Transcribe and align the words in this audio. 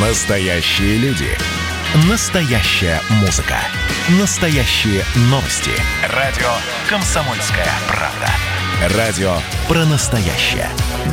Настоящие 0.00 0.96
люди. 0.98 1.26
Настоящая 2.08 3.00
музыка. 3.20 3.56
Настоящие 4.20 5.02
новости. 5.22 5.72
Радио 6.14 6.46
«Комсомольская 6.88 7.66
правда». 7.88 8.96
Радио 8.96 9.32
про 9.66 9.84
настоящее. 9.86 10.68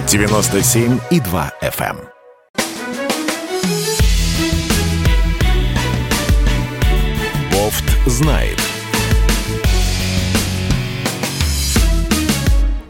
97,2 0.05 1.51
FM. 1.63 1.97
эм. 1.97 1.99
Бофт 7.51 7.85
знает. 8.05 8.59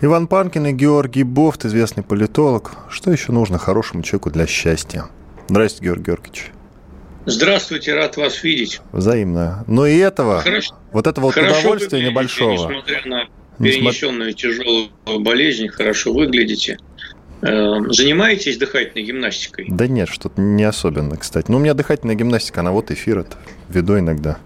Иван 0.02 0.28
Панкин 0.28 0.66
и 0.66 0.72
Георгий 0.74 1.24
Бофт, 1.24 1.64
известный 1.64 2.04
политолог. 2.04 2.74
Что 2.90 3.12
еще 3.14 3.32
нужно 3.32 3.58
хорошему 3.58 4.04
человеку 4.04 4.30
для 4.30 4.46
счастья? 4.46 5.06
Здравствуйте, 5.48 5.86
Георгий 5.86 6.04
Георгиевич. 6.06 6.46
Здравствуйте, 7.28 7.94
рад 7.94 8.18
вас 8.18 8.44
видеть. 8.44 8.82
Взаимно. 8.92 9.64
Но 9.68 9.86
и 9.88 9.98
этого, 9.98 10.42
Хорошо. 10.42 10.76
вот 10.92 11.08
этого 11.08 11.26
вот 11.26 11.38
удовольствия 11.38 12.08
небольшого. 12.08 12.52
Несмотря 12.54 13.06
на 13.06 13.26
перенесенную 13.60 14.34
тяжелую 14.34 14.90
болезнь, 15.20 15.68
хорошо 15.68 16.14
выглядите. 16.14 16.78
Э, 17.42 17.80
Занимаетесь 17.90 18.58
дыхательной 18.58 19.06
гимнастикой? 19.06 19.66
Да 19.70 19.88
нет, 19.88 20.10
что-то 20.10 20.42
не 20.42 20.64
особенно, 20.64 21.18
кстати. 21.18 21.50
Ну, 21.50 21.58
у 21.58 21.60
меня 21.60 21.74
дыхательная 21.74 22.16
гимнастика, 22.16 22.62
она 22.62 22.72
вот 22.72 22.92
эфир 22.92 23.20
это 23.20 23.38
веду 23.70 23.98
иногда. 24.00 24.38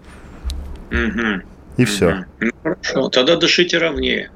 Мгм. 0.89 1.43
И 1.77 1.85
все. 1.85 2.09
Мгм. 2.09 2.25
Ну, 2.39 2.51
хорошо, 2.63 3.09
тогда 3.09 3.35
дышите 3.35 3.77
ровнее. 3.77 4.31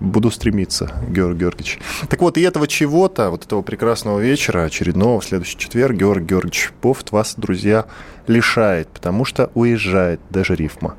Буду 0.00 0.30
стремиться, 0.30 0.90
Георгий 1.08 1.40
Георгиевич. 1.40 1.78
Так 2.08 2.20
вот, 2.20 2.36
и 2.36 2.42
этого 2.42 2.68
чего-то, 2.68 3.30
вот 3.30 3.44
этого 3.44 3.62
прекрасного 3.62 4.20
вечера, 4.20 4.64
очередного, 4.64 5.20
в 5.20 5.24
следующий 5.24 5.56
четверг, 5.58 5.96
Георгий 5.96 6.26
Георгиевич 6.26 6.72
Бофт 6.82 7.12
вас, 7.12 7.34
друзья, 7.36 7.86
лишает, 8.26 8.88
потому 8.88 9.24
что 9.24 9.50
уезжает, 9.54 10.20
даже 10.30 10.54
рифма. 10.54 10.96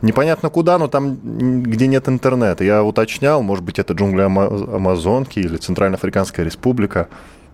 Непонятно 0.00 0.50
куда, 0.50 0.78
но 0.78 0.88
там, 0.88 1.62
где 1.62 1.86
нет 1.86 2.08
интернета. 2.08 2.64
Я 2.64 2.82
уточнял, 2.82 3.42
может 3.42 3.64
быть, 3.64 3.78
это 3.78 3.92
джунгли 3.92 4.22
Ама- 4.22 4.74
Амазонки 4.74 5.38
или 5.38 5.56
Центральноафриканская 5.58 6.44
республика. 6.44 7.08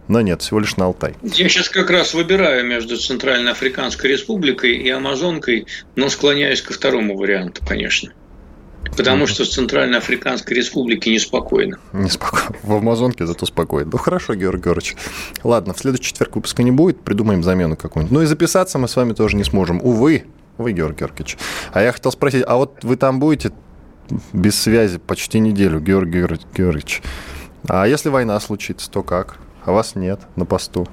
Но 0.07 0.23
нет, 0.23 0.41
всего 0.41 0.61
лишь 0.61 0.77
на 0.79 0.87
Алтай. 0.87 1.15
Я 1.23 1.51
сейчас 1.51 1.69
как 1.69 1.91
раз 1.91 2.15
выбираю 2.15 2.65
между 2.67 2.97
Центральноафриканской 2.97 4.11
республикой 4.11 4.77
и 4.79 4.89
Амазонкой, 4.89 5.67
но 5.97 6.09
склоняюсь 6.09 6.63
ко 6.63 6.73
второму 6.73 7.19
варианту, 7.19 7.61
конечно. 7.67 8.13
Потому 8.97 9.27
что 9.27 9.45
в 9.45 9.49
Центральноафриканской 9.49 10.57
республике 10.57 11.13
неспокойно. 11.13 11.79
Неспокойно. 11.93 12.57
В 12.63 12.75
Амазонке 12.75 13.27
зато 13.27 13.47
спокойно. 13.47 13.91
Ну 13.93 13.99
хорошо, 13.99 14.35
Георгий 14.35 14.63
Георгиевич. 14.65 14.97
Ладно, 15.45 15.75
в 15.75 15.79
следующий 15.79 16.07
четверг 16.07 16.37
выпуска 16.37 16.63
не 16.63 16.71
будет, 16.73 17.01
придумаем 17.03 17.43
замену 17.43 17.77
какую-нибудь. 17.77 18.13
Ну 18.13 18.23
и 18.23 18.27
записаться 18.27 18.79
мы 18.79 18.89
с 18.89 18.97
вами 18.97 19.13
тоже 19.13 19.37
не 19.37 19.45
сможем. 19.45 19.81
Увы, 19.83 20.25
вы, 20.57 20.73
Георгий 20.73 20.99
Георгиевич. 21.01 21.39
А 21.73 21.83
я 21.83 21.93
хотел 21.93 22.11
спросить, 22.11 22.45
а 22.47 22.57
вот 22.57 22.83
вы 22.83 22.97
там 22.97 23.21
будете 23.21 23.53
без 24.33 24.59
связи 24.61 24.99
почти 24.99 25.39
неделю, 25.39 25.81
Георгий 25.81 26.19
Георгий- 26.21 26.47
Георгиевич? 26.57 27.03
А 27.69 27.87
если 27.87 28.09
война 28.09 28.39
случится, 28.41 28.91
то 28.91 29.03
как? 29.03 29.37
А 29.65 29.73
вас 29.73 29.95
нет 29.95 30.21
на 30.37 30.45
посту. 30.45 30.89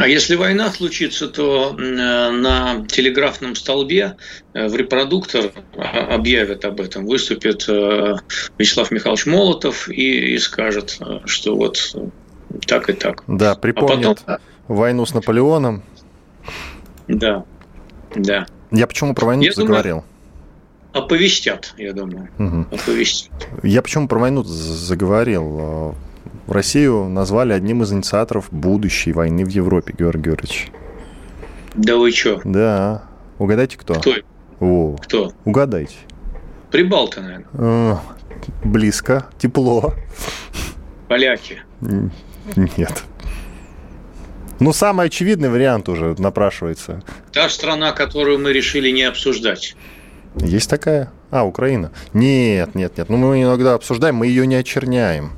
А 0.00 0.06
если 0.06 0.36
война 0.36 0.70
случится, 0.70 1.28
то 1.28 1.74
э, 1.78 1.82
на 1.82 2.86
телеграфном 2.86 3.56
столбе 3.56 4.16
э, 4.54 4.68
в 4.68 4.76
репродуктор 4.76 5.52
а- 5.76 6.14
объявят 6.14 6.64
об 6.64 6.80
этом, 6.80 7.06
выступит 7.06 7.64
э, 7.68 8.14
Вячеслав 8.58 8.90
Михайлович 8.90 9.26
Молотов 9.26 9.88
и, 9.88 10.34
и 10.34 10.38
скажет, 10.38 10.98
что 11.24 11.56
вот 11.56 11.96
так 12.66 12.88
и 12.90 12.92
так. 12.92 13.24
Да, 13.26 13.52
А 13.52 13.54
припомнят 13.56 14.20
потом, 14.24 14.38
войну 14.68 15.04
с 15.06 15.14
Наполеоном. 15.14 15.82
да, 17.08 17.44
да, 18.14 18.46
Я 18.70 18.86
почему 18.86 19.14
про 19.14 19.26
войну 19.26 19.42
Я 19.42 19.52
думаю- 19.52 19.66
заговорил? 19.66 20.04
оповестят, 20.92 21.74
я 21.76 21.92
думаю, 21.92 22.28
Мгм. 22.38 22.68
оповестят. 22.72 23.48
Я 23.62 23.82
почему 23.82 24.08
про 24.08 24.18
войну 24.18 24.42
заговорил? 24.44 25.94
Э, 26.48 26.52
Россию 26.52 27.04
назвали 27.08 27.52
одним 27.52 27.82
из 27.82 27.92
инициаторов 27.92 28.48
будущей 28.50 29.12
войны 29.12 29.44
в 29.44 29.48
Европе, 29.48 29.94
Георгий 29.96 30.22
Георгиевич. 30.30 30.68
Да 31.74 31.96
вы 31.96 32.10
что? 32.10 32.40
Да. 32.44 33.02
Угадайте, 33.38 33.76
кто? 33.76 33.94
Кто? 33.94 34.14
О, 34.60 34.96
Кто? 35.00 35.32
угадайте. 35.44 35.94
Прибалты, 36.70 37.20
наверное. 37.20 37.46
Э, 37.54 37.96
Близко, 38.64 39.26
тепло. 39.38 39.94
Поляки. 41.08 41.62
Нет. 42.56 43.04
Ну, 44.60 44.72
самый 44.72 45.06
очевидный 45.06 45.48
вариант 45.50 45.88
уже 45.88 46.14
напрашивается. 46.18 47.02
Та 47.32 47.48
страна, 47.48 47.92
которую 47.92 48.38
мы 48.40 48.52
решили 48.52 48.90
не 48.90 49.02
обсуждать. 49.04 49.76
Есть 50.36 50.68
такая? 50.68 51.12
А, 51.30 51.44
Украина. 51.44 51.92
Нет, 52.12 52.74
нет, 52.74 52.98
нет. 52.98 53.08
Ну, 53.08 53.16
мы 53.16 53.42
иногда 53.42 53.74
обсуждаем, 53.74 54.16
мы 54.16 54.26
ее 54.26 54.46
не 54.46 54.56
очерняем. 54.56 55.32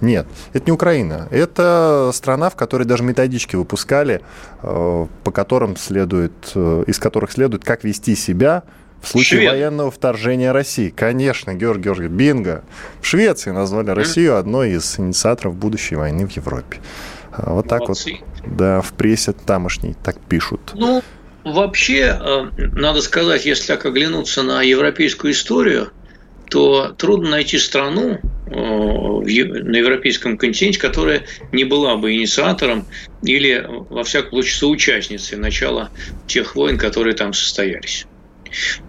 Нет, 0.00 0.26
это 0.52 0.66
не 0.66 0.72
Украина. 0.72 1.28
Это 1.30 2.10
страна, 2.12 2.50
в 2.50 2.56
которой 2.56 2.84
даже 2.84 3.02
методички 3.02 3.56
выпускали, 3.56 4.22
э, 4.62 5.06
по 5.24 5.30
которым 5.30 5.76
следует, 5.76 6.32
э, 6.54 6.84
из 6.86 6.98
которых 6.98 7.32
следует, 7.32 7.64
как 7.64 7.84
вести 7.84 8.14
себя 8.14 8.62
в 9.00 9.08
случае 9.08 9.40
Шведы. 9.40 9.52
военного 9.52 9.90
вторжения 9.90 10.52
России. 10.52 10.90
Конечно, 10.90 11.54
Георгий 11.54 11.84
Георгиевич, 11.84 12.12
бинго. 12.12 12.64
В 13.00 13.06
Швеции 13.06 13.50
назвали 13.50 13.90
Россию 13.90 14.36
одной 14.36 14.72
из 14.72 14.98
инициаторов 14.98 15.54
будущей 15.54 15.96
войны 15.96 16.26
в 16.26 16.30
Европе. 16.32 16.78
А 17.32 17.52
Вот 17.52 17.68
так 17.68 17.80
Молодцы. 17.82 18.18
вот, 18.44 18.56
да, 18.56 18.80
в 18.80 18.92
прессе 18.94 19.32
тамошней 19.32 19.94
так 20.02 20.18
пишут. 20.18 20.72
Ну, 20.74 21.02
вообще, 21.44 22.18
э, 22.20 22.46
надо 22.72 23.02
сказать, 23.02 23.44
если 23.44 23.66
так 23.68 23.84
оглянуться 23.84 24.42
на 24.42 24.62
европейскую 24.62 25.32
историю, 25.32 25.90
то 26.50 26.94
трудно 26.96 27.30
найти 27.30 27.58
страну 27.58 28.18
э, 28.46 28.50
на 28.50 29.76
европейском 29.76 30.38
континенте, 30.38 30.78
которая 30.78 31.24
не 31.52 31.64
была 31.64 31.96
бы 31.96 32.14
инициатором 32.14 32.86
или, 33.22 33.64
во 33.68 34.04
всяком 34.04 34.30
случае, 34.30 34.54
соучастницей 34.54 35.38
начала 35.38 35.90
тех 36.26 36.54
войн, 36.54 36.78
которые 36.78 37.14
там 37.14 37.32
состоялись. 37.32 38.06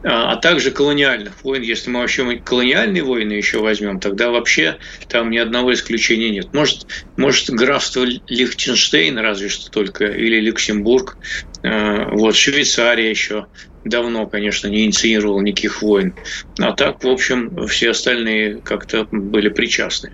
А 0.04 0.32
а 0.34 0.36
также 0.38 0.72
колониальных 0.72 1.44
войн. 1.44 1.62
Если 1.62 1.90
мы 1.90 2.00
вообще 2.02 2.38
колониальные 2.40 3.04
войны 3.04 3.34
еще 3.34 3.60
возьмем, 3.60 4.00
тогда 4.00 4.30
вообще 4.32 4.78
там 5.08 5.30
ни 5.32 5.38
одного 5.38 5.74
исключения 5.74 6.30
нет. 6.30 6.54
Может, 6.54 6.88
может 7.16 7.50
графство 7.50 8.06
Лихтенштейн 8.28 9.18
разве 9.18 9.50
что 9.50 9.70
только, 9.72 10.06
или 10.08 10.40
Люксембург. 10.40 11.18
Э, 11.64 12.06
Вот 12.12 12.36
Швейцария 12.36 13.10
еще 13.10 13.48
давно, 13.84 14.28
конечно, 14.28 14.68
не 14.68 14.86
инициировала 14.86 15.42
никаких 15.42 15.82
войн. 15.82 16.16
А 16.60 16.74
так, 16.74 17.04
в 17.04 17.08
общем, 17.08 17.68
все 17.68 17.92
остальные 17.92 18.62
как-то 18.62 19.08
были 19.12 19.50
причастны. 19.50 20.14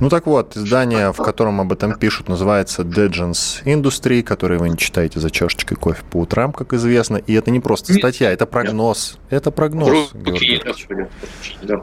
Ну 0.00 0.08
так 0.08 0.26
вот, 0.26 0.56
издание, 0.56 1.12
в 1.12 1.16
котором 1.16 1.60
об 1.60 1.72
этом 1.72 1.94
пишут, 1.98 2.28
называется 2.28 2.82
Degens 2.82 3.64
Industry, 3.64 4.22
которое 4.22 4.58
вы 4.58 4.68
не 4.68 4.78
читаете 4.78 5.18
за 5.18 5.30
чашечкой 5.30 5.76
кофе 5.76 6.02
по 6.08 6.18
утрам, 6.18 6.52
как 6.52 6.72
известно. 6.72 7.16
И 7.16 7.32
это 7.32 7.50
не 7.50 7.58
просто 7.58 7.92
статья, 7.94 8.30
это 8.30 8.46
прогноз. 8.46 9.18
Это 9.28 9.50
прогноз, 9.50 10.12
Руки. 10.12 10.62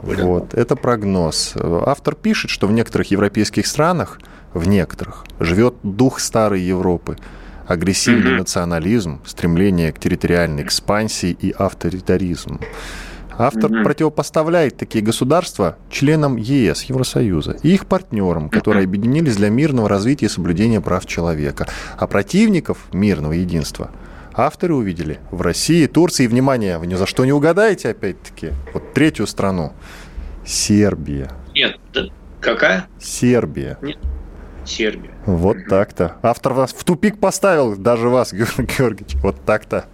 Вот, 0.02 0.54
это 0.54 0.76
прогноз. 0.76 1.54
Автор 1.56 2.14
пишет, 2.14 2.50
что 2.50 2.66
в 2.66 2.72
некоторых 2.72 3.10
европейских 3.10 3.66
странах, 3.66 4.18
в 4.54 4.66
некоторых, 4.66 5.24
живет 5.38 5.74
дух 5.82 6.18
старой 6.18 6.62
Европы, 6.62 7.18
агрессивный 7.66 8.38
национализм, 8.38 9.20
стремление 9.26 9.92
к 9.92 9.98
территориальной 9.98 10.62
экспансии 10.62 11.36
и 11.38 11.50
авторитаризм. 11.50 12.60
Автор 13.38 13.70
Мгм. 13.70 13.84
противопоставляет 13.84 14.76
такие 14.76 15.04
государства 15.04 15.76
членам 15.90 16.36
ЕС, 16.36 16.84
Евросоюза, 16.84 17.56
и 17.62 17.74
их 17.74 17.86
партнерам, 17.86 18.48
которые 18.48 18.84
объединились 18.84 19.36
для 19.36 19.50
мирного 19.50 19.88
развития 19.88 20.26
и 20.26 20.30
соблюдения 20.30 20.80
прав 20.80 21.04
человека. 21.06 21.66
А 21.98 22.06
противников 22.06 22.78
мирного 22.92 23.32
единства 23.32 23.90
авторы 24.34 24.74
увидели 24.74 25.18
в 25.30 25.42
России, 25.42 25.86
Турции. 25.86 26.26
Внимание, 26.26 26.78
вы 26.78 26.86
ни 26.86 26.94
за 26.94 27.06
что 27.06 27.24
не 27.24 27.32
угадаете, 27.32 27.90
опять-таки, 27.90 28.52
вот 28.72 28.92
третью 28.94 29.26
страну. 29.26 29.72
Сербия. 30.44 31.30
Нет, 31.54 31.78
какая? 32.40 32.86
Сербия. 33.00 33.78
Сербия. 34.64 35.10
Вот 35.26 35.58
так-то. 35.68 36.16
Автор 36.22 36.52
вас 36.52 36.72
в 36.72 36.84
тупик 36.84 37.18
поставил, 37.20 37.76
даже 37.76 38.08
вас, 38.08 38.32
Георгий 38.32 38.66
Георгиевич. 38.78 39.14
Вот 39.22 39.36
так-то. 39.44 39.86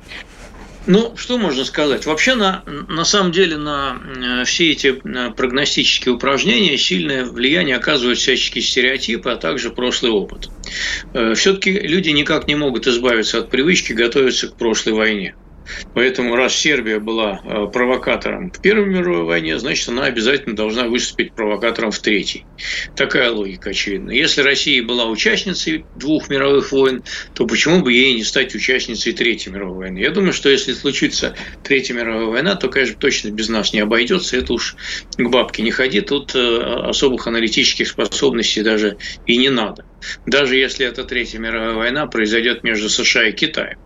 Ну, 0.84 1.16
что 1.16 1.38
можно 1.38 1.64
сказать? 1.64 2.06
Вообще, 2.06 2.34
на, 2.34 2.64
на 2.66 3.04
самом 3.04 3.30
деле, 3.30 3.56
на 3.56 4.00
э, 4.04 4.44
все 4.44 4.72
эти 4.72 4.88
э, 4.88 5.30
прогностические 5.32 6.14
упражнения 6.14 6.76
сильное 6.76 7.24
влияние 7.24 7.76
оказывают 7.76 8.18
всяческие 8.18 8.62
стереотипы, 8.62 9.30
а 9.30 9.36
также 9.36 9.70
прошлый 9.70 10.10
опыт. 10.10 10.50
Все-таки 11.12 11.70
люди 11.72 12.08
никак 12.10 12.48
не 12.48 12.56
могут 12.56 12.86
избавиться 12.86 13.38
от 13.38 13.50
привычки 13.50 13.92
готовиться 13.92 14.48
к 14.48 14.56
прошлой 14.56 14.94
войне. 14.94 15.36
Поэтому 15.94 16.36
раз 16.36 16.54
Сербия 16.54 16.98
была 16.98 17.40
э, 17.44 17.66
провокатором 17.72 18.50
в 18.50 18.60
Первой 18.60 18.86
мировой 18.86 19.24
войне, 19.24 19.58
значит, 19.58 19.88
она 19.88 20.04
обязательно 20.04 20.56
должна 20.56 20.88
выступить 20.88 21.34
провокатором 21.34 21.90
в 21.90 21.98
Третьей. 21.98 22.46
Такая 22.94 23.30
логика 23.30 23.70
очевидна. 23.70 24.10
Если 24.10 24.42
Россия 24.42 24.82
была 24.82 25.06
участницей 25.06 25.86
двух 25.94 26.28
мировых 26.28 26.72
войн, 26.72 27.02
то 27.34 27.46
почему 27.46 27.80
бы 27.80 27.92
ей 27.92 28.14
не 28.14 28.24
стать 28.24 28.54
участницей 28.54 29.12
Третьей 29.12 29.52
мировой 29.52 29.76
войны? 29.76 29.98
Я 29.98 30.10
думаю, 30.10 30.32
что 30.32 30.48
если 30.48 30.72
случится 30.72 31.34
Третья 31.62 31.94
мировая 31.94 32.26
война, 32.26 32.54
то, 32.54 32.68
конечно, 32.68 32.96
точно 32.98 33.30
без 33.30 33.48
нас 33.48 33.72
не 33.72 33.80
обойдется. 33.80 34.36
Это 34.36 34.52
уж 34.52 34.76
к 35.16 35.28
бабке 35.28 35.62
не 35.62 35.70
ходи. 35.70 36.00
Тут 36.00 36.34
э, 36.34 36.58
особых 36.88 37.26
аналитических 37.26 37.88
способностей 37.88 38.62
даже 38.62 38.98
и 39.26 39.36
не 39.36 39.50
надо. 39.50 39.84
Даже 40.26 40.56
если 40.56 40.86
эта 40.86 41.04
Третья 41.04 41.38
мировая 41.38 41.74
война 41.74 42.06
произойдет 42.06 42.64
между 42.64 42.88
США 42.88 43.28
и 43.28 43.32
Китаем. 43.32 43.78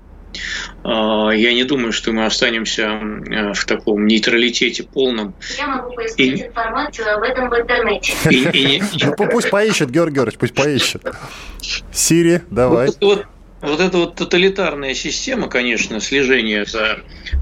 А, 0.84 1.30
я 1.30 1.52
не 1.54 1.64
думаю, 1.64 1.92
что 1.92 2.12
мы 2.12 2.26
останемся 2.26 2.82
э, 2.82 3.52
в 3.52 3.64
таком 3.64 4.06
нейтралитете 4.06 4.84
полном. 4.84 5.34
Я 5.58 5.66
могу 5.66 5.94
поискать 5.94 6.26
и... 6.26 6.46
информацию 6.46 7.16
об 7.16 7.22
этом 7.22 7.50
в 7.50 7.54
интернете. 7.54 8.14
Ну, 9.18 9.28
пусть 9.30 9.50
поищет, 9.50 9.90
Георгий 9.90 10.16
Георгиевич, 10.16 10.38
пусть 10.38 10.54
поищет. 10.54 11.02
Сири, 11.92 12.42
давай. 12.50 12.90
Вот 13.62 13.80
эта 13.80 13.96
вот 13.98 14.14
тоталитарная 14.16 14.94
система, 14.94 15.48
конечно, 15.48 15.98
слежения 15.98 16.64
за 16.66 16.98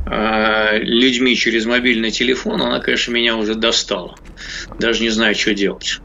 э, 0.06 0.79
людьми 0.79 1.37
через 1.37 1.67
мобильный 1.67 2.12
телефон, 2.12 2.62
она, 2.62 2.79
конечно, 2.81 3.12
меня 3.12 3.37
уже 3.37 3.55
достала. 3.55 4.14
Даже 4.79 5.02
не 5.02 5.11
знаю, 5.11 5.35
что 5.35 5.55
делать. 5.55 6.00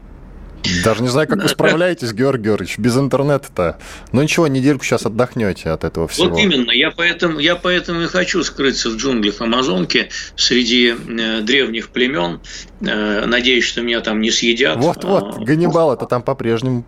Даже 0.84 1.02
не 1.02 1.08
знаю, 1.08 1.28
как 1.28 1.42
вы 1.42 1.48
справляетесь, 1.48 2.12
Георгий 2.12 2.44
Георгиевич, 2.44 2.78
без 2.78 2.96
интернета-то. 2.96 3.78
Ну 4.12 4.22
ничего, 4.22 4.46
недельку 4.46 4.84
сейчас 4.84 5.06
отдохнете 5.06 5.70
от 5.70 5.84
этого 5.84 6.08
всего. 6.08 6.28
Вот 6.28 6.38
именно, 6.38 6.70
я 6.70 6.90
поэтому, 6.90 7.38
я 7.38 7.56
поэтому 7.56 8.02
и 8.02 8.06
хочу 8.06 8.42
скрыться 8.42 8.90
в 8.90 8.96
джунглях 8.96 9.40
Амазонки 9.40 10.10
среди 10.36 10.94
э, 10.94 11.40
древних 11.40 11.90
племен. 11.90 12.40
Э, 12.80 13.26
надеюсь, 13.26 13.64
что 13.64 13.82
меня 13.82 14.00
там 14.00 14.20
не 14.20 14.30
съедят. 14.30 14.76
Вот-вот, 14.76 15.36
а, 15.36 15.40
Ганнибал 15.40 15.92
это 15.92 16.06
там 16.06 16.22
по-прежнему 16.22 16.84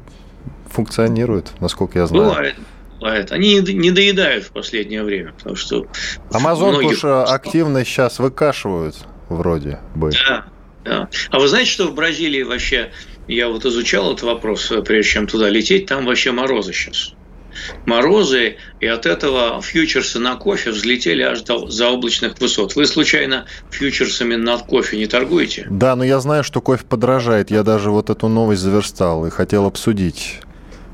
функционирует, 0.70 1.52
насколько 1.60 1.98
я 1.98 2.06
знаю. 2.06 2.24
Бывает. 2.24 2.54
Бывает. 3.00 3.32
Они 3.32 3.60
не 3.60 3.90
доедают 3.90 4.44
в 4.44 4.52
последнее 4.52 5.02
время, 5.02 5.32
потому 5.32 5.56
что... 5.56 5.86
Амазонку 6.32 6.82
многих... 6.82 6.98
уж 6.98 7.04
активно 7.04 7.84
сейчас 7.84 8.18
выкашивают 8.18 8.96
вроде 9.28 9.80
бы. 9.94 10.12
Да, 10.28 10.44
да. 10.84 11.08
А 11.30 11.38
вы 11.38 11.48
знаете, 11.48 11.70
что 11.70 11.88
в 11.88 11.94
Бразилии 11.94 12.42
вообще 12.42 12.92
я 13.28 13.48
вот 13.48 13.64
изучал 13.64 14.12
этот 14.12 14.22
вопрос, 14.22 14.70
э, 14.70 14.82
прежде 14.82 15.12
чем 15.12 15.26
туда 15.26 15.48
лететь, 15.48 15.86
там 15.86 16.06
вообще 16.06 16.32
морозы 16.32 16.72
сейчас. 16.72 17.14
Морозы, 17.86 18.56
и 18.80 18.86
от 18.86 19.06
этого 19.06 19.60
фьючерсы 19.60 20.18
на 20.18 20.36
кофе 20.36 20.70
взлетели 20.70 21.22
аж 21.22 21.42
до 21.42 21.68
заоблачных 21.68 22.38
высот. 22.40 22.74
Вы 22.76 22.86
случайно 22.86 23.46
фьючерсами 23.70 24.36
на 24.36 24.58
кофе 24.58 24.96
не 24.96 25.06
торгуете? 25.06 25.66
Да, 25.70 25.94
но 25.94 26.04
я 26.04 26.18
знаю, 26.20 26.44
что 26.44 26.60
кофе 26.60 26.84
подорожает. 26.88 27.50
Я 27.50 27.62
даже 27.62 27.90
вот 27.90 28.10
эту 28.10 28.28
новость 28.28 28.62
заверстал 28.62 29.26
и 29.26 29.30
хотел 29.30 29.66
обсудить. 29.66 30.40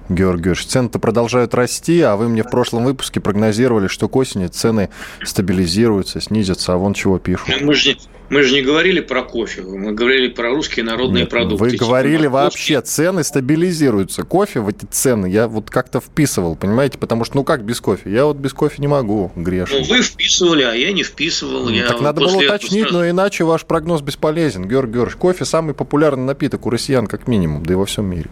Георгий 0.09 0.45
Георгиевич, 0.45 0.67
цены-то 0.67 0.99
продолжают 0.99 1.55
расти, 1.55 2.01
а 2.01 2.17
вы 2.17 2.29
мне 2.29 2.43
в 2.43 2.51
прошлом 2.51 2.85
выпуске 2.85 3.21
прогнозировали, 3.21 3.89
что 3.89 4.09
к 4.09 4.17
осени 4.17 4.47
цены 4.47 4.89
стабилизируются, 5.23 6.21
снизятся, 6.21 6.73
а 6.73 6.77
вон 6.79 6.95
чего 6.95 7.19
пишут. 7.19 7.61
Мы 7.61 7.75
же, 7.75 7.99
мы 8.29 8.43
же 8.43 8.55
не 8.55 8.63
говорили 8.63 9.01
про 9.01 9.23
кофе, 9.23 9.63
мы 9.63 9.93
говорили 9.93 10.29
про 10.29 10.51
русские 10.51 10.85
народные 10.85 11.23
Нет, 11.23 11.31
продукты. 11.31 11.65
Вы 11.65 11.77
говорили 11.77 12.27
вообще, 12.27 12.81
цены 12.81 13.25
стабилизируются. 13.25 14.23
Кофе 14.23 14.61
в 14.61 14.69
эти 14.69 14.85
цены 14.85 15.27
я 15.27 15.49
вот 15.49 15.71
как-то 15.71 16.01
вписывал, 16.01 16.57
понимаете? 16.57 16.99
Потому 16.99 17.25
что, 17.25 17.37
ну 17.37 17.45
как 17.45 17.65
без 17.65 17.81
кофе? 17.81 18.11
Я 18.11 18.25
вот 18.25 18.37
без 18.37 18.53
кофе 18.53 18.77
не 18.79 18.89
могу, 18.89 19.33
грешно. 19.37 19.79
Ну 19.79 19.85
вы 19.85 20.03
вписывали, 20.03 20.63
а 20.63 20.75
я 20.75 20.93
не 20.93 21.03
вписывал. 21.03 21.65
Ну, 21.65 21.71
я 21.71 21.87
так 21.89 22.01
надо 22.01 22.21
было 22.21 22.37
уточнить, 22.37 22.83
сразу... 22.83 22.99
но 22.99 23.09
иначе 23.09 23.45
ваш 23.45 23.65
прогноз 23.65 24.03
бесполезен. 24.03 24.67
Георгий 24.69 24.95
Георгиевич, 24.95 25.17
кофе 25.17 25.45
самый 25.45 25.75
популярный 25.75 26.25
напиток 26.25 26.67
у 26.67 26.71
россиян 26.71 27.07
как 27.07 27.29
минимум, 27.29 27.65
да 27.65 27.75
и 27.75 27.77
во 27.77 27.87
всем 27.87 28.07
мире 28.07 28.29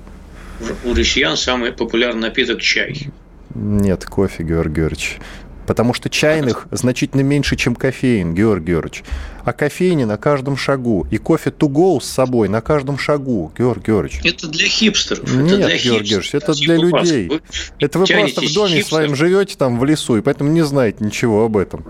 у 0.84 0.94
россиян 0.94 1.36
самый 1.36 1.72
популярный 1.72 2.22
напиток– 2.22 2.60
чай. 2.62 3.08
Нет, 3.54 4.04
кофе, 4.04 4.42
Георгий 4.42 4.80
Георгиевич. 4.80 5.18
Потому 5.66 5.94
что 5.94 6.08
чайных 6.08 6.66
значительно 6.70 7.22
меньше, 7.22 7.56
чем 7.56 7.74
кофеин, 7.74 8.34
Георгий 8.34 8.66
Георгиевич. 8.66 9.04
А 9.44 9.52
кофейни 9.52 10.04
на 10.04 10.16
каждом 10.16 10.56
шагу. 10.56 11.06
И 11.10 11.18
кофе 11.18 11.50
to 11.50 11.68
go 11.68 12.00
с 12.00 12.06
собой 12.06 12.48
на 12.48 12.60
каждом 12.60 12.98
шагу, 12.98 13.52
Георгий 13.56 13.86
Георгиевич. 13.86 14.24
Это 14.24 14.48
для 14.48 14.66
хипстеров. 14.66 15.32
Нет, 15.32 15.52
это 15.52 15.66
для 15.66 15.76
Георгий 15.76 15.88
Георгиевич, 15.88 16.34
это 16.34 16.52
для 16.54 16.76
людей. 16.76 17.28
Вы 17.28 17.40
это 17.80 17.98
вы 17.98 18.06
просто 18.06 18.40
в 18.40 18.54
доме 18.54 18.76
хипстер. 18.76 18.88
своем 18.88 19.16
живете 19.16 19.56
там 19.56 19.78
в 19.78 19.84
лесу, 19.84 20.16
и 20.16 20.20
поэтому 20.20 20.50
не 20.50 20.62
знаете 20.62 21.04
ничего 21.04 21.44
об 21.44 21.56
этом. 21.56 21.84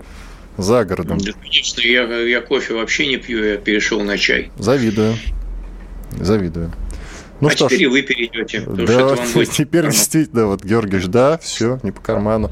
За 0.57 0.83
городом. 0.85 1.19
Да, 1.19 1.33
конечно, 1.33 1.81
я, 1.81 2.03
я 2.21 2.41
кофе 2.41 2.73
вообще 2.73 3.05
не 3.05 3.17
пью, 3.17 3.43
я 3.43 3.57
перешел 3.57 4.01
на 4.01 4.17
чай. 4.17 4.49
Завидую. 4.57 5.15
Завидую. 6.19 6.71
Ну 7.39 7.49
а 7.49 7.51
что 7.51 7.67
теперь 7.67 7.87
ж, 7.87 7.91
вы 7.91 8.01
перейдете. 8.01 8.61
Да, 8.61 9.15
теперь 9.45 9.85
действительно, 9.85 10.47
вот, 10.47 10.63
Георгиевич, 10.63 11.07
да, 11.07 11.37
все, 11.37 11.79
не 11.83 11.91
по 11.91 12.01
карману. 12.01 12.51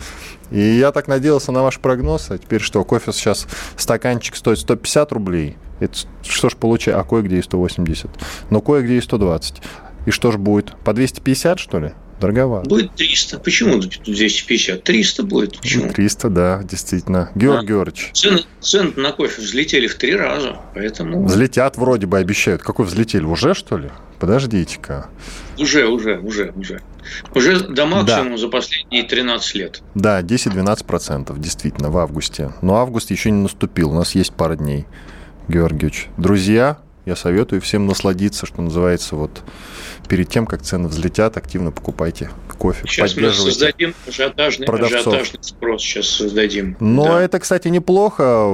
И 0.51 0.59
я 0.59 0.91
так 0.91 1.07
надеялся 1.07 1.51
на 1.51 1.63
ваш 1.63 1.79
прогноз, 1.79 2.29
а 2.29 2.37
теперь 2.37 2.61
что, 2.61 2.83
кофе 2.83 3.11
сейчас, 3.11 3.47
стаканчик 3.77 4.35
стоит 4.35 4.59
150 4.59 5.11
рублей, 5.11 5.57
это 5.79 5.97
что 6.23 6.49
ж 6.49 6.55
получается, 6.55 7.01
а 7.01 7.03
кое-где 7.03 7.39
и 7.39 7.41
180, 7.41 8.09
но 8.49 8.61
кое-где 8.61 8.97
и 8.97 9.01
120. 9.01 9.61
И 10.05 10.11
что 10.11 10.31
ж 10.31 10.37
будет, 10.37 10.75
по 10.83 10.93
250, 10.93 11.59
что 11.59 11.79
ли? 11.79 11.93
Дороговато. 12.19 12.69
Будет 12.69 12.95
300. 12.95 13.39
Почему 13.39 13.79
250? 13.79 14.83
300 14.83 15.23
будет. 15.23 15.59
Почему? 15.59 15.91
300, 15.91 16.29
да, 16.29 16.63
действительно. 16.63 17.29
Георгий 17.35 17.65
а, 17.65 17.67
Георгиевич. 17.67 18.11
Цены, 18.13 18.41
цены 18.61 18.93
на 18.95 19.11
кофе 19.11 19.41
взлетели 19.41 19.87
в 19.87 19.95
три 19.95 20.15
раза, 20.15 20.57
поэтому... 20.73 21.25
Взлетят 21.25 21.77
вроде 21.77 22.07
бы, 22.07 22.17
обещают. 22.17 22.61
Какой 22.61 22.85
взлетели? 22.85 23.23
Уже, 23.23 23.53
что 23.53 23.77
ли? 23.77 23.89
Подождите-ка. 24.19 25.09
Уже, 25.59 25.87
уже, 25.87 26.19
уже, 26.19 26.53
уже. 26.55 26.81
Уже 27.33 27.59
до 27.59 27.85
максимума 27.85 28.31
да. 28.31 28.37
за 28.37 28.47
последние 28.47 29.03
13 29.03 29.55
лет. 29.55 29.83
Да, 29.93 30.21
10-12%, 30.21 31.37
действительно, 31.39 31.91
в 31.91 31.97
августе. 31.97 32.51
Но 32.61 32.77
август 32.77 33.11
еще 33.11 33.31
не 33.31 33.41
наступил, 33.41 33.91
у 33.91 33.93
нас 33.93 34.15
есть 34.15 34.33
пара 34.33 34.55
дней. 34.55 34.85
Георгиевич, 35.47 36.07
друзья, 36.17 36.79
я 37.05 37.15
советую 37.15 37.61
всем 37.61 37.85
насладиться, 37.85 38.45
что 38.45 38.61
называется, 38.61 39.15
вот 39.15 39.43
перед 40.07 40.29
тем, 40.29 40.45
как 40.45 40.61
цены 40.61 40.87
взлетят, 40.87 41.37
активно 41.37 41.71
покупайте 41.71 42.29
кофе. 42.57 42.87
Сейчас 42.87 43.15
мы 43.15 43.31
создадим 43.31 43.93
ажиотажный, 44.07 44.65
ажиотажный 44.67 45.39
спрос, 45.41 45.81
сейчас 45.81 46.07
создадим. 46.07 46.75
Но 46.79 47.05
да. 47.05 47.21
это, 47.21 47.39
кстати, 47.39 47.67
неплохо. 47.67 48.47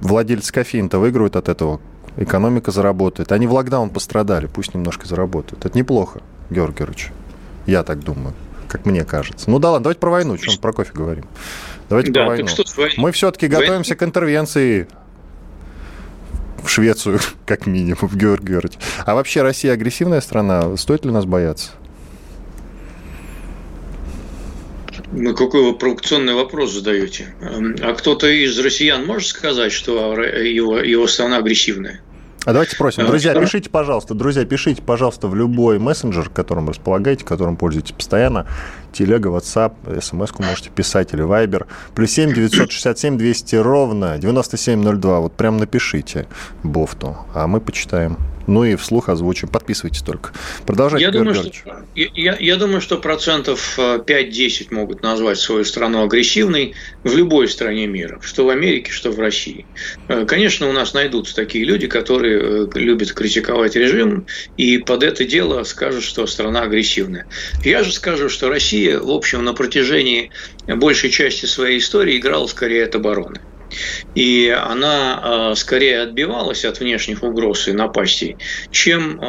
Владельцы 0.00 0.52
кофеин-то 0.52 0.98
выиграют 0.98 1.36
от 1.36 1.48
этого. 1.48 1.80
Экономика 2.16 2.70
заработает. 2.70 3.30
Они 3.32 3.46
в 3.46 3.52
локдаун 3.52 3.90
пострадали, 3.90 4.46
пусть 4.46 4.74
немножко 4.74 5.06
заработают. 5.06 5.64
Это 5.64 5.76
неплохо, 5.76 6.22
Георгий 6.50 6.78
Георгиевич. 6.78 7.12
Я 7.66 7.82
так 7.82 8.02
думаю, 8.02 8.34
как 8.68 8.86
мне 8.86 9.04
кажется. 9.04 9.50
Ну 9.50 9.58
да 9.58 9.70
ладно, 9.70 9.84
давайте 9.84 10.00
про 10.00 10.10
войну, 10.10 10.36
чем 10.36 10.58
про 10.58 10.72
кофе 10.72 10.92
говорим. 10.94 11.26
Давайте 11.88 12.10
да, 12.10 12.20
про 12.22 12.28
войну. 12.30 12.48
Что, 12.48 12.64
мы 12.96 13.12
все-таки 13.12 13.48
готовимся 13.48 13.94
к 13.94 14.02
интервенции 14.02 14.88
в 16.66 16.70
Швецию, 16.70 17.20
как 17.46 17.66
минимум, 17.66 18.10
Георгий 18.12 18.52
Георгиевич. 18.52 18.78
А 19.04 19.14
вообще 19.14 19.42
Россия 19.42 19.72
агрессивная 19.72 20.20
страна? 20.20 20.76
Стоит 20.76 21.04
ли 21.04 21.10
нас 21.10 21.24
бояться? 21.24 21.70
Ну, 25.12 25.34
какой 25.34 25.62
вы 25.62 25.74
провокационный 25.74 26.34
вопрос 26.34 26.72
задаете? 26.72 27.34
А 27.80 27.94
кто-то 27.94 28.28
из 28.28 28.58
россиян 28.58 29.06
может 29.06 29.28
сказать, 29.28 29.72
что 29.72 30.20
его, 30.22 30.78
его 30.78 31.06
страна 31.06 31.38
агрессивная? 31.38 32.00
А 32.46 32.52
давайте 32.52 32.76
спросим. 32.76 33.04
Друзья, 33.06 33.34
пишите, 33.34 33.68
пожалуйста, 33.68 34.14
друзья, 34.14 34.44
пишите, 34.44 34.80
пожалуйста, 34.80 35.26
в 35.26 35.34
любой 35.34 35.80
мессенджер, 35.80 36.30
которым 36.30 36.68
располагаете, 36.68 37.24
которым 37.24 37.56
пользуетесь 37.56 37.90
постоянно. 37.90 38.46
Телега, 38.92 39.30
WhatsApp, 39.30 40.00
смс-ку 40.00 40.44
можете 40.44 40.70
писать 40.70 41.12
или 41.12 41.24
Viber. 41.24 41.66
Плюс 41.96 42.12
7 42.12 42.32
967 42.32 43.18
200 43.18 43.56
ровно 43.56 44.16
9702. 44.18 45.20
Вот 45.20 45.32
прям 45.32 45.56
напишите 45.56 46.28
Бофту, 46.62 47.16
а 47.34 47.48
мы 47.48 47.60
почитаем. 47.60 48.16
Ну 48.46 48.64
и 48.64 48.76
вслух 48.76 49.08
озвучим. 49.08 49.48
Подписывайтесь 49.48 50.02
только. 50.02 50.32
Продолжайте, 50.66 51.04
я 51.06 51.10
думаю, 51.10 51.34
что, 51.34 51.52
я, 51.94 52.36
я 52.38 52.56
думаю, 52.56 52.80
что 52.80 52.98
процентов 52.98 53.78
5-10 53.78 54.06
э, 54.70 54.74
могут 54.74 55.02
назвать 55.02 55.38
свою 55.38 55.64
страну 55.64 56.04
агрессивной 56.04 56.74
в 57.02 57.16
любой 57.16 57.48
стране 57.48 57.86
мира, 57.86 58.20
что 58.22 58.44
в 58.44 58.50
Америке, 58.50 58.92
что 58.92 59.10
в 59.10 59.18
России. 59.18 59.66
Э, 60.08 60.24
конечно, 60.26 60.68
у 60.68 60.72
нас 60.72 60.94
найдутся 60.94 61.34
такие 61.34 61.64
люди, 61.64 61.86
которые 61.86 62.66
э, 62.66 62.66
любят 62.74 63.12
критиковать 63.12 63.76
режим, 63.76 64.26
и 64.56 64.78
под 64.78 65.02
это 65.02 65.24
дело 65.24 65.62
скажут, 65.64 66.04
что 66.04 66.26
страна 66.26 66.62
агрессивная. 66.62 67.26
Я 67.64 67.82
же 67.82 67.92
скажу, 67.92 68.28
что 68.28 68.48
Россия, 68.48 68.98
в 68.98 69.10
общем, 69.10 69.44
на 69.44 69.54
протяжении 69.54 70.30
большей 70.66 71.10
части 71.10 71.46
своей 71.46 71.78
истории 71.78 72.16
играла 72.16 72.46
скорее 72.46 72.84
от 72.84 72.94
обороны. 72.94 73.40
И 74.14 74.48
она 74.48 75.54
скорее 75.54 76.00
отбивалась 76.02 76.64
от 76.64 76.80
внешних 76.80 77.22
угроз 77.22 77.68
и 77.68 77.72
напастей, 77.72 78.38
чем 78.70 79.20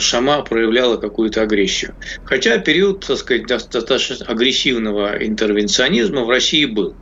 сама 0.00 0.42
проявляла 0.42 0.96
какую-то 0.96 1.42
агрессию. 1.42 1.94
Хотя 2.24 2.58
период, 2.58 3.06
так 3.06 3.18
сказать, 3.18 3.46
достаточно 3.46 4.24
агрессивного 4.26 5.16
интервенционизма 5.24 6.24
в 6.24 6.30
России 6.30 6.64
был. 6.64 6.96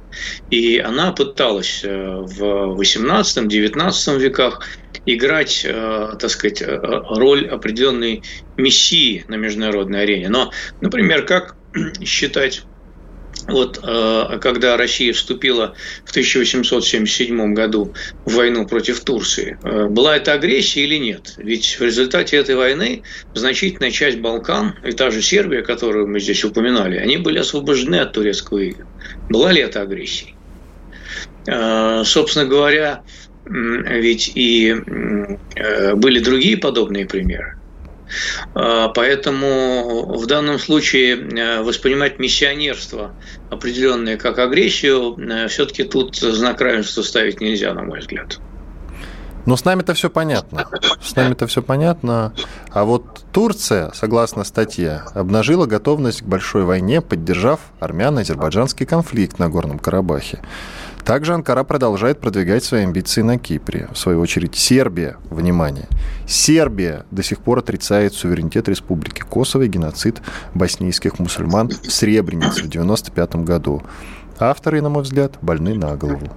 И 0.49 0.79
она 0.79 1.13
пыталась 1.13 1.83
в 1.83 2.81
18-19 2.81 4.19
веках 4.19 4.67
играть, 5.07 5.67
так 5.67 6.31
сказать, 6.31 6.63
роль 6.63 7.49
определенной 7.49 8.23
мессии 8.57 9.25
на 9.29 9.35
международной 9.35 10.03
арене. 10.03 10.29
Но, 10.29 10.53
например, 10.81 11.27
как 11.27 11.57
считать 12.05 12.63
вот 13.47 13.79
э, 13.83 14.39
когда 14.41 14.77
Россия 14.77 15.13
вступила 15.13 15.75
в 16.05 16.11
1877 16.11 17.55
году 17.55 17.93
в 18.25 18.35
войну 18.35 18.67
против 18.67 19.01
Турции, 19.01 19.59
э, 19.63 19.87
была 19.89 20.17
это 20.17 20.33
агрессия 20.33 20.85
или 20.85 20.97
нет? 20.97 21.35
Ведь 21.37 21.79
в 21.79 21.83
результате 21.83 22.37
этой 22.39 22.55
войны 22.55 23.03
значительная 23.35 23.91
часть 23.91 24.19
Балкан 24.19 24.77
и 24.83 24.93
та 24.93 25.11
же 25.11 25.21
Сербия, 25.21 25.63
которую 25.63 26.09
мы 26.09 26.21
здесь 26.21 26.43
упоминали, 26.45 26.97
они 26.97 27.19
были 27.19 27.39
освобождены 27.39 27.97
от 27.97 28.13
турецкого 28.13 28.59
ига. 28.59 28.87
Была 29.29 29.53
ли 29.53 29.61
это 29.61 29.83
агрессией? 29.83 30.35
Э, 31.47 32.03
собственно 32.05 32.47
говоря, 32.47 33.03
ведь 33.47 34.33
и 34.35 34.75
были 35.95 36.19
другие 36.21 36.57
подобные 36.57 37.05
примеры. 37.05 37.59
А, 38.55 38.89
поэтому 38.89 40.17
в 40.17 40.27
данном 40.27 40.59
случае 40.59 41.17
э, 41.17 41.63
воспринимать 41.63 42.19
миссионерство 42.19 43.13
определенное 43.51 44.17
как 44.17 44.39
агрессию, 44.39 45.17
э, 45.19 45.49
все-таки 45.49 45.85
тут 45.85 46.17
знак 46.17 46.61
равенства 46.61 47.03
ставить 47.03 47.41
нельзя, 47.41 47.73
на 47.75 47.83
мой 47.83 48.01
взгляд. 48.01 48.39
Но 49.47 49.57
с 49.57 49.65
нами-то 49.65 49.95
все 49.95 50.09
понятно. 50.09 50.67
С 51.03 51.15
нами-то 51.17 51.47
все 51.47 51.63
понятно. 51.63 52.33
А 52.71 52.85
вот 52.85 53.25
Турция, 53.33 53.91
согласно 53.93 54.45
статье, 54.45 55.03
обнажила 55.15 55.67
готовность 55.67 56.23
к 56.23 56.25
большой 56.25 56.65
войне, 56.65 57.01
поддержав 57.01 57.61
армяно-азербайджанский 57.81 58.87
конфликт 58.87 59.39
на 59.39 59.51
Горном 59.51 59.79
Карабахе. 59.79 60.41
Также 61.05 61.35
Анкара 61.35 61.65
продолжает 61.65 62.19
продвигать 62.19 62.65
свои 62.65 62.85
амбиции 62.85 63.21
на 63.21 63.39
Кипре. 63.39 63.89
В 63.93 63.99
свою 63.99 64.21
очередь, 64.21 64.57
Сербия, 64.57 65.19
внимание, 65.29 65.87
Сербия 66.27 67.05
до 67.11 67.23
сих 67.23 67.41
пор 67.41 67.59
отрицает 67.59 68.15
суверенитет 68.15 68.69
Республики 68.69 69.21
Косово 69.21 69.63
и 69.63 69.69
геноцид 69.69 70.23
боснийских 70.55 71.19
мусульман 71.19 71.69
в 71.69 71.91
Сребренице 71.91 72.63
в 72.63 72.69
1995 72.69 73.37
году. 73.45 73.83
Авторы, 74.39 74.81
на 74.81 74.89
мой 74.89 75.03
взгляд, 75.03 75.35
больны 75.43 75.75
на 75.75 75.95
голову 75.97 76.31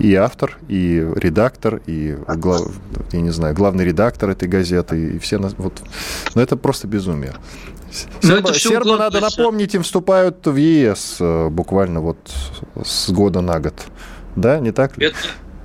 и 0.00 0.14
автор, 0.14 0.56
и 0.66 1.06
редактор, 1.16 1.82
и 1.86 2.16
глав, 2.26 2.62
я 3.12 3.20
не 3.20 3.30
знаю, 3.30 3.54
главный 3.54 3.84
редактор 3.84 4.30
этой 4.30 4.48
газеты, 4.48 5.16
и 5.16 5.18
все 5.18 5.38
вот, 5.38 5.82
но 6.34 6.40
это 6.40 6.56
просто 6.56 6.88
безумие. 6.88 7.34
Сербы, 8.20 8.54
сербы 8.54 8.96
надо 8.96 9.20
напомнить, 9.20 9.74
им 9.74 9.82
вступают 9.82 10.46
в 10.46 10.56
ЕС 10.56 11.16
э, 11.20 11.48
буквально 11.48 12.00
вот 12.00 12.18
с 12.84 13.10
года 13.10 13.40
на 13.40 13.58
год. 13.60 13.74
Да, 14.36 14.60
не 14.60 14.72
так 14.72 14.96
ли? 14.96 15.06
Это, 15.06 15.16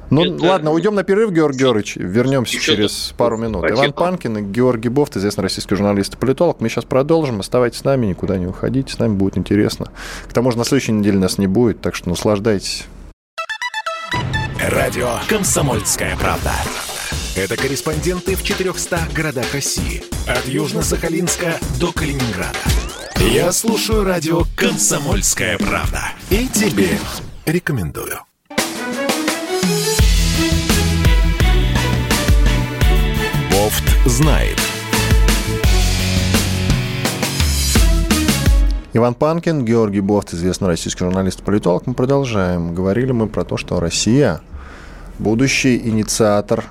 ну 0.09 0.23
это... 0.23 0.45
ладно, 0.45 0.71
уйдем 0.71 0.95
на 0.95 1.03
перерыв, 1.03 1.31
Георгий 1.31 1.59
Георгиевич. 1.59 1.95
Вернемся 1.97 2.57
Еще 2.57 2.75
через 2.75 3.13
пару 3.17 3.37
минут. 3.37 3.61
Спасибо. 3.61 3.79
Иван 3.79 3.93
Панкин 3.93 4.37
и 4.37 4.41
Георгий 4.41 4.89
Бофт, 4.89 5.17
известный 5.17 5.43
российский 5.43 5.75
журналист 5.75 6.15
и 6.15 6.17
политолог. 6.17 6.61
Мы 6.61 6.69
сейчас 6.69 6.85
продолжим. 6.85 7.39
Оставайтесь 7.39 7.79
с 7.79 7.83
нами, 7.83 8.05
никуда 8.05 8.37
не 8.37 8.47
уходите. 8.47 8.93
С 8.93 8.99
нами 8.99 9.15
будет 9.15 9.37
интересно. 9.37 9.87
К 10.27 10.33
тому 10.33 10.51
же 10.51 10.57
на 10.57 10.65
следующей 10.65 10.93
неделе 10.93 11.17
нас 11.17 11.37
не 11.37 11.47
будет, 11.47 11.81
так 11.81 11.95
что 11.95 12.09
наслаждайтесь. 12.09 12.85
Радио 14.59 15.09
«Комсомольская 15.27 16.15
правда». 16.17 16.51
Это 17.35 17.57
корреспонденты 17.57 18.37
в 18.37 18.43
400 18.43 19.09
городах 19.13 19.53
России. 19.53 20.03
От 20.25 20.45
Южно-Сахалинска 20.45 21.59
до 21.77 21.91
Калининграда. 21.91 22.57
Я 23.19 23.51
слушаю 23.51 24.05
радио 24.05 24.43
«Комсомольская 24.55 25.57
правда». 25.57 25.99
И 26.29 26.47
тебе 26.47 26.97
рекомендую. 27.45 28.19
Бофт 33.51 33.83
знает. 34.05 34.57
Иван 38.93 39.13
Панкин, 39.13 39.65
Георгий 39.65 39.99
Бофт, 39.99 40.33
известный 40.33 40.69
российский 40.69 41.03
журналист 41.03 41.41
и 41.41 41.43
политолог. 41.43 41.85
Мы 41.85 41.95
продолжаем. 41.95 42.73
Говорили 42.73 43.11
мы 43.11 43.27
про 43.27 43.43
то, 43.43 43.57
что 43.57 43.81
Россия– 43.81 44.39
будущий 45.19 45.77
инициатор, 45.77 46.65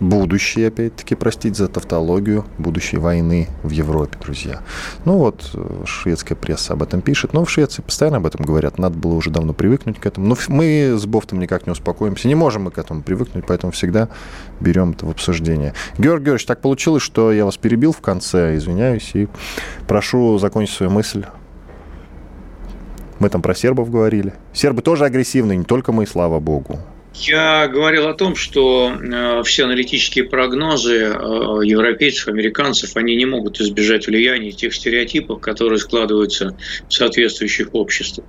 будущий, 0.00 0.64
опять-таки, 0.64 1.14
простить 1.14 1.56
за 1.56 1.68
тавтологию, 1.68 2.44
будущей 2.58 2.98
войны 2.98 3.48
в 3.62 3.70
Европе, 3.70 4.16
друзья. 4.20 4.60
Ну 5.04 5.18
вот, 5.18 5.50
э, 5.54 5.84
шведская 5.86 6.34
пресса 6.34 6.74
об 6.74 6.82
этом 6.82 7.00
пишет, 7.00 7.32
но 7.32 7.44
в 7.44 7.50
Швеции 7.50 7.82
постоянно 7.82 8.18
об 8.18 8.26
этом 8.26 8.44
говорят, 8.44 8.78
надо 8.78 8.98
было 8.98 9.14
уже 9.14 9.30
давно 9.30 9.54
привыкнуть 9.54 9.98
к 9.98 10.06
этому. 10.06 10.26
Но 10.26 10.36
мы 10.48 10.94
с 10.96 11.06
Бофтом 11.06 11.40
никак 11.40 11.66
не 11.66 11.72
успокоимся, 11.72 12.28
не 12.28 12.34
можем 12.34 12.64
мы 12.64 12.70
к 12.70 12.78
этому 12.78 13.02
привыкнуть, 13.02 13.44
поэтому 13.46 13.72
всегда 13.72 14.08
берем 14.60 14.90
это 14.90 15.06
в 15.06 15.10
обсуждение. 15.10 15.74
Георгий 15.96 16.18
Георгиевич, 16.18 16.46
так 16.46 16.60
получилось, 16.60 17.02
что 17.02 17.32
я 17.32 17.44
вас 17.44 17.56
перебил 17.56 17.92
в 17.92 18.00
конце, 18.00 18.56
извиняюсь, 18.56 19.10
и 19.14 19.28
прошу 19.86 20.38
закончить 20.38 20.74
свою 20.74 20.90
мысль. 20.90 21.24
Мы 23.18 23.28
там 23.28 23.40
про 23.40 23.54
сербов 23.54 23.90
говорили. 23.90 24.34
Сербы 24.52 24.82
тоже 24.82 25.04
агрессивны, 25.04 25.56
не 25.56 25.64
только 25.64 25.92
мы, 25.92 26.06
слава 26.06 26.38
богу. 26.38 26.78
Я 27.14 27.68
говорил 27.68 28.06
о 28.06 28.14
том, 28.14 28.36
что 28.36 28.92
э, 28.92 29.42
все 29.42 29.64
аналитические 29.64 30.24
прогнозы 30.24 30.94
э, 30.94 31.08
европейцев, 31.64 32.28
американцев, 32.28 32.96
они 32.96 33.16
не 33.16 33.24
могут 33.24 33.60
избежать 33.60 34.06
влияния 34.06 34.52
тех 34.52 34.74
стереотипов, 34.74 35.40
которые 35.40 35.78
складываются 35.78 36.56
в 36.86 36.92
соответствующих 36.92 37.70
обществах. 37.72 38.26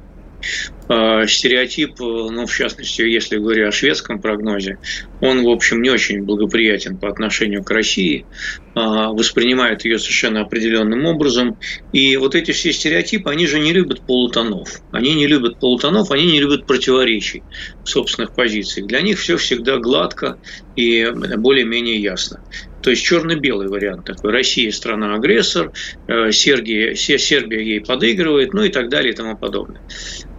А, 0.92 1.28
стереотип, 1.28 2.00
ну, 2.00 2.48
в 2.48 2.52
частности, 2.52 3.02
если 3.04 3.38
говоря 3.38 3.68
о 3.68 3.72
шведском 3.72 4.20
прогнозе, 4.20 4.80
он, 5.20 5.44
в 5.44 5.50
общем, 5.50 5.84
не 5.84 5.92
очень 5.92 6.24
благоприятен 6.24 6.98
по 6.98 7.10
отношению 7.10 7.64
к 7.64 7.70
России, 7.70 8.26
а, 8.74 9.10
воспринимает 9.10 9.86
ее 9.86 10.00
совершенно 10.00 10.42
определенным 10.42 11.06
образом. 11.06 11.60
И 11.92 12.18
вот 12.18 12.34
эти 12.34 12.52
все 12.52 12.74
стереотипы, 12.74 13.30
они 13.30 13.46
же 13.46 13.60
не 13.60 13.72
любят 13.72 14.04
полутонов. 14.06 14.82
Они 14.92 15.14
не 15.14 15.28
любят 15.28 15.60
полутонов, 15.60 16.10
они 16.10 16.26
не 16.26 16.40
любят 16.40 16.66
противоречий 16.66 17.44
в 17.84 17.90
собственных 17.90 18.34
позициях. 18.34 18.88
Для 18.88 19.02
них 19.02 19.20
все 19.20 19.38
всегда 19.38 19.78
гладко 19.78 20.38
и 20.76 21.08
более-менее 21.38 22.02
ясно. 22.02 22.42
То 22.82 22.90
есть 22.90 23.04
черно-белый 23.04 23.68
вариант 23.68 24.06
такой. 24.06 24.32
Россия 24.32 24.72
страна-агрессор, 24.72 25.72
э, 26.08 26.32
Сергия, 26.32 26.96
Сербия 26.96 27.62
ей 27.62 27.82
подыгрывает, 27.82 28.54
ну 28.54 28.64
и 28.64 28.70
так 28.70 28.90
далее 28.90 29.14
и 29.14 29.16
тому 29.16 29.38
подобное. 29.38 29.82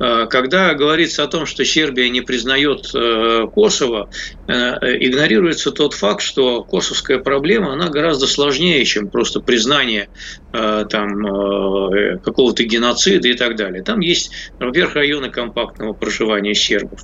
Э, 0.01 0.27
когда 0.29 0.75
говорится 0.75 1.23
о 1.23 1.27
том, 1.29 1.47
что 1.47 1.65
Сербия 1.65 2.09
не 2.09 2.21
признает 2.21 2.91
э, 2.95 3.47
Косово, 3.53 4.09
игнорируется 4.49 5.71
тот 5.71 5.95
факт, 5.95 6.23
что 6.23 6.65
косовская 6.65 7.19
проблема, 7.19 7.73
она 7.73 7.89
гораздо 7.89 8.27
сложнее, 8.27 8.85
чем 8.85 9.09
просто 9.09 9.41
признание 9.41 10.09
там, 10.51 12.19
какого-то 12.19 12.65
геноцида 12.65 13.29
и 13.29 13.35
так 13.35 13.55
далее. 13.55 13.85
Там 13.85 14.01
есть, 14.01 14.33
во-первых, 14.59 14.97
районы 14.97 15.31
компактного 15.31 15.93
проживания 15.93 16.55
сербов. 16.55 17.01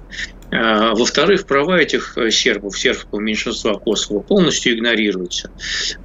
А, 0.50 0.94
во-вторых, 0.94 1.46
права 1.46 1.78
этих 1.78 2.16
э, 2.16 2.30
сербов, 2.30 2.78
сербского 2.78 3.20
меньшинства 3.20 3.74
Косово 3.74 4.20
полностью 4.20 4.74
игнорируются. 4.74 5.50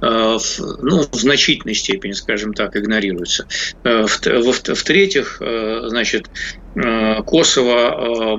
А, 0.00 0.38
ну, 0.80 1.02
в 1.10 1.14
значительной 1.14 1.74
степени, 1.74 2.12
скажем 2.12 2.52
так, 2.52 2.76
игнорируются. 2.76 3.46
А, 3.84 4.06
в-третьих, 4.06 5.38
э, 5.40 5.82
значит, 5.86 6.26
э, 6.26 6.61
Косово 6.74 8.36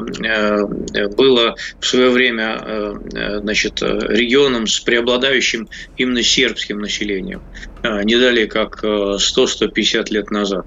было 1.15 1.55
в 1.79 1.85
свое 1.85 2.09
время 2.09 2.95
значит, 3.41 3.81
регионом 3.81 4.65
с 4.67 4.79
преобладающим 4.79 5.67
именно 5.97 6.23
сербским 6.23 6.79
населением, 6.79 7.43
не 7.83 8.15
далее 8.15 8.47
как 8.47 8.83
100-150 8.83 10.05
лет 10.09 10.31
назад. 10.31 10.65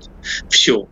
Все. 0.48 0.86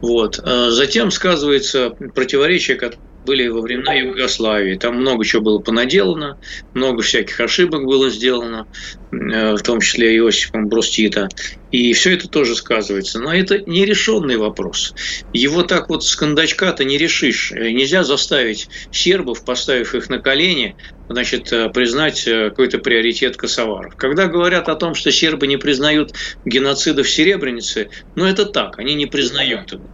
Вот. 0.00 0.40
Затем 0.44 1.10
сказывается 1.10 1.90
противоречие, 2.14 2.80
были 3.24 3.48
во 3.48 3.60
времена 3.60 3.92
Югославии. 3.92 4.76
Там 4.76 4.96
много 4.96 5.24
чего 5.24 5.42
было 5.42 5.58
понаделано, 5.58 6.38
много 6.72 7.02
всяких 7.02 7.38
ошибок 7.40 7.84
было 7.84 8.08
сделано. 8.10 8.66
Э, 9.10 9.54
в 9.54 9.62
том 9.62 9.80
числе 9.80 10.16
Иосифом 10.16 10.68
Брустита. 10.68 11.28
И 11.70 11.92
все 11.92 12.14
это 12.14 12.28
тоже 12.28 12.54
сказывается. 12.54 13.18
Но 13.20 13.32
это 13.32 13.58
нерешенный 13.66 14.36
вопрос. 14.36 14.94
Его 15.32 15.62
так 15.62 15.88
вот 15.88 16.04
с 16.04 16.14
кондачка-то 16.14 16.84
не 16.84 16.98
решишь. 16.98 17.50
Нельзя 17.52 18.04
заставить 18.04 18.68
сербов, 18.90 19.44
поставив 19.44 19.94
их 19.94 20.10
на 20.10 20.18
колени, 20.18 20.76
значит, 21.08 21.52
э, 21.52 21.70
признать 21.70 22.26
э, 22.26 22.50
какой-то 22.50 22.78
приоритет 22.78 23.36
косоваров. 23.36 23.96
Когда 23.96 24.26
говорят 24.26 24.68
о 24.68 24.74
том, 24.74 24.94
что 24.94 25.10
сербы 25.10 25.46
не 25.46 25.56
признают 25.56 26.12
геноцида 26.44 27.02
в 27.02 27.08
Серебрянице, 27.08 27.88
ну 28.14 28.26
это 28.26 28.44
так, 28.44 28.78
они 28.78 28.94
не 28.94 29.06
признают 29.06 29.72
его. 29.72 29.86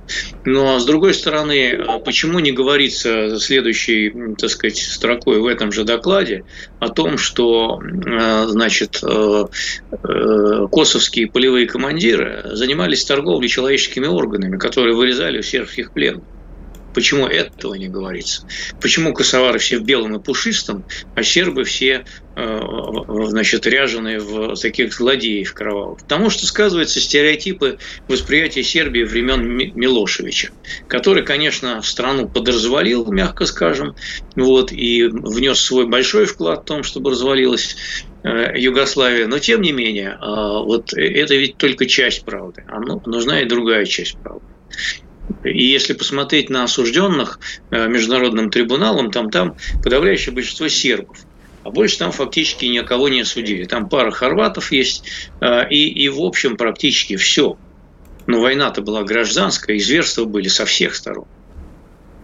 Но 0.45 0.79
с 0.81 0.85
другой 0.85 1.15
стороны, 1.15 1.85
почему 2.05 2.41
не 2.41 2.51
говорится 2.51 3.39
следующей, 3.39 4.13
так 4.39 4.51
сказать, 4.51 4.79
строкой 4.79 5.39
в 5.39 5.47
этом 5.47 5.71
же 5.71 5.85
докладе 5.85 6.45
о 6.85 6.89
том, 6.89 7.19
что, 7.19 7.81
значит, 8.47 9.03
Э, 9.15 9.45
э, 9.93 10.67
косовские 10.71 11.29
полевые 11.29 11.67
командиры 11.67 12.43
занимались 12.53 13.05
торговлей 13.05 13.49
человеческими 13.49 14.07
органами, 14.07 14.57
которые 14.57 14.97
вырезали 14.97 15.39
у 15.39 15.43
сербских 15.43 15.93
пленных. 15.93 16.25
Почему 16.95 17.27
этого 17.27 17.75
не 17.75 17.89
говорится? 17.89 18.47
Почему 18.81 19.13
косовары 19.13 19.59
все 19.59 19.79
в 19.79 19.85
белом 19.85 20.17
и 20.17 20.23
пушистом, 20.23 20.85
а 21.15 21.23
сербы 21.23 21.65
все 21.65 21.89
э, 21.93 22.05
значит, 22.37 23.67
ряженые 23.67 24.19
в 24.19 24.57
таких 24.57 24.93
злодеев 24.93 25.53
кровавых? 25.53 26.01
Потому 26.01 26.31
что 26.31 26.47
сказываются 26.47 27.01
стереотипы 27.01 27.79
восприятия 28.09 28.63
Сербии 28.63 29.03
времен 29.03 29.47
Милошевича, 29.75 30.51
который, 30.89 31.25
конечно, 31.25 31.81
страну 31.83 32.29
подразвалил, 32.29 33.11
мягко 33.13 33.47
скажем, 33.47 33.95
вот, 34.37 34.73
и 34.73 35.05
внес 35.05 35.61
свой 35.61 35.87
большой 35.87 36.27
вклад 36.27 36.63
в 36.63 36.65
том, 36.65 36.83
чтобы 36.83 37.11
развалилась 37.11 37.77
э, 38.23 38.53
Югославия. 38.57 39.27
Но, 39.27 39.39
тем 39.39 39.63
не 39.63 39.73
менее, 39.73 40.17
а, 40.21 40.61
вот 40.61 40.93
это 40.93 41.35
ведь 41.35 41.57
только 41.57 41.87
часть 41.87 42.25
правды. 42.25 42.65
А 42.69 42.81
нужна 42.81 43.43
и 43.43 43.45
другая 43.45 43.85
часть 43.85 44.17
правды. 44.19 44.45
И 45.43 45.65
если 45.65 45.95
посмотреть 45.95 46.51
на 46.51 46.65
осужденных 46.65 47.39
э, 47.71 47.89
международным 47.89 48.51
трибуналом, 48.51 49.11
там, 49.11 49.31
там 49.31 49.57
подавляющее 49.83 50.35
большинство 50.35 50.69
сербов. 50.69 51.19
А 51.65 51.71
больше 51.71 51.99
там 51.99 52.13
фактически 52.13 52.67
никого 52.67 53.09
не 53.09 53.21
осудили. 53.21 53.65
Там 53.65 53.89
пара 53.89 54.11
хорватов 54.11 54.71
есть, 54.71 55.05
э, 55.41 55.69
и, 55.71 55.89
и 55.89 56.09
в 56.11 56.21
общем 56.21 56.57
практически 56.57 57.17
все. 57.17 57.57
Но 58.27 58.41
война-то 58.41 58.83
была 58.83 59.03
гражданская, 59.03 59.77
и 59.77 59.81
зверства 59.81 60.25
были 60.25 60.49
со 60.49 60.67
всех 60.67 60.95
сторон. 60.95 61.27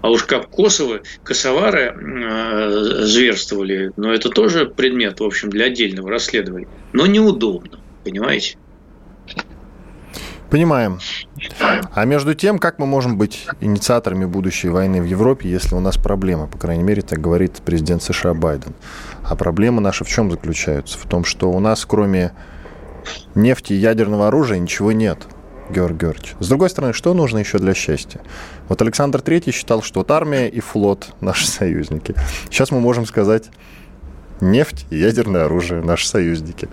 А 0.03 0.11
уж 0.11 0.25
как 0.25 0.51
Косово, 0.51 1.01
косовары 1.25 1.95
э, 1.95 3.05
зверствовали, 3.05 3.93
но 3.97 4.13
это 4.13 4.29
тоже 4.29 4.67
предмет, 4.67 5.21
в 5.21 5.25
общем, 5.25 5.51
для 5.51 5.67
отдельного 5.67 6.11
расследования. 6.11 6.69
Но 6.93 7.07
неудобно, 7.07 7.81
понимаете? 8.05 8.57
Понимаем. 10.51 10.99
А 11.93 12.05
между 12.05 12.35
тем, 12.35 12.59
как 12.59 12.79
мы 12.79 12.87
можем 12.87 13.17
быть 13.17 13.47
инициаторами 13.61 14.25
будущей 14.25 14.69
войны 14.69 15.01
в 15.01 15.05
Европе, 15.05 15.49
если 15.49 15.77
у 15.77 15.81
нас 15.81 15.97
проблемы? 15.97 16.49
По 16.49 16.59
крайней 16.59 16.83
мере, 16.83 17.03
так 17.03 17.21
говорит 17.21 17.63
президент 17.65 18.03
США 18.03 18.35
Байден. 18.35 18.75
А 19.23 19.37
проблемы 19.37 19.81
наши 19.81 20.05
в 20.05 20.09
чем 20.09 20.31
заключаются? 20.31 20.99
В 20.99 21.07
том, 21.07 21.25
что 21.25 21.51
у 21.51 21.61
нас 21.61 21.87
кроме 21.87 22.33
нефти 23.35 23.75
и 23.75 23.77
ядерного 23.77 24.29
оружия 24.29 24.59
ничего 24.59 24.91
нет. 24.91 25.27
Георг 25.71 25.97
Георгиевич. 25.97 26.35
С 26.41 26.49
другой 26.49 26.69
стороны, 26.69 26.93
что 26.93 27.15
нужно 27.15 27.39
еще 27.39 27.59
для 27.59 27.75
счастья? 27.75 28.21
Вот 28.69 28.83
Александр 28.83 29.21
Третий 29.21 29.53
считал, 29.53 29.83
что 29.83 30.01
вот 30.01 30.11
армия 30.11 30.49
и 30.49 30.59
флот– 30.59 31.15
наши 31.21 31.47
союзники. 31.47 32.15
Сейчас 32.51 32.73
мы 32.73 32.81
можем 32.81 33.07
сказать, 33.07 33.51
нефть 34.41 34.87
и 34.91 34.97
ядерное 34.97 35.45
оружие– 35.45 35.81
наши 35.85 36.09
союзники. 36.09 36.69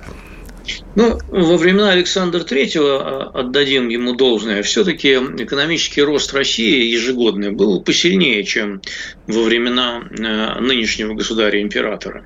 Ну, 0.96 1.20
во 1.28 1.58
времена 1.58 1.92
Александра 1.92 2.42
Третьего, 2.42 3.32
а, 3.34 3.40
отдадим 3.42 3.90
ему 3.90 4.16
должное, 4.16 4.64
все-таки 4.64 5.14
экономический 5.14 6.02
рост 6.02 6.34
России 6.34 6.86
ежегодный 6.86 7.52
был 7.52 7.82
посильнее, 7.82 8.44
чем 8.44 8.82
во 9.28 9.44
времена 9.44 10.04
э, 10.10 10.60
нынешнего 10.60 11.14
государя-императора. 11.14 12.26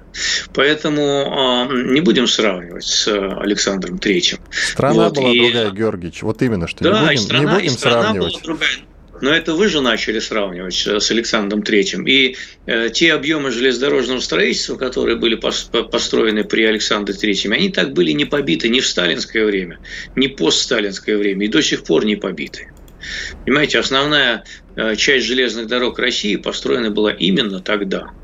Поэтому 0.54 1.02
а, 1.02 1.68
не 1.72 2.02
будем 2.02 2.28
сравнивать 2.28 2.86
с 2.86 3.08
Александром 3.08 3.98
Третьим. 3.98 4.40
Страна 4.52 5.06
вот, 5.06 5.16
была 5.16 5.30
и... 5.32 5.40
другая, 5.40 5.72
Георгиевич. 5.72 6.22
Вот 6.22 6.42
именно, 6.42 6.68
что 6.68 6.84
да, 6.84 7.02
не 7.02 7.08
будем, 7.08 7.22
страна, 7.22 7.44
не 7.44 7.56
будем 7.56 7.72
сравнивать. 7.72 8.34
Была 8.34 8.42
другая. 8.44 8.70
Но 9.22 9.32
это 9.32 9.54
вы 9.54 9.68
же 9.70 9.82
начали 9.82 10.20
сравнивать 10.20 10.74
с 10.74 11.12
Александром 11.12 11.62
Третьим. 11.62 12.06
И 12.08 12.36
э, 12.66 12.90
те 12.90 13.14
объемы 13.14 13.52
железнодорожного 13.52 14.20
строительства, 14.20 14.76
которые 14.76 15.16
были 15.16 15.36
построены 15.36 16.44
при 16.44 16.64
Александре 16.64 17.14
Третьем, 17.14 17.54
они 17.54 17.70
так 17.70 17.94
были 17.94 18.12
не 18.12 18.26
побиты 18.26 18.70
ни 18.70 18.80
в 18.80 18.88
сталинское 18.88 19.46
время, 19.46 19.80
ни 20.16 20.28
постсталинское 20.28 21.18
время, 21.18 21.46
и 21.46 21.50
до 21.50 21.62
сих 21.62 21.84
пор 21.84 22.04
не 22.06 22.16
побиты. 22.16 22.72
Понимаете, 23.46 23.80
основная 23.80 24.44
э, 24.76 24.96
часть 24.96 25.26
железных 25.26 25.68
дорог 25.68 26.00
России 26.00 26.36
построена 26.36 26.90
была 26.90 27.12
именно 27.12 27.60
тогда– 27.60 28.12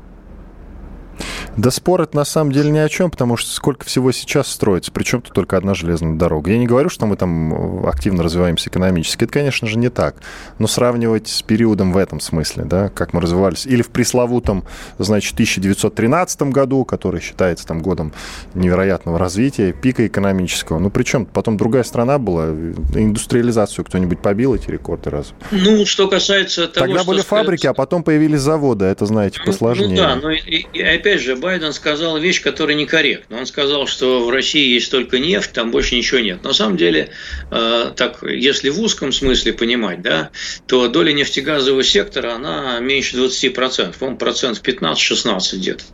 да 1.58 1.72
спор 1.72 2.02
это 2.02 2.14
на 2.16 2.24
самом 2.24 2.52
деле 2.52 2.70
ни 2.70 2.78
о 2.78 2.88
чем, 2.88 3.10
потому 3.10 3.36
что 3.36 3.50
сколько 3.50 3.84
всего 3.84 4.12
сейчас 4.12 4.46
строится, 4.46 4.92
причем 4.92 5.22
тут 5.22 5.34
только 5.34 5.56
одна 5.56 5.74
железная 5.74 6.14
дорога. 6.14 6.52
Я 6.52 6.58
не 6.58 6.66
говорю, 6.66 6.88
что 6.88 7.04
мы 7.06 7.16
там 7.16 7.84
активно 7.84 8.22
развиваемся 8.22 8.70
экономически, 8.70 9.24
это, 9.24 9.32
конечно 9.32 9.66
же, 9.66 9.76
не 9.76 9.88
так. 9.88 10.14
Но 10.60 10.68
сравнивать 10.68 11.26
с 11.26 11.42
периодом 11.42 11.92
в 11.92 11.96
этом 11.96 12.20
смысле, 12.20 12.62
да, 12.64 12.90
как 12.90 13.12
мы 13.12 13.20
развивались, 13.20 13.66
или 13.66 13.82
в 13.82 13.88
пресловутом, 13.88 14.64
значит, 14.98 15.34
1913 15.34 16.42
году, 16.42 16.84
который 16.84 17.20
считается 17.20 17.66
там 17.66 17.82
годом 17.82 18.12
невероятного 18.54 19.18
развития, 19.18 19.72
пика 19.72 20.06
экономического. 20.06 20.78
Ну, 20.78 20.90
причем 20.90 21.26
потом 21.26 21.56
другая 21.56 21.82
страна 21.82 22.18
была, 22.18 22.50
индустриализацию 22.94 23.84
кто-нибудь 23.84 24.20
побил 24.20 24.54
эти 24.54 24.70
рекорды 24.70 25.10
раз? 25.10 25.32
Ну, 25.50 25.84
что 25.86 26.06
касается 26.06 26.68
того, 26.68 26.86
Тогда 26.86 27.02
были 27.02 27.22
фабрики, 27.22 27.66
а 27.66 27.74
потом 27.74 28.04
появились 28.04 28.40
заводы, 28.40 28.84
это, 28.84 29.06
знаете, 29.06 29.40
посложнее. 29.44 29.88
Ну, 29.88 29.94
ну 29.94 30.02
да, 30.02 30.16
но 30.16 30.30
и, 30.30 30.66
и, 30.72 30.82
опять 30.82 31.20
же, 31.20 31.34
Байден 31.48 31.72
сказал 31.72 32.18
вещь, 32.18 32.42
которая 32.42 32.76
некорректна. 32.76 33.38
Он 33.38 33.46
сказал, 33.46 33.86
что 33.86 34.26
в 34.26 34.28
России 34.28 34.74
есть 34.74 34.90
только 34.90 35.18
нефть, 35.18 35.54
там 35.54 35.70
больше 35.70 35.94
ничего 35.94 36.20
нет. 36.20 36.44
На 36.44 36.52
самом 36.52 36.76
деле, 36.76 37.08
э, 37.50 37.92
так, 37.96 38.22
если 38.22 38.68
в 38.68 38.78
узком 38.78 39.12
смысле 39.12 39.54
понимать, 39.54 40.02
да, 40.02 40.30
то 40.66 40.88
доля 40.88 41.12
нефтегазового 41.12 41.82
сектора, 41.82 42.34
она 42.34 42.78
меньше 42.80 43.16
20%, 43.16 43.96
по-моему, 43.98 44.18
процент 44.18 44.60
15-16 44.60 45.56
где-то. 45.56 45.84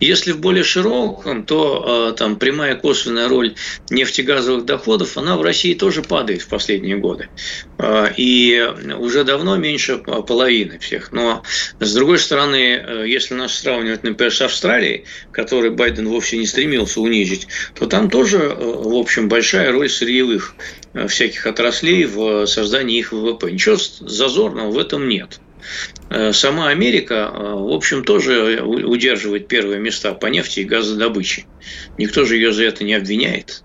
Если 0.00 0.32
в 0.32 0.40
более 0.40 0.64
широком, 0.64 1.44
то 1.44 2.10
э, 2.12 2.16
там 2.16 2.36
прямая 2.36 2.74
косвенная 2.76 3.28
роль 3.28 3.54
нефтегазовых 3.90 4.64
доходов, 4.64 5.16
она 5.16 5.36
в 5.36 5.42
России 5.42 5.74
тоже 5.74 6.02
падает 6.02 6.42
в 6.42 6.48
последние 6.48 6.96
годы. 6.96 7.28
Э, 7.78 8.06
и 8.16 8.62
уже 8.96 9.24
давно 9.24 9.56
меньше 9.56 9.98
половины 9.98 10.78
всех. 10.78 11.12
Но 11.12 11.42
с 11.80 11.94
другой 11.94 12.18
стороны, 12.18 12.56
э, 12.56 13.04
если 13.08 13.34
нас 13.34 13.54
сравнивать, 13.54 14.04
например, 14.04 14.32
с 14.32 14.40
Австралией, 14.40 15.04
которой 15.32 15.70
Байден 15.70 16.08
вовсе 16.08 16.38
не 16.38 16.46
стремился 16.46 17.00
унизить, 17.00 17.48
то 17.74 17.86
там 17.86 18.10
тоже, 18.10 18.38
в 18.38 18.94
общем, 18.94 19.28
большая 19.28 19.72
роль 19.72 19.88
сырьевых 19.88 20.54
всяких 21.08 21.46
отраслей 21.46 22.04
в 22.04 22.46
создании 22.46 22.98
их 22.98 23.12
ВВП. 23.12 23.50
Ничего 23.50 23.76
зазорного 23.76 24.70
в 24.70 24.78
этом 24.78 25.08
нет. 25.08 25.40
Э, 26.10 26.32
сама 26.32 26.68
Америка, 26.68 27.30
э, 27.32 27.38
в 27.38 27.72
общем, 27.72 28.04
тоже 28.04 28.62
удерживает 28.62 29.48
первые 29.48 29.80
места 29.80 30.14
по 30.14 30.26
нефти 30.26 30.60
и 30.60 30.64
газодобыче. 30.64 31.46
Никто 31.96 32.24
же 32.24 32.36
ее 32.36 32.52
за 32.52 32.64
это 32.64 32.84
не 32.84 32.94
обвиняет. 32.94 33.64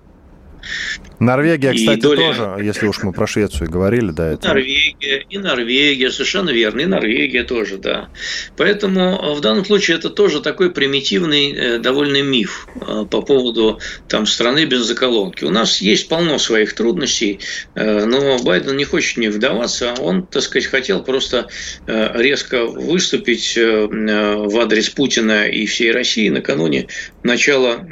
Норвегия, 1.20 1.74
кстати, 1.74 2.02
доля... 2.02 2.18
тоже, 2.18 2.58
если 2.64 2.88
уж 2.88 3.02
мы 3.04 3.14
про 3.14 3.28
Швецию 3.28 3.70
говорили, 3.70 4.12
да. 4.12 4.34
Это... 4.34 4.48
Норвегия, 4.50 5.26
и 5.30 5.38
Норвегия, 5.38 6.12
совершенно 6.12 6.50
верно, 6.50 6.82
и 6.82 6.86
Норвегия 6.86 7.44
тоже, 7.44 7.78
да. 7.78 8.10
Поэтому 8.58 9.02
э, 9.02 9.34
в 9.34 9.42
данном 9.42 9.66
случае 9.66 9.98
это 9.98 10.10
тоже 10.10 10.42
такой 10.42 10.72
примитивный 10.72 11.52
э, 11.52 11.78
довольно 11.80 12.22
миф 12.22 12.68
э, 12.76 13.06
по 13.10 13.22
поводу 13.22 13.80
там, 14.08 14.26
страны 14.26 14.66
без 14.66 14.82
заколонки. 14.82 15.44
У 15.44 15.50
нас 15.50 15.82
есть 15.82 16.10
полно 16.10 16.38
своих 16.38 16.74
трудностей, 16.74 17.40
но 17.76 18.40
Байден 18.40 18.76
не 18.76 18.86
хочет 18.86 19.18
них 19.18 19.32
вдаваться. 19.32 19.94
Он, 20.00 20.26
так 20.26 20.44
сказать, 20.44 20.68
хотел 20.68 21.04
просто 21.04 21.48
резко 21.88 22.66
выступить 22.66 23.56
в 23.56 24.60
адрес 24.60 24.90
Путина 24.90 25.48
и 25.48 25.66
всей 25.66 25.92
России 25.92 26.30
накануне 26.30 26.88
начала 27.24 27.86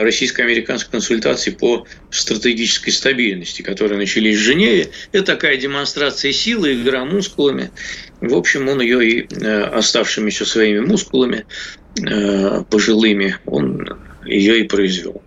российско-американской 0.00 0.92
консультации 0.92 1.50
по 1.50 1.86
стратегической 2.48 2.92
стабильности, 2.92 3.62
которые 3.62 3.98
начались 3.98 4.38
в 4.38 4.40
Женеве. 4.40 4.88
Это 5.12 5.24
такая 5.24 5.56
демонстрация 5.56 6.32
силы, 6.32 6.74
игра 6.74 7.04
мускулами. 7.04 7.70
В 8.20 8.34
общем, 8.34 8.68
он 8.68 8.80
ее 8.80 9.10
и 9.10 9.28
э, 9.30 9.62
оставшимися 9.62 10.46
своими 10.46 10.80
мускулами 10.80 11.44
э, 12.00 12.62
пожилыми, 12.70 13.36
он 13.46 13.86
ее 14.24 14.60
и 14.60 14.62
произвел. 14.64 15.22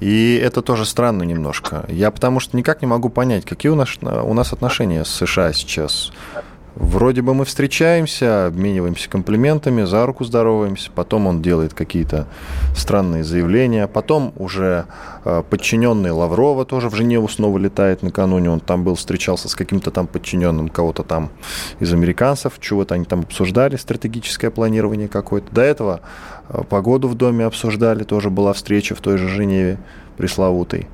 И 0.00 0.40
это 0.42 0.62
тоже 0.62 0.86
странно 0.86 1.24
немножко. 1.24 1.84
Я 1.88 2.10
потому 2.10 2.40
что 2.40 2.56
никак 2.56 2.80
не 2.80 2.88
могу 2.88 3.10
понять, 3.10 3.44
какие 3.44 3.70
у 3.70 3.74
нас, 3.74 3.98
у 4.00 4.34
нас 4.34 4.52
отношения 4.52 5.04
с 5.04 5.10
США 5.10 5.52
сейчас. 5.52 6.10
Вроде 6.80 7.20
бы 7.20 7.34
мы 7.34 7.44
встречаемся, 7.44 8.46
обмениваемся 8.46 9.10
комплиментами, 9.10 9.84
за 9.84 10.06
руку 10.06 10.24
здороваемся, 10.24 10.90
потом 10.94 11.26
он 11.26 11.42
делает 11.42 11.74
какие-то 11.74 12.26
странные 12.74 13.22
заявления, 13.22 13.86
потом 13.86 14.32
уже 14.36 14.86
э, 15.26 15.42
подчиненный 15.50 16.10
Лаврова 16.10 16.64
тоже 16.64 16.88
в 16.88 16.94
Женеву 16.94 17.28
снова 17.28 17.58
летает 17.58 18.02
накануне, 18.02 18.48
он 18.48 18.60
там 18.60 18.82
был, 18.82 18.94
встречался 18.94 19.50
с 19.50 19.54
каким-то 19.54 19.90
там 19.90 20.06
подчиненным 20.06 20.70
кого-то 20.70 21.02
там 21.02 21.28
из 21.80 21.92
американцев, 21.92 22.54
чего-то 22.58 22.94
они 22.94 23.04
там 23.04 23.20
обсуждали, 23.20 23.76
стратегическое 23.76 24.50
планирование 24.50 25.08
какое-то. 25.08 25.54
До 25.54 25.60
этого 25.60 26.00
э, 26.48 26.62
погоду 26.66 27.08
в 27.08 27.14
доме 27.14 27.44
обсуждали, 27.44 28.04
тоже 28.04 28.30
была 28.30 28.54
встреча 28.54 28.94
в 28.94 29.02
той 29.02 29.18
же 29.18 29.28
Женеве 29.28 29.78
пресловутой. 30.16 30.88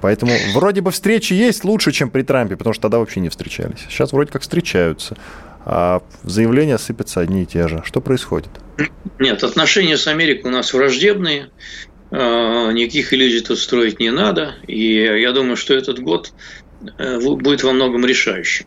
Поэтому 0.00 0.32
вроде 0.54 0.80
бы 0.80 0.90
встречи 0.90 1.32
есть 1.32 1.64
лучше, 1.64 1.92
чем 1.92 2.10
при 2.10 2.22
Трампе, 2.22 2.56
потому 2.56 2.74
что 2.74 2.82
тогда 2.82 2.98
вообще 2.98 3.20
не 3.20 3.28
встречались. 3.28 3.80
Сейчас 3.88 4.12
вроде 4.12 4.30
как 4.30 4.42
встречаются, 4.42 5.16
а 5.64 6.02
заявления 6.22 6.78
сыпятся 6.78 7.20
одни 7.20 7.42
и 7.42 7.46
те 7.46 7.68
же. 7.68 7.82
Что 7.84 8.00
происходит? 8.00 8.50
Нет, 9.18 9.42
отношения 9.44 9.96
с 9.96 10.06
Америкой 10.06 10.50
у 10.50 10.54
нас 10.54 10.72
враждебные, 10.74 11.50
а, 12.10 12.70
никаких 12.72 13.12
иллюзий 13.12 13.40
тут 13.40 13.58
строить 13.58 14.00
не 14.00 14.10
надо, 14.10 14.54
и 14.66 14.94
я 14.94 15.32
думаю, 15.32 15.56
что 15.56 15.74
этот 15.74 16.00
год 16.00 16.32
э, 16.98 17.18
будет 17.20 17.62
во 17.62 17.72
многом 17.72 18.04
решающим. 18.04 18.66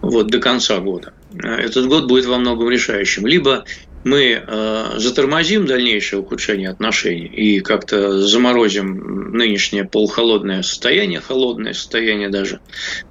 Вот, 0.00 0.28
до 0.28 0.38
конца 0.38 0.78
года. 0.78 1.12
Этот 1.34 1.86
год 1.86 2.06
будет 2.06 2.26
во 2.26 2.38
многом 2.38 2.70
решающим. 2.70 3.26
Либо 3.26 3.64
мы 4.04 4.42
э, 4.46 4.92
затормозим 4.96 5.66
дальнейшее 5.66 6.20
ухудшение 6.20 6.70
отношений 6.70 7.26
и 7.26 7.60
как-то 7.60 8.18
заморозим 8.20 9.32
нынешнее 9.32 9.84
полухолодное 9.84 10.62
состояние, 10.62 11.20
холодное 11.20 11.72
состояние 11.72 12.28
даже, 12.28 12.60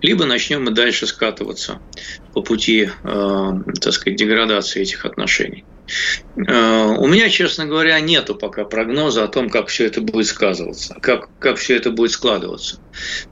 либо 0.02 0.26
начнем 0.26 0.64
мы 0.64 0.72
дальше 0.72 1.08
скатываться 1.08 1.80
по 2.34 2.42
пути, 2.42 2.90
э, 3.04 3.52
так 3.82 3.94
сказать, 3.94 4.18
деградации 4.18 4.82
этих 4.82 5.06
отношений. 5.06 5.66
Э, 6.48 6.96
у 6.98 7.08
меня, 7.08 7.30
честно 7.30 7.66
говоря, 7.66 8.00
нету 8.00 8.36
пока 8.36 8.64
прогноза 8.64 9.24
о 9.24 9.28
том, 9.28 9.50
как 9.50 9.68
все 9.68 9.86
это 9.86 10.02
будет 10.02 10.28
сказываться, 10.28 10.96
как, 11.02 11.30
как 11.40 11.58
все 11.58 11.76
это 11.76 11.92
будет 11.92 12.12
складываться. 12.12 12.80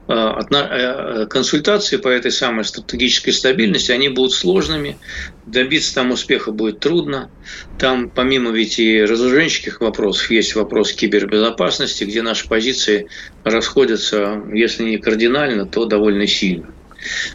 Э, 0.08 0.32
э, 0.50 1.26
консультации 1.26 1.96
по 1.96 2.08
этой 2.08 2.30
самой 2.30 2.64
стратегической 2.64 3.32
стабильности, 3.32 3.92
они 3.92 4.08
будут 4.08 4.32
сложными, 4.32 4.98
добиться 5.46 5.94
там 5.94 6.10
успеха 6.10 6.52
будет 6.52 6.80
трудно. 6.80 7.30
Там, 7.78 8.10
помимо 8.10 8.50
ведь 8.50 8.78
и 8.78 9.02
разоруженческих 9.02 9.80
вопросов, 9.80 10.30
есть 10.30 10.54
вопрос 10.54 10.92
кибербезопасности, 10.92 12.04
где 12.04 12.22
наши 12.22 12.48
позиции 12.48 13.08
расходятся, 13.44 14.42
если 14.52 14.84
не 14.84 14.98
кардинально, 14.98 15.64
то 15.66 15.84
довольно 15.86 16.26
сильно. 16.26 16.74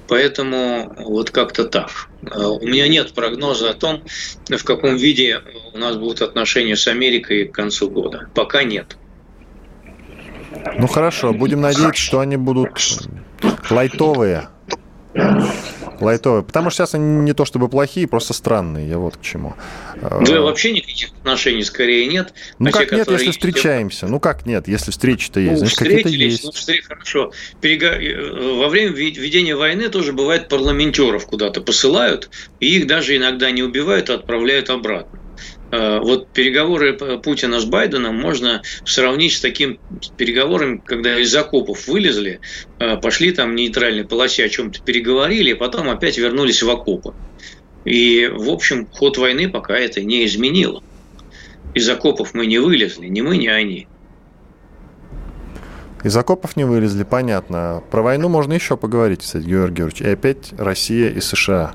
Поэтому 0.07 0.93
вот 0.97 1.31
как-то 1.31 1.65
так. 1.65 2.09
А, 2.29 2.49
у 2.49 2.65
меня 2.65 2.87
нет 2.87 3.13
прогноза 3.13 3.69
о 3.69 3.73
том, 3.73 4.03
в 4.47 4.63
каком 4.63 4.95
виде 4.95 5.41
у 5.73 5.77
нас 5.77 5.95
будут 5.95 6.21
отношения 6.21 6.75
с 6.75 6.87
Америкой 6.87 7.45
к 7.45 7.53
концу 7.53 7.89
года. 7.89 8.29
Пока 8.33 8.63
нет. 8.63 8.97
Ну 10.77 10.87
хорошо, 10.87 11.33
будем 11.33 11.61
надеяться, 11.61 12.01
что 12.01 12.19
они 12.19 12.37
будут 12.37 12.69
лайтовые. 13.69 14.49
Лайтовые. 16.03 16.43
Потому 16.43 16.69
что 16.69 16.77
сейчас 16.77 16.95
они 16.95 17.21
не 17.21 17.33
то 17.33 17.45
чтобы 17.45 17.69
плохие, 17.69 18.07
просто 18.07 18.33
странные. 18.33 18.87
Я 18.87 18.97
вот 18.97 19.17
к 19.17 19.21
чему. 19.21 19.55
Да 20.01 20.41
вообще 20.41 20.71
никаких 20.71 21.09
отношений 21.19 21.63
скорее 21.63 22.07
нет. 22.07 22.33
Ну 22.59 22.69
а 22.69 22.71
как 22.71 22.89
те, 22.89 22.95
нет, 22.95 23.09
если 23.09 23.31
встречаемся? 23.31 24.07
Ну 24.07 24.19
как 24.19 24.45
нет, 24.45 24.67
если 24.67 24.91
встречи-то 24.91 25.39
есть? 25.39 25.53
Ну, 25.53 25.57
Значит, 25.59 25.79
какие-то 25.79 26.09
есть. 26.09 26.43
Ну, 26.43 26.51
встреч, 26.51 26.83
хорошо. 26.85 27.31
Перега... 27.61 27.91
Э, 27.91 28.57
во 28.57 28.69
время 28.69 28.91
ведения 28.91 29.55
войны 29.55 29.89
тоже 29.89 30.13
бывает 30.13 30.49
парламентеров 30.49 31.25
куда-то 31.25 31.61
посылают, 31.61 32.29
и 32.59 32.77
их 32.77 32.87
даже 32.87 33.15
иногда 33.15 33.51
не 33.51 33.63
убивают, 33.63 34.09
а 34.09 34.15
отправляют 34.15 34.69
обратно. 34.69 35.19
Э, 35.73 35.99
вот 36.01 36.27
переговоры 36.27 36.93
Путина 36.93 37.59
с 37.59 37.65
Байденом 37.65 38.15
можно 38.15 38.61
сравнить 38.85 39.33
с 39.33 39.41
таким 39.41 39.79
переговорами, 40.17 40.79
когда 40.85 41.19
из 41.19 41.35
окопов 41.35 41.87
вылезли, 41.87 42.41
э, 42.77 42.97
пошли 42.97 43.31
там 43.31 43.51
в 43.51 43.55
нейтральной 43.55 44.05
полосе 44.05 44.45
о 44.45 44.49
чем-то 44.49 44.81
переговорили, 44.83 45.49
и 45.49 45.53
потом 45.55 45.89
опять 45.89 46.19
вернулись 46.19 46.61
в 46.61 46.69
окопы. 46.69 47.15
И, 47.85 48.29
в 48.31 48.51
общем, 48.51 48.85
ход 48.85 49.17
войны 49.17 49.49
пока 49.49 49.75
это 49.75 50.03
не 50.03 50.25
изменило. 50.25 50.83
Из 51.73 51.89
окопов 51.89 52.35
мы 52.35 52.45
не 52.45 52.59
вылезли, 52.59 53.07
ни 53.07 53.21
мы, 53.21 53.37
ни 53.37 53.47
они. 53.47 53.87
Из 56.03 56.15
окопов 56.15 56.55
не 56.55 56.65
вылезли, 56.65 57.03
понятно. 57.03 57.81
Про 57.89 58.03
войну 58.03 58.29
можно 58.29 58.53
еще 58.53 58.77
поговорить, 58.77 59.21
кстати, 59.21 59.45
Георгий 59.45 59.77
Георгиевич. 59.77 60.01
И 60.01 60.13
опять 60.13 60.53
Россия 60.55 61.09
и 61.09 61.19
США. 61.19 61.73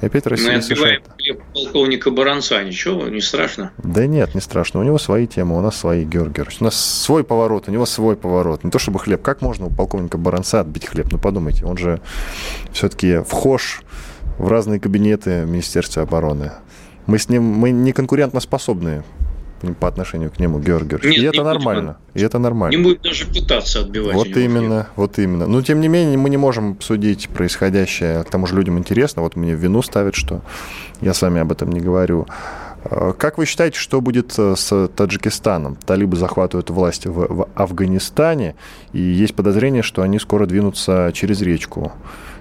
И 0.00 0.06
опять 0.06 0.26
Россия 0.26 0.52
Мы 0.52 0.58
отбиваем 0.58 1.02
полковника 1.52 2.10
Баранца, 2.10 2.62
ничего, 2.62 3.08
не 3.08 3.20
страшно? 3.20 3.72
Да 3.78 4.06
нет, 4.06 4.34
не 4.34 4.40
страшно. 4.40 4.80
У 4.80 4.82
него 4.82 4.98
свои 4.98 5.26
темы, 5.26 5.58
у 5.58 5.60
нас 5.60 5.76
свои, 5.76 6.04
Георгий 6.04 6.36
Георгиевич. 6.36 6.60
У 6.60 6.64
нас 6.64 6.74
свой 6.76 7.22
поворот, 7.22 7.68
у 7.68 7.70
него 7.72 7.84
свой 7.84 8.16
поворот. 8.16 8.64
Не 8.64 8.70
то 8.70 8.78
чтобы 8.78 8.98
хлеб. 8.98 9.20
Как 9.20 9.42
можно 9.42 9.66
у 9.66 9.70
полковника 9.70 10.16
Баранца 10.16 10.60
отбить 10.60 10.86
хлеб? 10.86 11.08
Ну, 11.12 11.18
подумайте, 11.18 11.66
он 11.66 11.76
же 11.76 12.00
все-таки 12.72 13.18
вхож 13.26 13.82
в 14.38 14.48
разные 14.48 14.80
кабинеты 14.80 15.44
Министерства 15.44 16.02
обороны. 16.02 16.52
Мы 17.06 17.18
с 17.18 17.28
ним, 17.28 17.42
мы 17.42 17.70
не 17.70 17.92
конкурентно 17.92 18.40
способные 18.40 19.04
по 19.78 19.88
отношению 19.88 20.30
к 20.30 20.38
нему, 20.38 20.58
Георгиевич. 20.58 21.04
Нет, 21.04 21.16
и 21.18 21.26
это 21.26 21.44
нормально. 21.44 21.96
и 22.14 22.22
это 22.22 22.38
нормально. 22.38 22.76
Не 22.76 22.82
будет 22.82 23.02
даже 23.02 23.26
пытаться 23.26 23.80
отбивать. 23.80 24.14
Вот 24.14 24.28
именно, 24.28 24.88
вот 24.96 25.18
именно. 25.18 25.46
Но, 25.46 25.62
тем 25.62 25.80
не 25.80 25.88
менее, 25.88 26.16
мы 26.16 26.30
не 26.30 26.36
можем 26.36 26.80
судить 26.80 27.28
происходящее. 27.28 28.24
К 28.24 28.30
тому 28.30 28.46
же 28.46 28.54
людям 28.54 28.78
интересно. 28.78 29.22
Вот 29.22 29.36
мне 29.36 29.54
в 29.54 29.58
вину 29.58 29.82
ставят, 29.82 30.14
что 30.14 30.42
я 31.00 31.14
с 31.14 31.22
вами 31.22 31.40
об 31.40 31.52
этом 31.52 31.70
не 31.70 31.80
говорю. 31.80 32.26
А, 32.84 33.12
как 33.12 33.38
вы 33.38 33.46
считаете, 33.46 33.78
что 33.78 34.00
будет 34.00 34.34
э, 34.38 34.54
с 34.56 34.88
Таджикистаном? 34.88 35.76
Талибы 35.76 36.16
захватывают 36.16 36.70
власть 36.70 37.06
в, 37.06 37.12
в 37.12 37.48
Афганистане, 37.54 38.54
и 38.92 39.00
есть 39.00 39.34
подозрение, 39.34 39.82
что 39.82 40.02
они 40.02 40.18
скоро 40.18 40.46
двинутся 40.46 41.10
через 41.14 41.42
речку. 41.42 41.92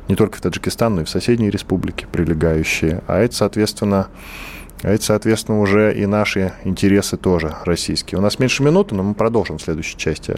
Не 0.07 0.15
только 0.15 0.37
в 0.37 0.41
Таджикистан, 0.41 0.95
но 0.95 1.01
и 1.01 1.03
в 1.03 1.09
соседние 1.09 1.51
республики 1.51 2.07
прилегающие. 2.11 3.03
А 3.07 3.19
это, 3.19 3.35
соответственно, 3.35 4.07
а 4.81 4.93
это, 4.93 5.03
соответственно, 5.03 5.59
уже 5.59 5.93
и 5.95 6.05
наши 6.05 6.53
интересы 6.63 7.17
тоже 7.17 7.55
российские. 7.65 8.19
У 8.19 8.21
нас 8.21 8.39
меньше 8.39 8.63
минуты, 8.63 8.95
но 8.95 9.03
мы 9.03 9.13
продолжим 9.13 9.57
в 9.57 9.61
следующей 9.61 9.97
части. 9.97 10.35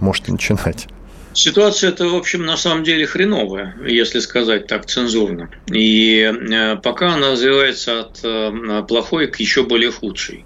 Можете 0.00 0.32
начинать. 0.32 0.88
Ситуация 1.34 1.90
это, 1.90 2.06
в 2.06 2.14
общем, 2.14 2.46
на 2.46 2.56
самом 2.56 2.84
деле 2.84 3.06
хреновая, 3.06 3.74
если 3.84 4.20
сказать 4.20 4.68
так 4.68 4.86
цензурно. 4.86 5.50
И 5.66 6.20
э, 6.20 6.76
пока 6.76 7.14
она 7.14 7.32
развивается 7.32 8.00
от 8.00 8.20
э, 8.22 8.84
плохой 8.86 9.26
к 9.26 9.40
еще 9.40 9.64
более 9.64 9.90
худшей. 9.90 10.44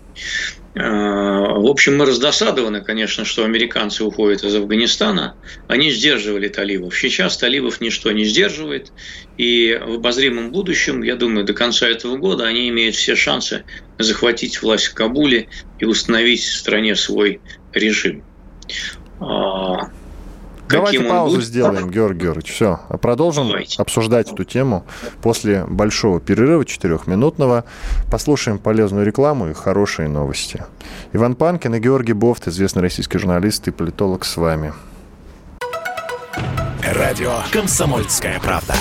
Э, 0.79 0.81
в 0.81 1.67
общем, 1.67 1.97
мы 1.97 2.07
раздосадованы, 2.07 2.83
конечно, 2.83 3.25
что 3.25 3.45
американцы 3.45 4.05
уходят 4.05 4.45
из 4.45 4.55
Афганистана. 4.55 5.37
Они 5.67 5.91
сдерживали 5.91 6.47
талибов. 6.47 6.97
Сейчас 6.97 7.37
талибов 7.37 7.81
ничто 7.81 8.13
не 8.13 8.25
сдерживает. 8.25 8.93
И 9.37 9.75
в 9.75 9.95
обозримом 9.95 10.53
будущем, 10.53 11.03
я 11.03 11.17
думаю, 11.17 11.45
до 11.45 11.53
конца 11.53 11.89
этого 11.89 12.17
года 12.17 12.47
они 12.47 12.69
имеют 12.69 12.95
все 12.95 13.17
шансы 13.17 13.65
захватить 13.99 14.63
власть 14.63 14.87
в 14.87 14.95
Кабуле 14.95 15.49
и 15.79 15.85
установить 15.85 16.43
в 16.43 16.57
стране 16.57 16.95
свой 16.95 17.43
режим. 17.73 18.25
А, 20.69 20.73
Давайте 20.73 21.01
паузу 21.01 21.37
будет? 21.37 21.47
сделаем, 21.47 21.91
Георгий 21.91 22.21
Георгиевич. 22.21 22.53
Все, 22.53 22.81
продолжим 23.01 23.49
Давайте. 23.49 23.81
обсуждать 23.81 24.31
эту 24.31 24.45
тему 24.45 24.85
после 25.23 25.65
большого 25.65 26.21
перерыва 26.21 26.65
четырехминутного. 26.65 27.65
Послушаем 28.11 28.59
полезную 28.59 29.07
рекламу 29.07 29.49
и 29.49 29.55
хорошие 29.55 30.09
новости. 30.09 30.65
Иван 31.13 31.35
Панкин 31.35 31.75
и 31.75 31.81
Георгий 31.81 32.13
Бофт, 32.13 32.49
известный 32.49 32.83
российский 32.83 33.19
журналист 33.19 33.67
и 33.69 33.71
политолог, 33.71 34.25
с 34.25 34.37
вами. 34.37 34.73
Радио 36.83 37.33
«Комсомольская 37.51 38.41
правда». 38.41 38.75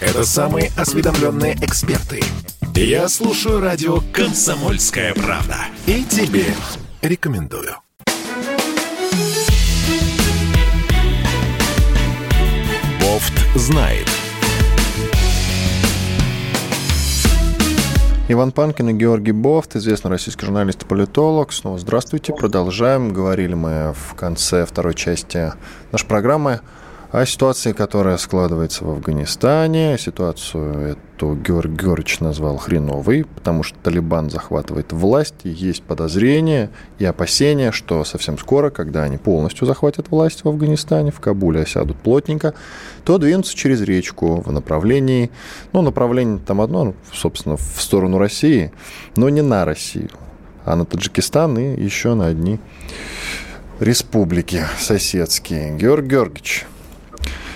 Это 0.00 0.24
самые 0.24 0.70
осведомленные 0.76 1.54
эксперты. 1.62 2.22
Я 2.74 3.08
слушаю 3.08 3.60
радио 3.60 4.00
«Комсомольская 4.12 5.14
правда». 5.14 5.56
И 5.86 6.04
тебе 6.04 6.46
рекомендую. 7.02 7.83
Бофт 13.24 13.58
знает. 13.58 14.06
Иван 18.28 18.52
Панкин 18.52 18.90
и 18.90 18.92
Георгий 18.92 19.32
Бофт, 19.32 19.76
известный 19.76 20.10
российский 20.10 20.46
журналист 20.46 20.82
и 20.82 20.86
политолог. 20.86 21.52
Снова 21.52 21.78
здравствуйте. 21.78 22.32
Продолжаем. 22.32 23.12
Говорили 23.12 23.54
мы 23.54 23.94
в 23.94 24.14
конце 24.14 24.64
второй 24.66 24.94
части 24.94 25.52
нашей 25.92 26.06
программы 26.06 26.60
о 27.14 27.26
ситуации, 27.26 27.70
которая 27.70 28.16
складывается 28.16 28.84
в 28.84 28.90
Афганистане. 28.90 29.96
Ситуацию 29.98 30.96
эту 31.14 31.36
Георг 31.36 31.70
Георгиевич 31.70 32.18
назвал 32.18 32.56
хреновой, 32.56 33.24
потому 33.24 33.62
что 33.62 33.78
Талибан 33.78 34.30
захватывает 34.30 34.92
власть, 34.92 35.36
и 35.44 35.48
есть 35.48 35.84
подозрения 35.84 36.70
и 36.98 37.04
опасения, 37.04 37.70
что 37.70 38.02
совсем 38.02 38.36
скоро, 38.36 38.70
когда 38.70 39.04
они 39.04 39.16
полностью 39.16 39.64
захватят 39.64 40.10
власть 40.10 40.42
в 40.42 40.48
Афганистане, 40.48 41.12
в 41.12 41.20
Кабуле 41.20 41.62
осядут 41.62 41.98
плотненько, 41.98 42.54
то 43.04 43.18
двинутся 43.18 43.54
через 43.54 43.80
речку 43.82 44.40
в 44.40 44.50
направлении, 44.50 45.30
ну, 45.72 45.82
направление 45.82 46.40
там 46.44 46.60
одно, 46.60 46.94
собственно, 47.12 47.56
в 47.56 47.80
сторону 47.80 48.18
России, 48.18 48.72
но 49.14 49.28
не 49.28 49.42
на 49.42 49.64
Россию, 49.64 50.10
а 50.64 50.74
на 50.74 50.84
Таджикистан 50.84 51.56
и 51.58 51.80
еще 51.80 52.14
на 52.14 52.26
одни 52.26 52.58
республики 53.78 54.64
соседские. 54.80 55.76
Георг 55.76 56.06
Георгиевич, 56.06 56.66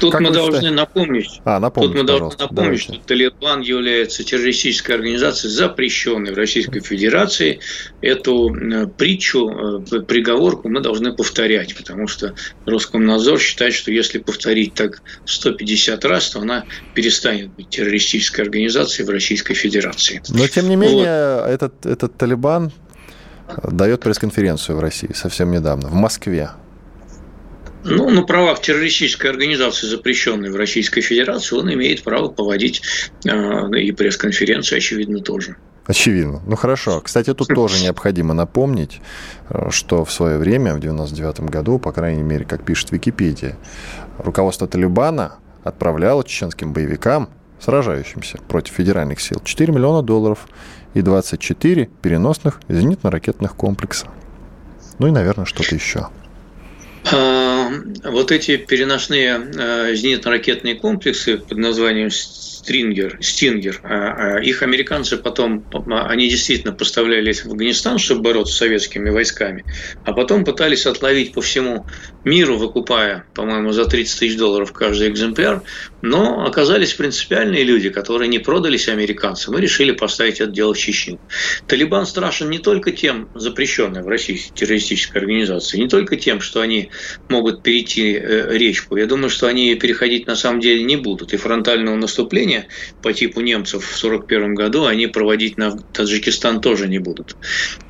Тут 0.01 0.13
как 0.13 0.21
мы 0.21 0.31
должны 0.31 0.57
считаете? 0.57 0.75
напомнить, 0.75 1.41
а, 1.45 1.59
напомнить, 1.59 1.93
тут 1.93 2.01
мы 2.01 2.07
должны 2.07 2.31
напомнить, 2.31 2.55
давайте. 2.55 2.83
что 2.83 2.99
Талибан 3.07 3.61
является 3.61 4.25
террористической 4.25 4.95
организацией, 4.95 5.53
запрещенной 5.53 6.33
в 6.33 6.37
Российской 6.37 6.81
Федерации. 6.81 7.61
Эту 8.01 8.55
э, 8.55 8.87
притчу, 8.87 9.83
э, 9.91 10.01
приговорку 10.01 10.69
мы 10.69 10.81
должны 10.81 11.13
повторять, 11.13 11.77
потому 11.77 12.07
что 12.07 12.35
Роскомнадзор 12.67 13.39
считает, 13.39 13.75
что 13.75 13.91
если 13.91 14.19
повторить 14.19 14.75
так 14.75 15.03
150 15.25 16.05
раз, 16.05 16.31
то 16.31 16.41
она 16.41 16.65
перестанет 16.95 17.51
быть 17.51 17.71
террористической 17.71 18.45
организацией 18.45 19.07
в 19.07 19.11
Российской 19.11 19.55
Федерации. 19.55 20.23
Но, 20.29 20.47
тем 20.47 20.69
не 20.69 20.77
менее, 20.77 21.41
вот. 21.41 21.51
этот, 21.51 21.87
этот 21.87 22.17
Талибан 22.17 22.73
дает 23.71 24.01
пресс-конференцию 24.01 24.77
в 24.77 24.81
России 24.81 25.11
совсем 25.15 25.51
недавно, 25.51 25.89
в 25.89 25.95
Москве. 25.95 26.51
Ну, 27.97 28.11
на 28.11 28.23
правах 28.23 28.61
террористической 28.61 29.31
организации, 29.31 29.87
запрещенной 29.87 30.51
в 30.51 30.57
Российской 30.57 31.01
Федерации, 31.01 31.57
он 31.57 31.73
имеет 31.73 32.03
право 32.03 32.29
поводить 32.29 32.83
э, 33.25 33.79
и 33.79 33.93
пресс-конференцию, 33.93 34.79
очевидно, 34.79 35.21
тоже. 35.21 35.57
Очевидно. 35.87 36.43
Ну 36.47 36.55
хорошо. 36.55 37.01
Кстати, 37.01 37.33
тут 37.33 37.49
тоже 37.49 37.83
необходимо 37.83 38.35
напомнить, 38.35 39.01
э, 39.49 39.71
что 39.71 40.05
в 40.05 40.13
свое 40.13 40.37
время, 40.39 40.75
в 40.75 40.81
99 40.81 41.41
году, 41.41 41.79
по 41.79 41.93
крайней 41.93 42.23
мере, 42.23 42.45
как 42.45 42.63
пишет 42.63 42.93
Википедия, 42.93 43.57
руководство 44.19 44.69
Талибана 44.69 45.37
отправляло 45.65 46.25
чеченским 46.25 46.75
боевикам, 46.75 47.31
сражающимся 47.59 48.39
против 48.49 48.75
федеральных 48.75 49.21
сил, 49.21 49.41
4 49.43 49.73
миллиона 49.73 50.03
долларов 50.03 50.47
и 50.93 51.01
24 51.01 51.89
переносных 52.03 52.61
зенитно-ракетных 52.69 53.57
комплекса. 53.57 54.09
Ну 54.99 55.07
и, 55.07 55.11
наверное, 55.11 55.47
что-то 55.47 55.75
еще. 55.75 56.09
А, 57.05 57.71
вот 58.05 58.33
эти 58.33 58.57
переносные 58.57 59.35
а, 59.37 59.93
зенитно-ракетные 59.95 60.75
комплексы 60.75 61.39
под 61.39 61.59
названием 61.59 62.11
Стрингер, 62.59 63.19
Стингер. 63.21 63.81
А, 63.85 64.37
а, 64.37 64.41
их 64.41 64.63
американцы 64.63 65.17
потом, 65.17 65.65
они 65.87 66.29
действительно 66.29 66.73
поставляли 66.73 67.33
в 67.33 67.47
Афганистан, 67.47 67.99
чтобы 67.99 68.23
бороться 68.23 68.55
с 68.55 68.59
советскими 68.59 69.11
войсками, 69.11 69.65
а 70.05 70.13
потом 70.13 70.45
пытались 70.45 70.87
отловить 70.87 71.33
по 71.33 71.41
всему 71.41 71.87
миру, 72.25 72.57
выкупая, 72.57 73.27
по-моему, 73.35 73.71
за 73.73 73.85
30 73.85 74.19
тысяч 74.19 74.37
долларов 74.37 74.73
каждый 74.73 75.09
экземпляр, 75.09 75.63
но 76.03 76.45
оказались 76.45 76.95
принципиальные 76.95 77.63
люди, 77.63 77.91
которые 77.91 78.29
не 78.29 78.41
продались 78.41 78.89
американцам 78.89 79.57
и 79.57 79.61
решили 79.61 79.93
поставить 79.93 80.41
это 80.41 80.51
дело 80.51 80.75
в 80.75 80.79
Чечню. 80.79 81.21
Талибан 81.69 82.07
страшен 82.07 82.51
не 82.51 82.59
только 82.59 82.91
тем, 82.91 83.29
запрещенной 83.35 84.03
в 84.03 84.09
России 84.09 84.41
террористической 84.55 85.21
организации, 85.21 85.79
не 85.79 85.89
только 85.89 86.17
тем, 86.17 86.41
что 86.41 86.61
они 86.61 86.91
могут 87.29 87.63
перейти 87.63 88.15
э, 88.15 88.57
речку. 88.57 88.97
Я 88.97 89.07
думаю, 89.07 89.31
что 89.31 89.47
они 89.47 89.75
переходить 89.77 90.27
на 90.27 90.35
самом 90.35 90.61
деле 90.61 90.83
не 90.83 90.97
будут. 90.97 91.33
И 91.33 91.37
фронтального 91.37 91.95
наступления 91.95 92.48
наступление 92.49 92.69
по 93.03 93.13
типу 93.13 93.41
немцев 93.41 93.85
в 93.85 93.97
1941 93.97 94.55
году 94.55 94.87
они 94.87 95.07
проводить 95.07 95.57
на 95.57 95.77
Таджикистан 95.77 96.61
тоже 96.61 96.89
не 96.89 96.99
будут. 96.99 97.37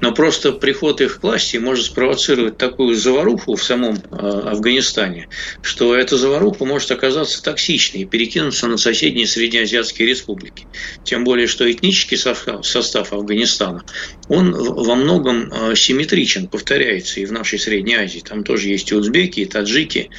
Но 0.01 0.13
просто 0.13 0.53
приход 0.53 1.01
их 1.01 1.21
к 1.21 1.23
власти 1.23 1.57
может 1.57 1.87
спровоцировать 1.87 2.59
такую 2.59 2.95
заваруху 2.97 3.55
в 3.55 3.63
самом 3.63 3.97
э, 3.97 4.17
Афганистане, 4.17 5.29
что 5.63 5.95
эта 5.95 6.17
заваруха 6.17 6.65
может 6.65 6.91
оказаться 6.91 7.43
токсичной 7.43 8.03
и 8.03 8.05
перекинуться 8.05 8.67
на 8.69 8.77
соседние 8.77 9.27
среднеазиатские 9.27 10.09
республики. 10.09 10.67
Тем 11.05 11.25
более, 11.25 11.47
что 11.47 11.71
этнический 11.71 12.17
состав 12.17 13.13
Афганистана, 13.13 13.85
он 14.29 14.53
во 14.53 14.95
многом 14.95 15.51
э, 15.53 15.75
симметричен, 15.75 16.49
повторяется 16.49 17.21
и 17.21 17.27
в 17.27 17.33
нашей 17.33 17.59
Средней 17.59 17.95
Азии. 17.95 18.23
Там 18.27 18.45
тоже 18.45 18.69
есть 18.69 18.91
и 18.91 18.95
узбеки, 18.95 19.41
и 19.41 19.45
таджики, 19.47 20.11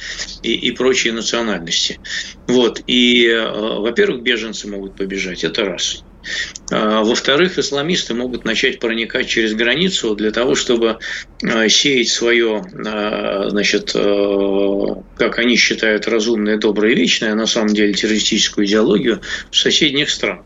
и, 0.42 0.52
и 0.52 0.70
прочие 0.72 1.12
национальности. 1.12 2.00
Вот. 2.50 2.82
И, 2.86 3.26
э, 3.26 3.50
во-первых, 3.90 4.22
беженцы 4.30 4.68
могут 4.68 4.96
побежать, 4.96 5.44
это 5.44 5.64
раз. 5.64 6.04
А, 6.70 7.02
во-вторых, 7.02 7.58
исламисты 7.58 8.14
могут 8.14 8.44
начать 8.44 8.78
проникать 8.78 9.28
через 9.28 9.54
границу 9.54 10.14
для 10.14 10.30
того, 10.30 10.54
чтобы 10.54 10.98
э, 11.42 11.68
сеять 11.68 12.08
свое, 12.08 12.62
э, 12.72 13.50
значит, 13.50 13.92
как 15.16 15.38
они 15.38 15.56
считают, 15.56 16.06
разумное, 16.06 16.58
доброе 16.58 16.92
и 16.92 16.96
вечное, 16.96 17.32
а 17.32 17.34
на 17.34 17.46
самом 17.46 17.74
деле 17.74 17.92
террористическую 17.92 18.66
идеологию 18.66 19.20
в 19.50 19.56
соседних 19.56 20.10
странах. 20.10 20.44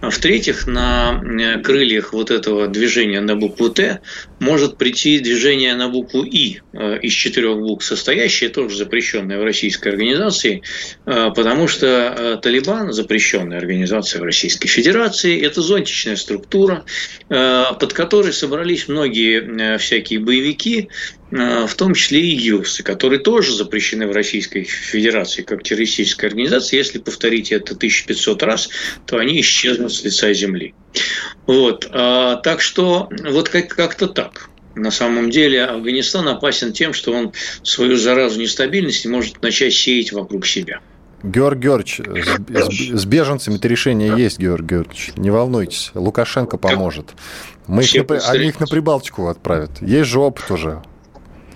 А 0.00 0.10
в-третьих, 0.10 0.68
на 0.68 1.20
э, 1.24 1.60
крыльях 1.60 2.12
вот 2.12 2.30
этого 2.30 2.68
движения 2.68 3.20
на 3.20 3.34
букву 3.34 3.68
Т 3.68 4.00
может 4.38 4.78
прийти 4.78 5.18
движение 5.18 5.74
на 5.74 5.88
букву 5.88 6.22
И 6.22 6.60
э, 6.72 7.00
из 7.02 7.12
четырех 7.12 7.58
букв 7.58 7.84
состоящее, 7.84 8.50
тоже 8.50 8.76
запрещенное 8.76 9.40
в 9.40 9.42
российской 9.42 9.88
организации, 9.88 10.62
э, 11.04 11.30
потому 11.34 11.66
что 11.66 12.38
Талибан, 12.40 12.92
запрещенная 12.92 13.58
организация 13.58 14.20
в 14.20 14.24
Российской 14.24 14.68
Федерации, 14.68 15.40
это 15.40 15.62
зонтичная 15.62 16.16
структура, 16.16 16.84
под 17.28 17.92
которой 17.92 18.32
собрались 18.32 18.88
многие 18.88 19.78
всякие 19.78 20.20
боевики, 20.20 20.88
в 21.30 21.74
том 21.74 21.94
числе 21.94 22.20
и 22.20 22.36
ЮСы, 22.36 22.82
которые 22.82 23.20
тоже 23.20 23.54
запрещены 23.54 24.06
в 24.06 24.12
Российской 24.12 24.62
Федерации 24.64 25.42
как 25.42 25.62
террористическая 25.62 26.30
организация. 26.30 26.78
Если 26.78 26.98
повторить 26.98 27.52
это 27.52 27.74
1500 27.74 28.42
раз, 28.42 28.68
то 29.06 29.18
они 29.18 29.40
исчезнут 29.40 29.92
с 29.92 30.02
лица 30.04 30.32
земли. 30.32 30.74
Вот. 31.46 31.88
А, 31.92 32.36
так 32.36 32.60
что 32.60 33.08
вот 33.30 33.48
как- 33.48 33.68
как-то 33.68 34.06
так. 34.06 34.48
На 34.74 34.90
самом 34.90 35.30
деле 35.30 35.64
Афганистан 35.64 36.28
опасен 36.28 36.72
тем, 36.72 36.92
что 36.92 37.12
он 37.12 37.32
свою 37.62 37.96
заразу 37.96 38.40
нестабильности 38.40 39.08
может 39.08 39.42
начать 39.42 39.74
сеять 39.74 40.12
вокруг 40.12 40.46
себя. 40.46 40.80
Георг 41.24 41.58
Георгиевич, 41.58 42.00
с, 42.94 43.00
с 43.00 43.04
беженцами-то 43.04 43.66
решение 43.66 44.14
есть, 44.16 44.38
Георг 44.38 44.64
Георгиевич. 44.64 45.10
Не 45.16 45.30
волнуйтесь, 45.30 45.90
Лукашенко 45.94 46.58
поможет. 46.58 47.10
Мы 47.66 47.82
их 47.82 48.08
на, 48.08 48.18
они 48.28 48.48
их 48.48 48.60
на 48.60 48.66
Прибалтику 48.66 49.26
отправят. 49.26 49.82
Есть 49.82 50.08
же 50.08 50.20
опыт 50.20 50.50
уже. 50.50 50.82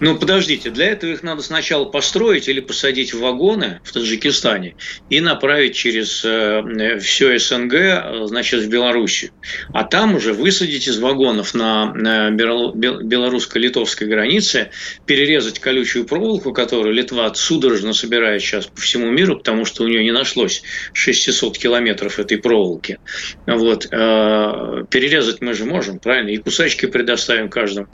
Ну, 0.05 0.19
подождите, 0.19 0.71
для 0.71 0.87
этого 0.87 1.13
их 1.13 1.23
надо 1.23 1.43
сначала 1.43 1.85
построить 1.85 2.49
или 2.49 2.59
посадить 2.59 3.15
в 3.15 3.21
вагоны 3.21 3.81
в 3.85 3.93
Таджикистане 3.93 4.75
и 5.11 5.21
направить 5.21 5.77
через 5.77 6.25
э, 6.25 6.99
все 6.99 7.39
СНГ, 7.39 7.73
э, 7.73 8.23
значит, 8.25 8.63
в 8.63 8.69
Белоруссию. 8.69 9.31
А 9.73 9.85
там 9.85 10.17
уже 10.17 10.33
высадить 10.33 10.89
из 10.89 10.99
вагонов 10.99 11.55
на 11.55 11.93
белорусско-литовской 12.33 14.09
границе, 14.09 14.71
перерезать 15.07 15.61
колючую 15.61 16.05
проволоку, 16.05 16.53
которую 16.53 16.93
Литва 16.97 17.33
судорожно 17.35 17.93
собирает 17.93 18.43
сейчас 18.43 18.67
по 18.67 18.81
всему 18.81 19.09
миру, 19.09 19.37
потому 19.37 19.65
что 19.65 19.85
у 19.85 19.87
нее 19.87 20.03
не 20.03 20.11
нашлось 20.11 20.65
600 20.95 21.57
километров 21.59 22.19
этой 22.19 22.39
проволоки. 22.39 22.99
Вот. 23.47 23.87
Э, 23.93 24.85
перерезать 24.91 25.41
мы 25.41 25.55
же 25.55 25.65
можем, 25.65 26.01
правильно? 26.01 26.31
И 26.31 26.39
кусачки 26.39 26.87
предоставим 26.87 27.49
каждому. 27.49 27.87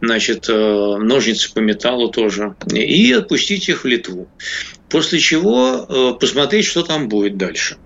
Значит, 0.00 0.48
ножницы 0.48 1.20
ножницы 1.20 1.52
по 1.52 1.58
металлу 1.60 2.08
тоже, 2.08 2.54
и 2.72 3.12
отпустить 3.12 3.68
их 3.68 3.84
в 3.84 3.86
Литву. 3.86 4.28
После 4.88 5.18
чего 5.18 5.86
э, 5.88 6.18
посмотреть, 6.18 6.64
что 6.64 6.82
там 6.82 7.08
будет 7.08 7.36
дальше. 7.36 7.76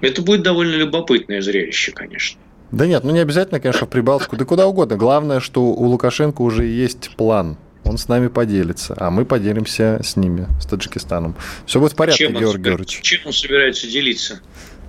Это 0.00 0.22
будет 0.22 0.42
довольно 0.42 0.76
любопытное 0.76 1.40
зрелище, 1.40 1.92
конечно. 1.92 2.40
Да 2.70 2.86
нет, 2.86 3.04
ну 3.04 3.12
не 3.12 3.20
обязательно, 3.20 3.60
конечно, 3.60 3.86
в 3.86 3.90
Прибалтику, 3.90 4.36
да 4.36 4.44
куда 4.44 4.66
угодно. 4.66 4.96
Главное, 4.96 5.40
что 5.40 5.62
у 5.62 5.84
Лукашенко 5.84 6.42
уже 6.42 6.64
есть 6.64 7.10
план. 7.16 7.56
Он 7.84 7.98
с 7.98 8.08
нами 8.08 8.26
поделится, 8.26 8.94
а 8.98 9.10
мы 9.10 9.24
поделимся 9.24 10.00
с 10.02 10.16
ними, 10.16 10.48
с 10.60 10.66
Таджикистаном. 10.66 11.36
Все 11.66 11.78
будет 11.78 11.92
в 11.92 11.96
порядке, 11.96 12.26
чем 12.26 12.34
Георгий 12.34 12.64
Георгиевич. 12.64 13.00
Чем 13.02 13.20
он 13.26 13.32
собирается 13.32 13.86
делиться? 13.86 14.40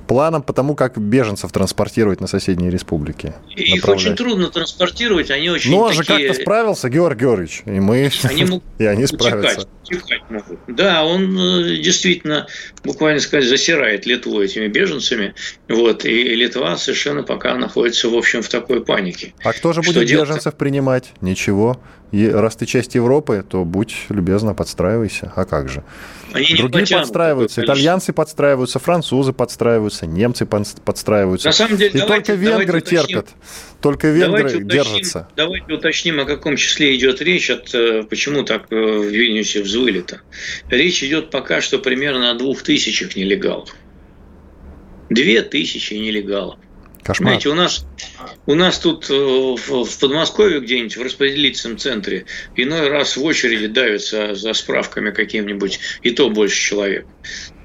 Планом 0.08 0.42
по 0.42 0.54
тому, 0.54 0.76
как 0.76 0.98
беженцев 0.98 1.52
транспортировать 1.52 2.22
на 2.22 2.28
соседние 2.28 2.72
республики. 2.72 3.34
Их 3.56 3.88
очень 3.88 4.16
трудно 4.16 4.50
транспортировать, 4.50 5.30
они 5.30 5.50
очень 5.50 5.72
Ну, 5.72 5.80
он 5.80 5.96
такие... 5.96 6.04
же 6.04 6.28
как-то 6.28 6.42
справился, 6.42 6.90
Георгий 6.90 7.22
Георгиевич, 7.22 7.64
и 7.66 7.80
мы, 7.80 8.10
они 8.24 8.46
могут 8.50 8.64
и 8.80 8.86
они 8.86 9.06
справятся. 9.06 9.68
Утекать, 9.84 10.22
могут. 10.30 10.60
Да, 10.68 11.04
он 11.04 11.38
э, 11.38 11.78
действительно, 11.78 12.48
буквально 12.84 13.20
сказать, 13.20 13.48
засирает 13.48 14.06
Литву 14.06 14.42
этими 14.42 14.68
беженцами, 14.68 15.36
вот, 15.68 16.06
и 16.06 16.36
Литва 16.36 16.78
совершенно 16.78 17.24
пока 17.24 17.56
находится, 17.56 18.10
в 18.10 18.16
общем, 18.16 18.42
в 18.42 18.50
такой 18.50 18.84
панике. 18.84 19.34
А 19.44 19.54
кто 19.54 19.74
же 19.74 19.82
будет 19.82 20.08
Что 20.08 20.22
беженцев 20.22 20.56
принимать? 20.56 21.12
Ничего. 21.22 21.80
И 22.12 22.28
раз 22.28 22.56
ты 22.56 22.66
часть 22.66 22.96
Европы, 22.96 23.44
то 23.48 23.66
будь 23.66 23.94
любезна, 24.10 24.54
подстраивайся. 24.54 25.32
А 25.36 25.46
как 25.46 25.68
же? 25.70 25.84
Они 26.34 26.46
не 26.50 26.58
Другие 26.58 26.88
подстраиваются. 26.88 27.64
Итальянцы 27.64 28.14
подстраиваются, 28.14 28.80
французы 28.80 29.34
подстраиваются, 29.34 30.06
немцы 30.06 30.46
подстраиваются. 30.46 31.48
На 31.48 31.54
самом 31.54 31.78
деле, 31.78 31.92
И 31.92 31.98
давайте, 32.00 32.08
только 32.08 32.34
венгры 32.34 32.82
терпят. 32.82 33.30
Только 33.82 34.08
венгры 34.10 34.44
давайте 34.44 34.58
уточним, 34.58 34.68
держатся. 34.68 35.28
Давайте 35.36 35.74
уточним, 35.74 36.20
о 36.20 36.26
каком 36.26 36.56
числе 36.58 36.96
идет 36.96 37.22
речь, 37.22 37.50
от, 37.50 37.74
э, 37.74 38.04
почему 38.04 38.44
так 38.44 38.72
э, 38.72 38.76
в 38.76 39.06
Вильнюсе 39.06 39.62
взвыли-то. 39.62 40.22
Речь 40.70 41.04
идет 41.04 41.30
пока 41.30 41.62
что 41.62 41.80
примерно 41.80 42.32
о 42.32 42.34
двух 42.34 42.64
тысячах 42.64 43.16
нелегалов. 43.16 43.70
Две 45.10 45.42
тысячи 45.42 45.94
нелегалов. 45.94 46.60
Кошмар. 47.04 47.30
Знаете, 47.30 47.50
у 47.50 47.54
нас, 47.54 47.86
у 48.46 48.56
нас 48.56 48.80
тут 48.80 49.10
э, 49.10 49.14
в, 49.14 50.00
Подмосковье 50.00 50.60
где-нибудь 50.60 50.98
в 50.98 51.02
распределительном 51.02 51.78
центре 51.78 52.26
иной 52.56 52.90
раз 52.90 53.18
в 53.18 53.24
очереди 53.24 53.68
давятся 53.68 54.36
за 54.36 54.54
справками 54.54 55.12
каким-нибудь, 55.12 55.80
и 56.02 56.12
то 56.12 56.30
больше 56.30 56.60
человек. 56.60 57.06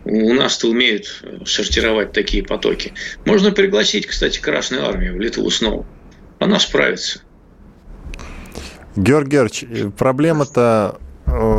У 0.04 0.32
нас-то 0.34 0.68
умеют 0.68 1.22
э, 1.22 1.44
сортировать 1.46 2.12
такие 2.12 2.42
потоки. 2.42 2.94
Можно 3.24 3.52
пригласить, 3.52 4.06
кстати, 4.06 4.40
Красную 4.40 4.86
Армию 4.86 5.14
в 5.14 5.20
Литву 5.20 5.48
снова. 5.50 5.86
Она 6.38 6.58
справится. 6.58 7.20
Георгий 8.96 9.30
Георгиевич, 9.30 9.64
э, 9.64 9.90
проблема-то 9.90 10.98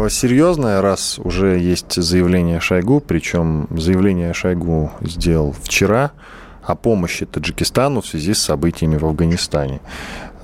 серьезная, 0.10 0.82
раз 0.82 1.18
уже 1.18 1.58
есть 1.58 1.94
заявление 1.96 2.60
Шойгу, 2.60 3.00
причем 3.00 3.68
заявление 3.72 4.34
Шойгу 4.34 4.92
сделал 5.02 5.56
вчера– 5.64 6.12
о 6.66 6.76
помощи 6.76 7.26
Таджикистану 7.26 8.02
в 8.02 8.08
связи 8.08 8.34
с 8.34 8.40
событиями 8.40 8.98
в 8.98 9.06
Афганистане. 9.06 9.82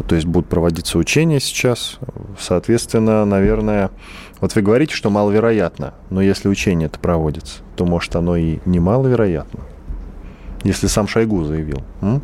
То 0.08 0.16
есть 0.16 0.28
будут 0.28 0.50
проводиться 0.50 0.98
учения 0.98 1.40
сейчас. 1.40 2.00
Соответственно, 2.40 3.26
наверное, 3.26 3.92
вот 4.40 4.56
вы 4.56 4.62
говорите, 4.62 4.94
что 4.94 5.10
маловероятно, 5.10 5.94
но 6.10 6.22
если 6.22 6.48
учение 6.48 6.88
это 6.88 7.00
проводится, 7.00 7.62
то 7.76 7.86
может 7.86 8.16
оно 8.16 8.36
и 8.36 8.60
не 8.66 8.80
маловероятно, 8.80 9.62
если 10.64 10.88
сам 10.88 11.08
Шойгу 11.08 11.44
заявил. 11.44 11.84
М? 12.02 12.22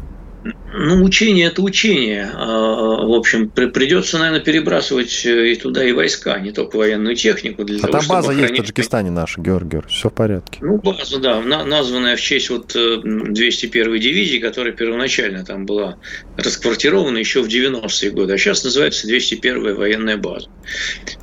Ну, 0.77 1.03
учение– 1.03 1.45
это 1.47 1.61
учение. 1.61 2.29
А, 2.33 3.05
в 3.05 3.13
общем, 3.13 3.49
придется, 3.49 4.17
наверное, 4.17 4.41
перебрасывать 4.41 5.25
э, 5.25 5.51
и 5.51 5.55
туда 5.55 5.85
и 5.85 5.93
войска, 5.93 6.37
не 6.39 6.51
только 6.51 6.75
военную 6.75 7.15
технику. 7.15 7.63
Для 7.63 7.77
а 7.77 7.87
того, 7.87 7.99
там 7.99 8.07
база 8.07 8.31
охранить... 8.31 8.41
есть 8.41 8.53
в 8.53 8.57
Таджикистане 8.57 9.11
наша, 9.11 9.39
Георгий 9.39 9.69
Георгиевич, 9.69 9.97
все 9.97 10.09
в 10.09 10.13
порядке. 10.13 10.59
Ну, 10.61 10.77
база, 10.77 11.19
да, 11.19 11.41
названная 11.41 12.17
в 12.17 12.21
честь 12.21 12.49
вот 12.49 12.75
201-й 12.75 13.97
э, 13.97 13.99
дивизии, 13.99 14.37
которая 14.37 14.73
первоначально 14.73 15.45
там 15.45 15.65
была 15.65 15.97
расквартирована 16.35 17.17
еще 17.17 17.41
в 17.41 17.47
90-е 17.47 18.11
годы, 18.11 18.33
а 18.33 18.37
сейчас 18.37 18.63
называется 18.65 19.07
201-я 19.07 19.73
военная 19.75 20.17
база. 20.17 20.49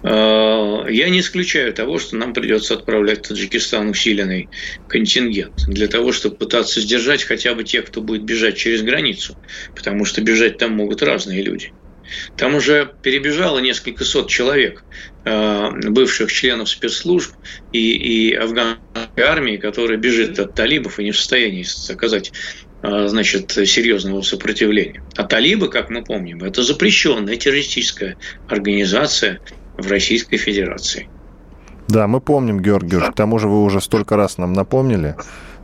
А, 0.02 0.86
я 0.88 1.10
не 1.10 1.20
исключаю 1.20 1.74
того, 1.74 1.98
что 1.98 2.16
нам 2.16 2.32
придется 2.32 2.74
отправлять 2.74 3.26
в 3.26 3.28
Таджикистан 3.28 3.90
усиленный 3.90 4.48
контингент 4.88 5.66
для 5.66 5.88
того, 5.88 6.12
чтобы 6.12 6.36
пытаться 6.36 6.80
сдержать 6.80 7.24
хотя 7.24 7.54
бы 7.54 7.64
тех, 7.64 7.86
кто 7.86 8.00
будет 8.00 8.22
бежать 8.22 8.56
через 8.56 8.82
границу 8.82 9.36
потому 9.74 10.04
что 10.04 10.20
бежать 10.20 10.58
там 10.58 10.72
могут 10.72 11.02
разные 11.02 11.42
люди. 11.42 11.72
Там 12.36 12.54
уже 12.54 12.90
перебежало 13.02 13.58
несколько 13.58 14.04
сот 14.04 14.28
человек, 14.28 14.84
э, 15.24 15.70
бывших 15.88 16.32
членов 16.32 16.68
спецслужб 16.68 17.34
и, 17.72 17.92
и 17.92 18.34
афганской 18.34 19.22
армии, 19.22 19.56
которая 19.56 19.98
бежит 19.98 20.38
от 20.38 20.54
талибов 20.54 20.98
и 20.98 21.04
не 21.04 21.12
в 21.12 21.16
состоянии 21.16 21.64
оказать 21.92 22.32
э, 22.82 23.08
значит, 23.08 23.52
серьезного 23.52 24.22
сопротивления. 24.22 25.02
А 25.16 25.24
талибы, 25.24 25.68
как 25.68 25.90
мы 25.90 26.02
помним, 26.02 26.42
это 26.42 26.62
запрещенная 26.62 27.36
террористическая 27.36 28.16
организация 28.48 29.40
в 29.76 29.90
Российской 29.90 30.36
Федерации. 30.36 31.08
Да, 31.88 32.06
мы 32.06 32.20
помним, 32.20 32.60
Георгий 32.60 32.98
к 32.98 33.14
тому 33.14 33.38
же 33.38 33.48
вы 33.48 33.62
уже 33.62 33.80
столько 33.80 34.16
раз 34.16 34.38
нам 34.38 34.52
напомнили 34.52 35.16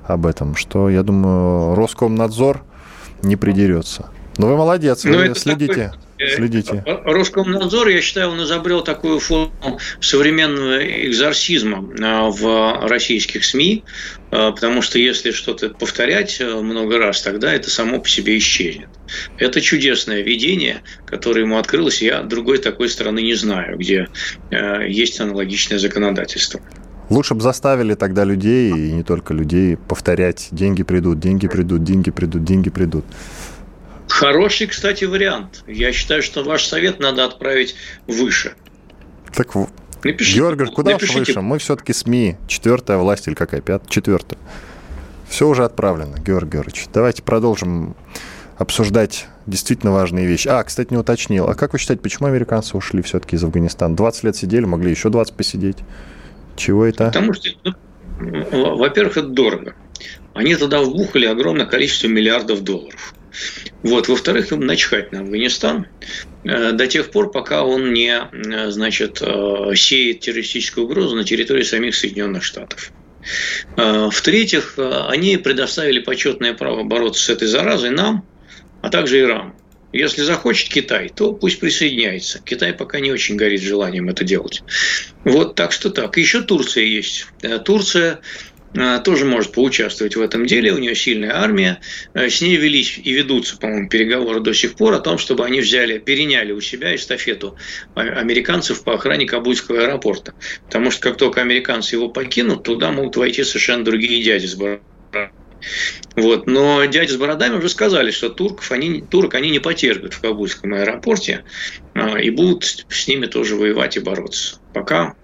об 0.07 0.27
этом, 0.27 0.57
что, 0.57 0.89
я 0.89 1.03
думаю, 1.03 1.75
Роскомнадзор– 1.75 2.65
не 3.23 3.37
придерется. 3.37 4.11
Но 4.37 4.47
ну, 4.47 4.53
вы 4.53 4.59
молодец, 4.59 5.05
вы 5.05 5.29
Но 5.29 5.35
следите. 5.35 5.93
Такой 5.93 6.09
Следите. 6.19 6.83
Роскомнадзор, 6.85 7.89
я 7.89 8.01
считаю, 8.01 8.31
он 8.31 8.43
изобрел 8.43 8.83
такую 8.83 9.21
форму 9.21 9.79
современного 10.01 11.07
экзорсизма 11.07 11.89
а, 12.03 12.29
в 12.29 12.89
российских 12.89 13.45
СМИ, 13.45 13.85
а, 14.33 14.51
потому 14.51 14.83
что 14.83 14.99
если 14.99 15.31
что-то 15.31 15.69
повторять 15.71 16.41
а, 16.41 16.61
много 16.61 16.99
раз, 16.99 17.23
тогда 17.23 17.55
это 17.55 17.71
само 17.71 18.01
по 18.01 18.09
себе 18.09 18.37
исчезнет. 18.39 18.89
Это 19.39 19.61
чудесное 19.61 20.23
видение, 20.23 20.83
которое 21.07 21.43
ему 21.43 21.57
открылось. 21.57 22.03
Я 22.03 22.23
другой 22.23 22.59
такой 22.59 22.89
страны 22.89 23.21
не 23.21 23.35
знаю, 23.35 23.79
где 23.79 24.09
есть 24.51 25.21
аналогичное 25.21 25.79
законодательство. 25.79 26.61
Лучше 27.11 27.35
бы 27.35 27.41
заставили 27.41 27.95
тогда 27.95 28.25
людей, 28.25 28.71
и 28.71 28.93
не 28.93 29.03
только 29.03 29.33
людей, 29.33 29.77
повторять 29.77 30.49
«деньги 30.51 30.83
придут, 30.83 31.19
деньги 31.21 31.49
придут, 31.49 31.83
деньги 31.85 32.11
придут, 32.11 32.45
деньги 32.45 32.71
придут». 32.71 33.05
Хороший, 34.09 34.67
кстати, 34.67 35.05
вариант. 35.05 35.63
Я 35.67 35.93
считаю, 35.93 36.23
что 36.23 36.43
ваш 36.43 36.67
совет 36.67 36.99
надо 36.99 37.25
отправить 37.25 37.77
выше. 38.07 38.55
Так, 39.35 39.55
напишите, 40.03 40.39
Георгий, 40.39 40.67
куда 40.67 40.93
напишите. 40.93 41.19
выше? 41.21 41.41
Мы 41.41 41.59
все-таки 41.59 41.93
СМИ. 41.93 42.37
Четвертая 42.47 42.99
власть 42.99 43.29
или 43.29 43.35
какая? 43.35 43.61
Пятая? 43.61 43.89
Четвертая. 43.89 44.39
Все 45.29 45.47
уже 45.47 45.65
отправлено, 45.65 46.17
Георгий 46.19 46.53
Георгиевич. 46.53 46.87
Давайте 46.93 47.23
продолжим 47.23 47.95
обсуждать 48.57 49.27
действительно 49.47 49.93
важные 49.93 50.27
вещи. 50.27 50.49
А, 50.49 50.63
кстати, 50.65 50.91
не 50.91 50.99
уточнил. 50.99 51.49
А 51.49 51.55
как 51.55 51.73
вы 51.73 51.79
считаете, 51.79 52.03
почему 52.03 52.29
американцы 52.29 52.77
ушли 52.77 53.03
все-таки 53.03 53.37
из 53.37 53.45
Афганистана? 53.45 53.95
20 53.95 54.25
лет 54.25 54.37
сидели, 54.37 54.65
могли 54.65 54.91
еще 54.91 55.11
20 55.11 55.35
посидеть. 55.35 55.79
Чего 56.59 56.87
это? 56.87 57.07
Потому 57.07 57.33
что, 57.33 57.49
ну, 57.65 58.77
во-первых, 58.77 59.17
это 59.17 59.29
дорого. 59.29 59.75
Они 60.35 60.55
тогда 60.55 60.83
вбухали 60.83 61.27
огромное 61.27 61.67
количество 61.67 62.07
миллиардов 62.07 62.63
долларов. 62.63 63.15
Вот. 63.83 64.09
Во-вторых, 64.09 64.53
им 64.53 64.61
начхать 64.61 65.13
на 65.13 65.21
Афганистан 65.21 65.87
э, 66.45 66.73
до 66.73 66.87
тех 66.87 67.11
пор, 67.11 67.31
пока 67.31 67.65
он 67.65 67.93
не 67.93 68.13
э, 68.13 68.71
значит, 68.71 69.23
э, 69.23 69.73
сеет 69.75 70.21
террористическую 70.21 70.87
угрозу 70.87 71.17
на 71.17 71.25
территории 71.25 71.63
самих 71.63 71.95
Соединенных 71.95 72.43
Штатов. 72.43 72.93
В-третьих, 73.77 74.79
они 74.79 75.37
предоставили 75.37 75.99
почетное 75.99 76.55
право 76.55 76.85
бороться 76.85 77.25
с 77.25 77.29
этой 77.29 77.47
заразой 77.47 77.91
нам, 77.91 78.25
а 78.81 78.89
также 78.89 79.21
Ирану. 79.21 79.55
Если 79.93 80.23
захочет 80.23 80.69
Китай, 80.69 81.09
то 81.09 81.33
пусть 81.33 81.61
присоединяется. 81.61 82.41
Китай 82.45 82.75
пока 82.75 83.01
не 83.01 83.11
очень 83.11 83.37
горит 83.37 83.63
желанием 83.63 84.09
это 84.09 84.23
делать. 84.23 84.63
Вот 85.25 85.55
так 85.55 85.73
что 85.73 85.91
так. 85.91 86.17
Еще 86.19 86.43
Турция 86.43 86.85
есть. 86.85 87.27
Э, 87.41 87.59
Турция 87.59 88.21
э, 88.75 89.01
тоже 89.03 89.25
может 89.25 89.53
поучаствовать 89.53 90.15
в 90.15 90.21
этом 90.21 90.45
деле. 90.45 90.75
У 90.75 90.79
нее 90.79 90.95
сильная 90.95 91.35
армия. 91.35 91.81
Э, 92.13 92.29
с 92.29 92.43
ней 92.43 92.57
велись 92.57 93.01
и 93.03 93.13
ведутся, 93.13 93.57
по-моему, 93.57 93.89
переговоры 93.89 94.41
до 94.41 94.53
сих 94.53 94.75
пор 94.75 94.93
о 94.93 95.01
том, 95.01 95.17
чтобы 95.17 95.47
они 95.47 95.61
взяли, 95.63 95.99
переняли 95.99 96.53
у 96.53 96.61
себя 96.61 96.95
эстафету 96.95 97.57
американцев 97.95 98.85
по 98.85 98.95
охране 98.95 99.25
Кабульского 99.25 99.85
аэропорта. 99.85 100.35
Потому 100.67 100.91
что 100.91 101.01
как 101.01 101.17
только 101.17 101.41
американцы 101.41 101.97
его 101.97 102.11
покинут, 102.11 102.63
туда 102.65 102.93
могут 102.93 103.17
войти 103.17 103.43
совершенно 103.43 103.85
другие 103.85 104.23
дяди 104.23 104.45
с 104.45 104.55
вот. 106.17 106.47
Но 106.47 106.85
дяди 106.87 107.11
с 107.11 107.17
бородами 107.17 107.57
уже 107.57 107.69
сказали, 107.69 108.11
что 108.11 108.29
турков 108.29 108.71
они, 108.73 109.03
турок 109.03 109.35
они 109.35 109.51
не 109.51 109.59
потерпят 109.59 110.15
в 110.15 110.21
Кабульском 110.21 110.75
аэропорте 110.75 111.45
а, 111.95 112.19
и 112.19 112.31
будут 112.31 112.87
с 112.89 113.09
ними 113.09 113.27
тоже 113.27 113.57
воевать 113.57 113.97
и 113.97 114.01
бороться. 114.01 114.59
Пока 114.73 115.15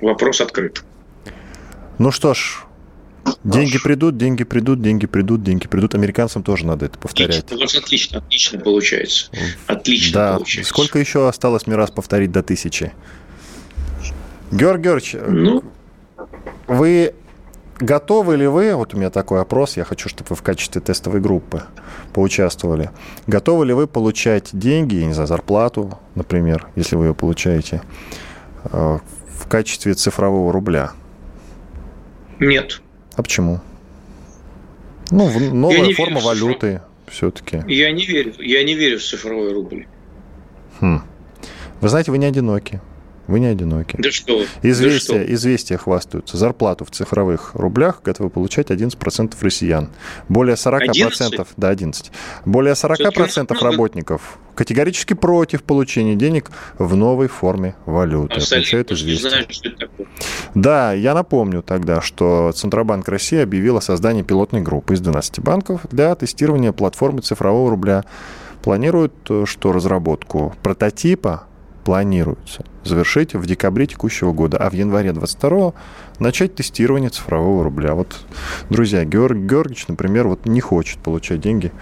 вопрос 0.00 0.40
открыт. 0.40 0.82
Ну 1.98 2.10
что 2.12 2.34
ж, 2.34 2.64
Деньги 3.44 3.78
придут, 3.78 4.16
деньги 4.16 4.44
придут, 4.44 4.80
деньги 4.82 5.06
придут, 5.06 5.42
деньги 5.42 5.66
придут. 5.66 5.94
Американцам 5.94 6.42
тоже 6.42 6.66
надо 6.66 6.86
это 6.86 6.98
повторять. 6.98 7.38
Отлично, 7.38 7.56
у 7.56 7.60
вас 7.60 7.74
отлично, 7.74 8.18
отлично 8.18 8.60
получается. 8.60 9.30
Отлично 9.66 10.14
да. 10.14 10.36
получается. 10.36 10.70
Сколько 10.70 10.98
еще 10.98 11.28
осталось 11.28 11.66
мне 11.66 11.76
раз 11.76 11.90
повторить 11.90 12.32
до 12.32 12.42
тысячи? 12.42 12.92
Георгий 14.50 14.84
Георгиевич, 14.84 15.16
ну, 15.28 15.62
вы 16.66 17.14
Готовы 17.80 18.36
ли 18.36 18.46
вы, 18.48 18.74
вот 18.74 18.94
у 18.94 18.96
меня 18.96 19.08
такой 19.08 19.40
опрос, 19.40 19.76
я 19.76 19.84
хочу, 19.84 20.08
чтобы 20.08 20.30
вы 20.30 20.36
в 20.36 20.42
качестве 20.42 20.80
тестовой 20.80 21.20
группы 21.20 21.62
поучаствовали. 22.12 22.90
Готовы 23.28 23.66
ли 23.66 23.72
вы 23.72 23.86
получать 23.86 24.50
деньги, 24.52 24.96
я 24.96 25.06
не 25.06 25.12
знаю, 25.12 25.28
зарплату, 25.28 25.96
например, 26.16 26.66
если 26.74 26.96
вы 26.96 27.06
ее 27.06 27.14
получаете, 27.14 27.82
э, 28.64 28.98
в 29.28 29.48
качестве 29.48 29.94
цифрового 29.94 30.52
рубля? 30.52 30.90
Нет. 32.40 32.82
А 33.14 33.22
почему? 33.22 33.60
Ну, 35.10 35.30
новая 35.54 35.94
форма 35.94 36.20
валюты 36.20 36.82
все-таки. 37.06 37.62
Я 37.68 37.92
не 37.92 38.04
верю. 38.04 38.34
Я 38.38 38.64
не 38.64 38.74
верю 38.74 38.98
в 38.98 39.02
цифровой 39.02 39.52
рубль. 39.52 39.86
Хм. 40.80 41.02
Вы 41.80 41.88
знаете, 41.88 42.10
вы 42.10 42.18
не 42.18 42.26
одиноки. 42.26 42.80
Вы 43.28 43.40
не 43.40 43.46
одиноки. 43.46 43.96
Да 43.98 44.10
что? 44.10 44.42
Известия, 44.62 45.18
да 45.18 45.24
что? 45.24 45.34
известия 45.34 45.76
хвастаются. 45.76 46.36
Зарплату 46.38 46.86
в 46.86 46.90
цифровых 46.90 47.54
рублях 47.54 48.00
готовы 48.02 48.30
получать 48.30 48.70
11% 48.70 49.34
россиян. 49.40 49.90
Более 50.30 50.56
40%... 50.56 50.88
11? 50.88 51.46
Да, 51.58 51.68
11. 51.68 52.10
Более 52.46 52.72
40% 52.72 53.54
работников 53.62 54.38
категорически 54.54 55.12
против 55.14 55.62
получения 55.62 56.16
денег 56.16 56.50
в 56.78 56.96
новой 56.96 57.28
форме 57.28 57.76
валюты. 57.86 58.34
А 58.34 58.38
Отвечает 58.38 58.90
известие. 58.90 59.30
Знаешь, 59.30 59.46
что 59.50 59.68
это 59.68 59.78
такое. 59.78 60.06
Да, 60.54 60.92
я 60.94 61.14
напомню 61.14 61.62
тогда, 61.62 62.00
что 62.00 62.50
Центробанк 62.52 63.06
России 63.08 63.38
объявил 63.38 63.76
о 63.76 63.80
создании 63.80 64.22
пилотной 64.22 64.62
группы 64.62 64.94
из 64.94 65.00
12 65.00 65.40
банков 65.40 65.82
для 65.92 66.14
тестирования 66.14 66.72
платформы 66.72 67.20
цифрового 67.20 67.70
рубля. 67.70 68.04
Планируют, 68.62 69.12
э, 69.28 69.44
что 69.46 69.70
разработку 69.70 70.54
прототипа 70.62 71.44
планируется 71.84 72.64
завершить 72.84 73.34
в 73.34 73.46
декабре 73.46 73.86
текущего 73.86 74.32
года, 74.32 74.58
а 74.58 74.70
в 74.70 74.72
январе 74.72 75.12
22 75.12 75.74
начать 76.18 76.54
тестирование 76.54 77.10
цифрового 77.10 77.64
рубля. 77.64 77.94
Вот, 77.94 78.16
друзья, 78.70 79.04
Георгий 79.04 79.46
Георгиевич, 79.46 79.88
например, 79.88 80.28
вот 80.28 80.46
не 80.46 80.60
хочет 80.60 80.98
получать 80.98 81.40
деньги 81.40 81.72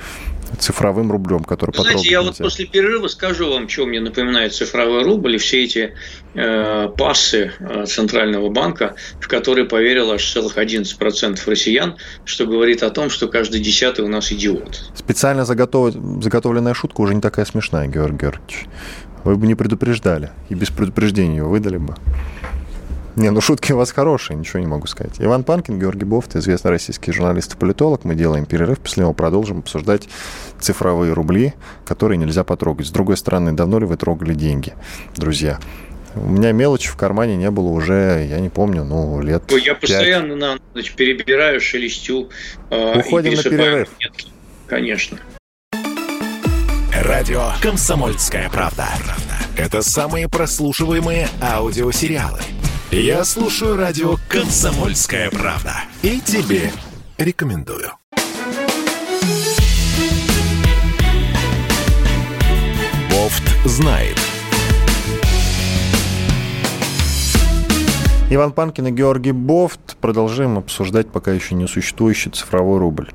цифровым 0.58 1.10
рублем, 1.10 1.44
который 1.44 1.74
Знаете, 1.74 2.08
я 2.08 2.18
нельзя. 2.18 2.22
вот 2.22 2.38
после 2.38 2.66
перерыва 2.66 3.08
скажу 3.08 3.50
вам, 3.50 3.68
что 3.68 3.86
мне 3.86 4.00
напоминает 4.00 4.54
цифровой 4.54 5.02
рубль 5.02 5.34
и 5.34 5.38
все 5.38 5.64
эти 5.64 5.94
э, 6.34 6.88
пассы 6.96 7.52
э, 7.58 7.84
Центрального 7.86 8.48
банка, 8.48 8.94
в 9.20 9.28
которые 9.28 9.66
поверило 9.66 10.14
аж 10.14 10.32
целых 10.32 10.56
11% 10.56 11.38
россиян, 11.46 11.96
что 12.24 12.46
говорит 12.46 12.82
о 12.82 12.90
том, 12.90 13.10
что 13.10 13.28
каждый 13.28 13.60
десятый 13.60 14.04
у 14.04 14.08
нас 14.08 14.32
идиот. 14.32 14.92
Специально 14.94 15.44
заготов... 15.44 15.94
заготовленная 16.22 16.74
шутка 16.74 17.00
уже 17.00 17.14
не 17.14 17.20
такая 17.20 17.44
смешная, 17.44 17.88
Георгий 17.88 18.18
Георгиевич. 18.18 18.66
Вы 19.26 19.36
бы 19.36 19.48
не 19.48 19.56
предупреждали, 19.56 20.30
и 20.50 20.54
без 20.54 20.70
предупреждения 20.70 21.38
его 21.38 21.48
выдали 21.48 21.78
бы. 21.78 21.96
Не, 23.16 23.30
ну 23.30 23.40
шутки 23.40 23.72
у 23.72 23.76
вас 23.76 23.90
хорошие, 23.90 24.36
ничего 24.36 24.60
не 24.60 24.68
могу 24.68 24.86
сказать. 24.86 25.14
Иван 25.18 25.42
Панкин, 25.42 25.80
Георгий 25.80 26.04
Бофт, 26.04 26.36
известный 26.36 26.70
российский 26.70 27.10
журналист 27.10 27.54
и 27.54 27.56
политолог. 27.56 28.04
Мы 28.04 28.14
делаем 28.14 28.46
перерыв, 28.46 28.78
после 28.78 29.00
него 29.00 29.14
продолжим 29.14 29.58
обсуждать 29.58 30.08
цифровые 30.60 31.12
рубли, 31.12 31.54
которые 31.84 32.18
нельзя 32.18 32.44
потрогать. 32.44 32.86
С 32.86 32.90
другой 32.90 33.16
стороны, 33.16 33.50
давно 33.50 33.80
ли 33.80 33.86
вы 33.86 33.96
трогали 33.96 34.32
деньги, 34.32 34.74
друзья? 35.16 35.58
У 36.14 36.28
меня 36.28 36.52
мелочи 36.52 36.88
в 36.88 36.94
кармане 36.96 37.36
не 37.36 37.50
было 37.50 37.70
уже, 37.70 38.24
я 38.30 38.38
не 38.38 38.48
помню, 38.48 38.84
ну, 38.84 39.20
лет 39.20 39.42
Я 39.50 39.74
5. 39.74 39.80
постоянно 39.80 40.36
на 40.36 40.58
ночь 40.72 40.92
перебираю, 40.94 41.60
шелестю. 41.60 42.28
Э, 42.70 43.00
Уходим 43.00 43.34
на 43.34 43.42
перерыв. 43.42 43.88
Монетки. 43.98 44.28
Конечно. 44.68 45.18
Радио 47.02 47.50
«Комсомольская 47.60 48.48
правда». 48.50 48.88
Это 49.56 49.82
самые 49.82 50.28
прослушиваемые 50.28 51.28
аудиосериалы– 51.40 52.40
я 52.92 53.24
слушаю 53.24 53.76
радио 53.76 54.14
«Комсомольская 54.28 55.28
правда» 55.30 55.72
и 56.02 56.20
тебе 56.20 56.70
рекомендую. 57.18 57.90
Бофт 63.10 63.42
знает. 63.64 64.16
Иван 68.30 68.52
Панкин 68.52 68.86
и 68.86 68.90
Георгий 68.92 69.32
Бофт. 69.32 69.96
Продолжаем 70.00 70.56
обсуждать 70.56 71.08
пока 71.08 71.32
еще 71.32 71.56
не 71.56 71.66
существующий 71.66 72.30
цифровой 72.30 72.78
рубль 72.78 73.10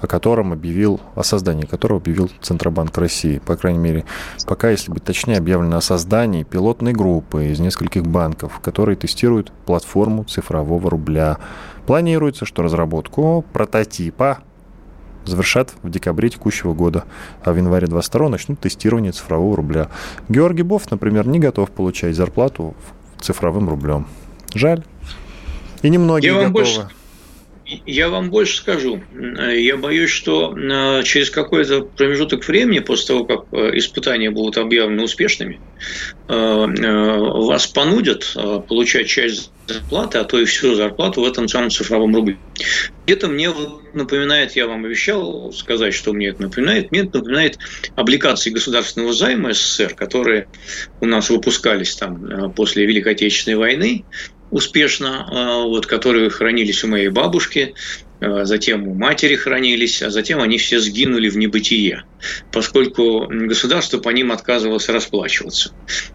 о 0.00 0.06
котором 0.06 0.52
объявил, 0.52 1.00
о 1.14 1.22
создании 1.22 1.66
которого 1.66 2.00
объявил 2.00 2.30
Центробанк 2.40 2.96
России. 2.98 3.38
По 3.38 3.56
крайней 3.56 3.78
мере, 3.78 4.04
пока, 4.46 4.70
если 4.70 4.90
быть 4.90 5.04
точнее, 5.04 5.38
объявлено 5.38 5.78
о 5.78 5.80
создании 5.80 6.42
пилотной 6.42 6.92
группы 6.92 7.46
из 7.46 7.60
нескольких 7.60 8.02
банков, 8.02 8.60
которые 8.60 8.96
тестируют 8.96 9.52
платформу 9.64 10.24
цифрового 10.24 10.90
рубля. 10.90 11.38
Планируется, 11.86 12.44
что 12.44 12.62
разработку 12.62 13.44
прототипа 13.52 14.38
завершат 15.24 15.74
в 15.82 15.90
декабре 15.90 16.28
текущего 16.28 16.74
года, 16.74 17.04
а 17.42 17.52
в 17.52 17.56
январе 17.56 17.86
22 17.86 18.28
начнут 18.28 18.60
тестирование 18.60 19.12
цифрового 19.12 19.56
рубля. 19.56 19.88
Георгий 20.28 20.62
Бов, 20.62 20.90
например, 20.90 21.26
не 21.26 21.38
готов 21.38 21.70
получать 21.70 22.14
зарплату 22.14 22.74
цифровым 23.20 23.68
рублем. 23.68 24.06
Жаль. 24.54 24.84
И 25.82 25.90
немногие 25.90 26.32
Я 26.32 26.38
готовы. 26.38 26.52
Больше 26.52 26.88
я 27.66 28.08
вам 28.08 28.30
больше 28.30 28.56
скажу. 28.56 29.02
Я 29.12 29.76
боюсь, 29.76 30.10
что 30.10 30.56
э, 30.56 31.02
через 31.02 31.30
какой-то 31.30 31.82
промежуток 31.82 32.46
времени, 32.46 32.78
после 32.78 33.06
того, 33.08 33.24
как 33.24 33.40
э, 33.52 33.76
испытания 33.78 34.30
будут 34.30 34.56
объявлены 34.56 35.02
успешными, 35.02 35.60
э, 36.28 36.34
вас 36.34 37.66
понудят 37.66 38.34
получать 38.68 39.08
часть 39.08 39.52
зарплаты, 39.66 40.18
а 40.18 40.24
то 40.24 40.38
и 40.38 40.44
всю 40.44 40.74
зарплату 40.76 41.22
в 41.22 41.24
этом 41.24 41.48
самом 41.48 41.70
цифровом 41.70 42.14
рубле. 42.14 42.38
Это 43.06 43.26
мне 43.26 43.50
напоминает, 43.94 44.54
я 44.54 44.68
вам 44.68 44.84
обещал 44.84 45.52
сказать, 45.52 45.92
что 45.92 46.12
мне 46.12 46.28
это 46.28 46.42
напоминает, 46.42 46.92
мне 46.92 47.00
это 47.00 47.18
напоминает 47.18 47.58
облигации 47.96 48.50
государственного 48.50 49.12
займа 49.12 49.52
СССР, 49.52 49.94
которые 49.94 50.48
у 51.00 51.06
нас 51.06 51.30
выпускались 51.30 51.96
там 51.96 52.52
после 52.54 52.86
Великой 52.86 53.12
Отечественной 53.12 53.56
войны, 53.56 54.06
успешно, 54.50 55.26
а, 55.28 55.62
вот, 55.62 55.86
которые 55.86 56.30
хранились 56.30 56.84
у 56.84 56.88
моей 56.88 57.08
бабушки, 57.08 57.74
а, 58.20 58.44
затем 58.44 58.88
у 58.88 58.94
матери 58.94 59.36
хранились, 59.36 60.02
а 60.02 60.10
затем 60.10 60.40
они 60.40 60.58
все 60.58 60.80
сгинули 60.80 61.28
в 61.28 61.36
небытие, 61.36 62.04
поскольку 62.52 63.26
государство 63.28 63.98
по 63.98 64.10
ним 64.10 64.32
отказывалось 64.32 64.88
расплачиваться. 64.88 65.72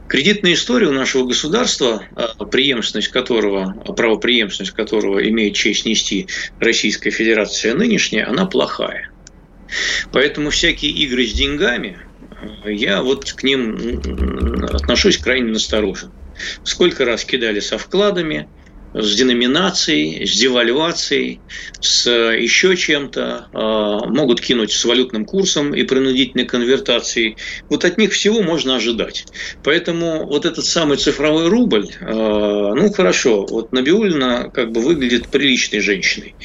Кредитная 0.08 0.54
история 0.54 0.88
у 0.88 0.94
нашего 0.94 1.26
государства, 1.26 2.04
а, 2.16 2.46
преемственность 2.46 3.10
которого, 3.10 3.74
правопреемственность 3.96 4.74
которого 4.74 5.28
имеет 5.28 5.56
честь 5.56 5.86
нести 5.86 6.28
Российская 6.60 7.12
Федерация 7.12 7.76
нынешняя, 7.76 8.28
она 8.28 8.46
плохая. 8.46 9.12
Поэтому 10.12 10.50
всякие 10.50 10.92
игры 10.92 11.26
с 11.26 11.34
деньгами, 11.34 12.00
я 12.66 13.02
вот 13.02 13.32
к 13.32 13.44
ним 13.44 14.02
отношусь 14.74 15.18
крайне 15.18 15.52
настороженно. 15.52 16.12
Сколько 16.64 17.06
раз 17.06 17.26
кидали 17.26 17.60
со 17.60 17.78
вкладами, 17.78 18.48
с 18.94 19.16
деноминацией, 19.16 20.26
с 20.28 20.38
девальвацией, 20.38 21.42
с 21.80 22.10
еще 22.10 22.76
чем-то, 22.76 23.48
а, 23.54 24.06
могут 24.08 24.42
кинуть 24.42 24.72
с 24.72 24.84
валютным 24.84 25.26
курсом 25.26 25.74
и 25.74 25.84
принудительной 25.84 26.46
конвертацией. 26.46 27.38
Вот 27.70 27.86
от 27.86 27.98
них 27.98 28.12
всего 28.12 28.42
можно 28.42 28.76
ожидать. 28.76 29.26
Поэтому 29.64 30.26
вот 30.26 30.46
этот 30.46 30.66
самый 30.66 30.98
цифровой 30.98 31.48
рубль, 31.48 31.88
а, 32.02 32.74
ну 32.76 32.92
хорошо, 32.92 33.46
вот 33.46 33.72
Набиулина 33.72 34.52
как 34.54 34.72
бы 34.72 34.82
выглядит 34.82 35.30
приличной 35.30 35.80
женщиной. 35.80 36.36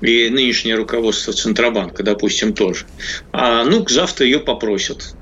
И 0.00 0.28
нынешнее 0.30 0.76
руководство 0.76 1.32
Центробанка, 1.32 2.02
допустим, 2.02 2.54
тоже. 2.54 2.86
А 3.32 3.64
ну, 3.64 3.84
завтра 3.88 4.26
ее 4.26 4.38
попросят 4.38 5.16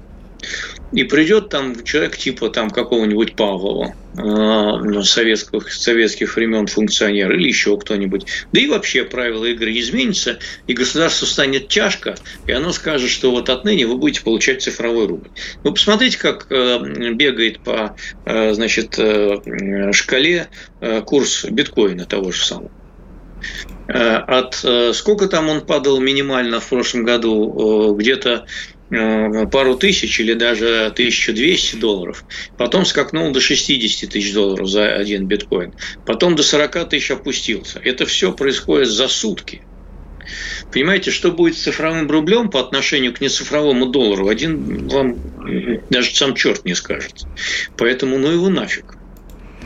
и 0.94 1.02
придет 1.04 1.48
там 1.48 1.82
человек 1.84 2.16
типа 2.16 2.50
там 2.50 2.70
какого-нибудь 2.70 3.34
Павлова, 3.34 3.94
э, 4.16 5.02
советских, 5.02 5.72
советских 5.72 6.36
времен 6.36 6.68
функционер 6.68 7.32
или 7.32 7.48
еще 7.48 7.76
кто-нибудь. 7.76 8.26
Да 8.52 8.60
и 8.60 8.68
вообще 8.68 9.04
правила 9.04 9.44
игры 9.44 9.76
изменятся, 9.78 10.38
и 10.68 10.72
государству 10.72 11.26
станет 11.26 11.68
тяжко, 11.68 12.14
и 12.46 12.52
оно 12.52 12.72
скажет, 12.72 13.10
что 13.10 13.32
вот 13.32 13.50
отныне 13.50 13.86
вы 13.86 13.96
будете 13.96 14.22
получать 14.22 14.62
цифровой 14.62 15.06
рубль. 15.06 15.28
Вы 15.64 15.72
посмотрите, 15.72 16.16
как 16.18 16.46
э, 16.50 17.12
бегает 17.12 17.60
по 17.60 17.96
э, 18.24 18.54
значит, 18.54 18.96
э, 18.98 19.92
шкале 19.92 20.48
курс 21.06 21.44
биткоина 21.44 22.04
того 22.04 22.30
же 22.30 22.44
самого 22.44 22.70
от 23.86 24.64
сколько 24.94 25.28
там 25.28 25.48
он 25.50 25.60
падал 25.60 26.00
минимально 26.00 26.60
в 26.60 26.68
прошлом 26.68 27.04
году, 27.04 27.94
где-то 27.98 28.46
пару 29.50 29.76
тысяч 29.76 30.20
или 30.20 30.34
даже 30.34 30.86
1200 30.86 31.76
долларов. 31.76 32.24
Потом 32.56 32.84
скакнул 32.84 33.30
до 33.32 33.40
60 33.40 34.10
тысяч 34.10 34.32
долларов 34.32 34.68
за 34.68 34.94
один 34.94 35.26
биткоин. 35.26 35.74
Потом 36.04 36.36
до 36.36 36.42
40 36.42 36.88
тысяч 36.88 37.10
опустился. 37.10 37.80
Это 37.80 38.06
все 38.06 38.32
происходит 38.32 38.88
за 38.88 39.08
сутки. 39.08 39.66
Понимаете, 40.70 41.10
что 41.10 41.30
будет 41.30 41.56
с 41.56 41.62
цифровым 41.62 42.10
рублем 42.10 42.50
по 42.50 42.60
отношению 42.60 43.12
к 43.12 43.20
нецифровому 43.20 43.86
доллару, 43.86 44.28
один 44.28 44.88
вам 44.88 45.16
даже 45.90 46.14
сам 46.14 46.34
черт 46.34 46.64
не 46.64 46.74
скажет. 46.74 47.26
Поэтому 47.76 48.18
ну 48.18 48.30
его 48.30 48.48
нафиг. 48.48 48.96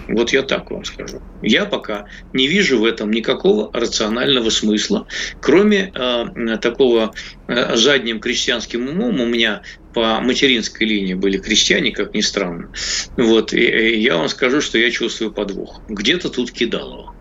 Вот 0.09 0.33
я 0.33 0.43
так 0.43 0.71
вам 0.71 0.85
скажу. 0.85 1.21
Я 1.43 1.67
пока 1.67 2.07
не 2.33 2.49
вижу 2.49 2.81
в 2.81 2.85
этом 2.85 3.11
никакого 3.11 3.71
рационального 3.73 4.51
смысла, 4.51 5.07
кроме 5.41 5.93
э, 5.95 6.57
такого 6.61 7.13
э, 7.47 7.77
задним 7.77 8.19
крестьянским 8.19 8.89
умом 8.89 9.21
у 9.21 9.27
меня 9.27 9.63
по 9.93 10.21
материнской 10.21 10.87
линии 10.87 11.15
были 11.15 11.39
крестьяне, 11.39 11.93
как 11.93 12.15
ни 12.15 12.21
странно. 12.23 12.71
Вот, 13.17 13.53
и, 13.53 13.61
и 13.61 14.01
я 14.01 14.17
вам 14.17 14.29
скажу, 14.29 14.61
что 14.61 14.79
я 14.79 14.91
чувствую 14.91 15.33
подвох. 15.33 15.83
Где-то 15.89 16.31
тут 16.31 16.53
кидалово. 16.53 17.15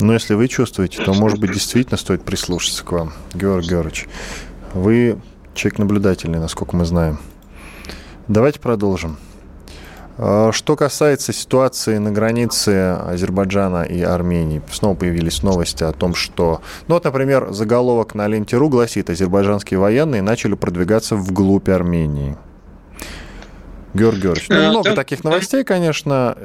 Но 0.00 0.12
если 0.12 0.34
вы 0.34 0.48
чувствуете, 0.48 1.02
то, 1.02 1.14
может 1.14 1.38
быть, 1.38 1.52
действительно 1.52 1.96
стоит 1.96 2.22
прислушаться 2.22 2.84
к 2.84 2.92
вам, 2.92 3.12
Георгий 3.34 3.70
Георгиевич. 3.70 4.06
Вы 4.74 5.18
человек 5.54 5.78
наблюдательный, 5.78 6.38
насколько 6.38 6.76
мы 6.76 6.84
знаем. 6.84 7.18
Давайте 8.28 8.60
продолжим. 8.60 9.18
А, 10.18 10.50
что 10.52 10.76
касается 10.76 11.32
ситуации 11.32 11.98
на 11.98 12.10
границе 12.10 12.96
Азербайджана 13.06 13.82
и 13.82 14.00
Армении, 14.02 14.62
снова 14.70 14.94
появились 14.94 15.42
новости 15.42 15.84
о 15.84 15.92
том, 15.92 16.14
что... 16.14 16.60
Ну 16.88 16.94
вот, 16.94 17.04
например, 17.04 17.52
заголовок 17.52 18.14
на 18.14 18.26
ленте.ру 18.26 18.68
гласит, 18.68 19.10
азербайджанские 19.10 19.78
военные 19.78 20.22
начали 20.22 20.54
продвигаться 20.54 21.16
вглубь 21.16 21.68
Армении. 21.68 22.36
Георгий 23.94 24.22
Георгиевич, 24.22 24.48
ну, 24.48 24.70
много 24.70 24.94
таких 24.94 25.24
новостей, 25.24 25.64
конечно. 25.64 26.36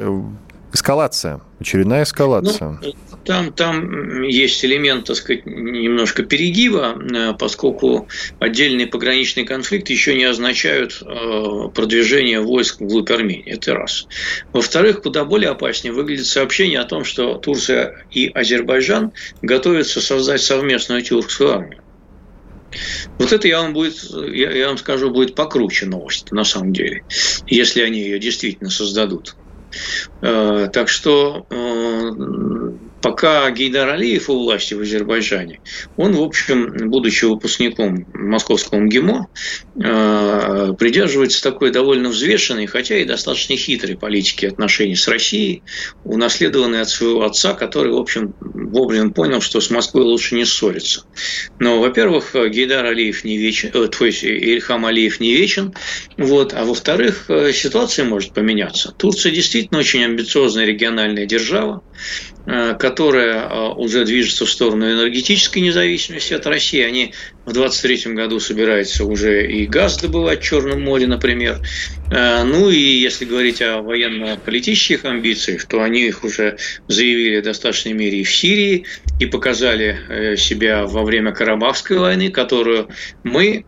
Эскалация, 0.74 1.42
очередная 1.60 2.04
эскалация. 2.04 2.80
Ну, 2.82 2.94
там, 3.24 3.54
там 3.54 4.24
есть 4.24 4.64
элемент, 4.66 5.06
так 5.06 5.16
сказать, 5.16 5.46
немножко 5.46 6.24
перегиба, 6.24 6.98
э, 7.00 7.34
поскольку 7.38 8.08
отдельные 8.40 8.88
пограничные 8.88 9.46
конфликты 9.46 9.94
еще 9.94 10.16
не 10.16 10.24
означают 10.24 11.02
э, 11.02 11.70
продвижение 11.74 12.42
войск 12.42 12.82
вглубь 12.82 13.12
Армении. 13.12 13.52
Это 13.52 13.76
раз. 13.76 14.08
Во-вторых, 14.54 15.02
куда 15.02 15.26
более 15.26 15.52
опаснее 15.52 15.94
выглядит 15.94 16.26
сообщение 16.26 16.80
о 16.80 16.86
том, 16.86 17.04
что 17.04 17.36
Турция 17.36 18.06
и 18.10 18.28
Азербайджан 18.28 19.12
готовятся 19.42 20.02
создать 20.02 20.42
совместную 20.42 21.02
тюркскую 21.02 21.52
армию. 21.52 21.82
Вот 23.20 23.34
это 23.34 23.48
я 23.48 23.62
вам, 23.62 23.74
будет, 23.74 24.02
я, 24.34 24.52
я 24.52 24.68
вам 24.68 24.78
скажу, 24.78 25.12
будет 25.12 25.36
покруче 25.36 25.86
новость, 25.86 26.32
на 26.32 26.44
самом 26.46 26.74
деле, 26.74 27.04
если 27.46 27.82
они 27.82 28.00
ее 28.00 28.18
действительно 28.18 28.70
создадут. 28.70 29.36
Э, 30.22 30.70
так 30.72 30.90
что 30.90 31.46
пока 33.02 33.50
Гейдар 33.52 33.90
Алиев 33.90 34.30
у 34.30 34.38
власти 34.38 34.74
в 34.74 34.82
Азербайджане, 34.82 35.60
он, 35.98 36.14
в 36.14 36.22
общем, 36.22 36.90
будучи 36.90 37.26
выпускником 37.26 38.06
московского 38.14 38.80
МГИМО, 38.80 39.28
э, 39.84 40.74
придерживается 40.78 41.42
такой 41.42 41.72
довольно 41.72 42.10
взвешенной, 42.10 42.68
хотя 42.68 42.98
и 42.98 43.06
достаточно 43.06 43.56
хитрой 43.56 43.98
политики 43.98 44.46
отношений 44.46 44.96
с 44.96 45.08
Россией, 45.08 45.64
унаследованной 46.04 46.82
от 46.82 46.90
своего 46.90 47.24
отца, 47.24 47.54
который, 47.54 47.92
в 47.92 47.98
общем, 47.98 48.34
вовремя 48.40 49.10
понял, 49.12 49.42
что 49.42 49.60
с 49.60 49.70
Москвой 49.70 50.04
лучше 50.04 50.36
не 50.36 50.46
ссориться. 50.46 51.06
Но, 51.60 51.80
во-первых, 51.80 52.34
Гейдар 52.34 52.86
Алиев 52.86 53.24
не 53.24 53.38
вечен, 53.38 53.72
э, 53.74 53.88
то 53.88 54.06
есть 54.06 54.24
Ильхам 54.24 54.86
Алиев 54.86 55.20
не 55.20 55.34
вечен, 55.34 55.74
вот, 56.18 56.54
а 56.54 56.64
во-вторых, 56.66 57.26
ситуация 57.54 58.06
может 58.06 58.34
поменяться. 58.34 58.94
Турция 58.98 59.32
действительно 59.32 59.80
очень 59.80 60.04
амбициозная 60.04 60.66
региональная 60.66 61.26
держава, 61.26 61.82
Э, 62.46 62.74
которая 62.92 63.48
э, 63.48 63.70
уже 63.76 64.04
движется 64.04 64.46
в 64.46 64.50
сторону 64.50 64.86
энергетической 64.86 65.60
независимости 65.60 66.34
от 66.34 66.46
России. 66.46 66.82
Они 66.82 67.14
в 67.46 67.54
2023 67.54 68.14
году 68.14 68.42
собираются 68.42 69.06
уже 69.06 69.50
и 69.50 69.66
газ 69.66 69.98
добывать 69.98 70.42
в 70.42 70.44
Черном 70.44 70.82
море, 70.82 71.08
например. 71.08 71.62
Э, 72.12 72.44
ну 72.44 72.70
и 72.70 72.78
если 72.78 73.24
говорить 73.24 73.62
о 73.62 73.82
военно-политических 73.82 75.06
амбициях, 75.06 75.64
то 75.64 75.82
они 75.82 76.02
их 76.02 76.26
уже 76.26 76.58
заявили 76.90 77.40
в 77.40 77.44
достаточной 77.46 77.94
мере 77.94 78.20
и 78.20 78.24
в 78.26 78.36
Сирии, 78.36 78.84
и 79.22 79.26
показали 79.26 80.36
себя 80.36 80.86
во 80.86 81.04
время 81.04 81.32
Карабахской 81.32 81.98
войны, 81.98 82.30
которую 82.30 82.90
мы 83.24 83.64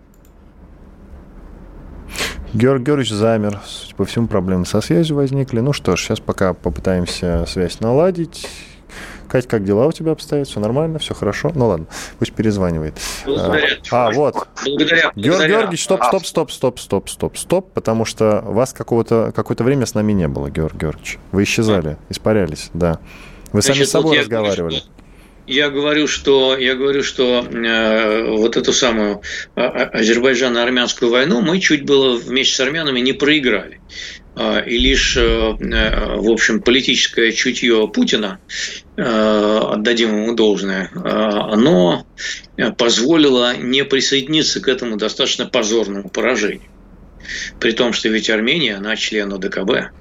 Георгий 2.54 2.86
Георгиевич 2.86 3.12
замер. 3.12 3.62
Судя 3.66 3.96
по 3.96 4.06
всему, 4.06 4.28
проблемы 4.28 4.66
со 4.66 4.82
связью 4.82 5.16
возникли. 5.16 5.62
Ну 5.62 5.72
что 5.72 5.96
ж, 5.96 6.02
сейчас 6.02 6.20
пока 6.20 6.54
попытаемся 6.54 7.46
связь 7.48 7.80
наладить. 7.80 8.48
Кать, 9.34 9.48
как 9.48 9.64
дела 9.64 9.88
у 9.88 9.92
тебя 9.92 10.12
обстоят? 10.12 10.48
Все 10.48 10.60
нормально? 10.60 11.00
Все 11.00 11.16
хорошо? 11.16 11.52
Ну 11.56 11.66
ладно, 11.66 11.88
пусть 12.20 12.34
перезванивает. 12.34 12.94
Благодаря. 13.26 13.78
А, 13.90 14.12
вот. 14.12 14.48
Благодаря. 14.64 15.12
Георгий 15.16 15.48
Георгиевич, 15.48 15.84
стоп, 15.86 16.04
стоп, 16.04 16.24
стоп, 16.28 16.52
стоп, 16.52 16.80
стоп, 16.80 17.10
стоп, 17.10 17.38
стоп, 17.40 17.74
потому 17.74 18.06
что 18.06 18.44
вас 18.46 18.74
какого-то 18.74 19.34
какое-то 19.36 19.64
время 19.64 19.88
с 19.88 19.96
нами 19.96 20.12
не 20.12 20.28
было, 20.28 20.52
Георгий 20.52 20.78
Георгиевич. 20.78 21.18
Вы 21.32 21.46
исчезали, 21.46 21.98
испарялись, 22.10 22.70
да. 22.76 23.00
Вы 23.54 23.64
Значит, 23.64 23.78
сами 23.78 23.86
с 23.86 23.90
собой 23.90 24.18
вот 24.18 24.22
разговаривали. 24.22 24.76
Я 24.76 24.82
я 25.46 25.70
говорю, 25.70 26.08
что, 26.08 26.56
я 26.58 26.76
говорю, 26.76 27.04
что 27.04 27.44
э, 27.44 28.30
вот 28.30 28.56
эту 28.56 28.72
самую 28.72 29.22
а, 29.56 29.66
а, 29.66 30.00
Азербайджано-армянскую 30.00 31.10
войну 31.10 31.42
мы 31.42 31.60
чуть 31.60 31.86
было 31.86 32.16
вместе 32.16 32.56
с 32.56 32.60
армянами 32.62 33.02
не 33.02 33.12
проиграли. 33.12 33.82
А, 34.36 34.60
и 34.60 34.78
лишь, 34.78 35.16
э, 35.16 35.22
э, 35.22 36.16
в 36.18 36.32
общем, 36.32 36.62
политическое 36.62 37.32
чутье 37.32 37.88
Путина, 37.88 38.40
э, 38.98 39.02
отдадим 39.04 40.10
ему 40.10 40.34
должное, 40.34 40.90
оно 40.96 42.08
позволило 42.78 43.56
не 43.58 43.84
присоединиться 43.86 44.60
к 44.62 44.68
этому 44.68 44.98
достаточно 44.98 45.46
позорному 45.46 46.10
поражению. 46.10 46.70
При 47.60 47.72
том, 47.72 47.94
что 47.94 48.10
ведь 48.10 48.30
Армения, 48.30 48.76
она 48.76 48.96
член 48.96 49.32
ОДКБ, 49.32 49.92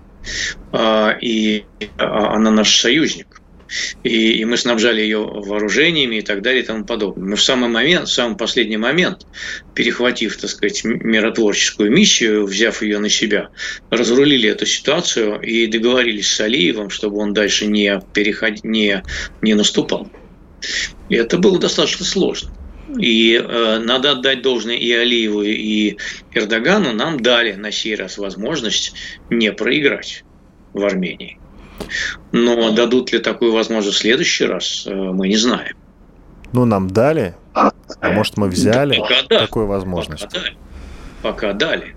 и 1.23 1.65
она 1.99 2.51
наш 2.51 2.81
союзник 2.81 3.42
и, 4.03 4.33
и 4.33 4.45
мы 4.45 4.57
снабжали 4.57 5.01
ее 5.01 5.19
вооружениями 5.19 6.17
и 6.17 6.23
так 6.23 6.43
далее 6.43 6.63
и 6.63 6.67
тому 6.67 6.85
подобное. 6.85 7.31
Мы 7.31 7.37
в 7.37 7.43
самый 7.43 7.69
момент, 7.69 8.09
в 8.09 8.13
самый 8.13 8.37
последний 8.37 8.77
момент, 8.77 9.27
перехватив, 9.75 10.37
так 10.37 10.51
сказать, 10.51 10.85
миротворческую 10.85 11.91
миссию, 11.91 12.47
взяв 12.47 12.83
ее 12.83 12.99
на 12.99 13.09
себя, 13.09 13.51
разрулили 13.91 14.49
эту 14.49 14.67
ситуацию 14.67 15.41
и 15.41 15.67
договорились 15.67 16.29
с 16.29 16.41
Алиевым, 16.41 16.91
чтобы 16.91 17.19
он 17.19 17.33
дальше 17.33 17.67
не, 17.67 18.01
переход... 18.13 18.65
не, 18.65 19.03
не 19.41 19.55
наступал. 19.55 20.11
И 21.09 21.17
это 21.17 21.39
было 21.39 21.59
достаточно 21.59 22.05
сложно. 22.05 22.53
И 22.99 23.35
э, 23.35 23.79
надо 23.79 24.13
отдать 24.13 24.43
должное 24.43 24.77
и 24.77 24.93
Алиеву, 24.93 25.43
и 25.43 25.97
Эрдогану. 26.35 26.93
Нам 26.93 27.21
дали 27.21 27.53
на 27.53 27.71
сей 27.71 27.95
раз 27.95 28.19
возможность 28.19 28.93
не 29.31 29.53
проиграть 29.53 30.25
в 30.73 30.85
Армении. 30.85 31.39
Но 32.33 32.73
дадут 32.73 33.13
ли 33.13 33.19
такую 33.19 33.53
возможность 33.53 33.99
в 33.99 34.01
следующий 34.01 34.47
раз, 34.47 34.85
э, 34.87 34.95
мы 34.95 35.29
не 35.29 35.37
знаем. 35.37 35.77
Ну, 36.53 36.65
нам 36.65 36.89
дали, 36.89 37.35
а 37.55 37.73
может, 38.03 38.37
мы 38.37 38.49
взяли 38.49 38.99
Пока 38.99 39.23
такую 39.41 39.67
возможность. 39.67 40.25
Пока 40.25 40.39
дали. 40.39 40.57
Пока 41.23 41.53
дали. 41.53 41.95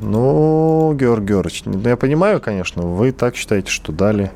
Ну, 0.00 0.94
Георгий 0.98 1.26
Георгиевич, 1.26 1.62
ну, 1.66 1.80
я 1.88 1.96
понимаю, 1.96 2.40
конечно, 2.40 2.82
вы 2.82 3.12
так 3.12 3.36
считаете, 3.36 3.70
что 3.70 3.92
дали. 3.92 4.30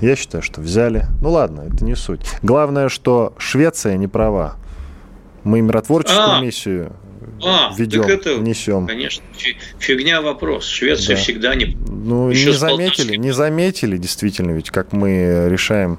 Я 0.00 0.16
считаю, 0.16 0.42
что 0.42 0.60
взяли. 0.60 1.06
Ну 1.22 1.30
ладно, 1.30 1.62
это 1.72 1.84
не 1.84 1.94
суть. 1.94 2.26
Главное, 2.42 2.88
что 2.88 3.34
Швеция 3.38 3.96
не 3.96 4.08
права. 4.08 4.56
Мы 5.44 5.60
миротворческую 5.60 6.38
а, 6.38 6.40
миссию 6.40 6.92
а, 7.42 7.72
ведем, 7.76 8.02
это, 8.02 8.36
несем. 8.36 8.86
Конечно, 8.86 9.22
фигня 9.78 10.22
вопрос. 10.22 10.66
Швеция 10.66 11.16
да. 11.16 11.22
всегда 11.22 11.54
не... 11.54 11.76
Ну, 11.88 12.30
не 12.30 12.52
заметили, 12.52 13.16
не 13.16 13.32
заметили, 13.32 13.96
действительно, 13.96 14.52
ведь 14.52 14.70
как 14.70 14.92
мы 14.92 15.48
решаем 15.48 15.98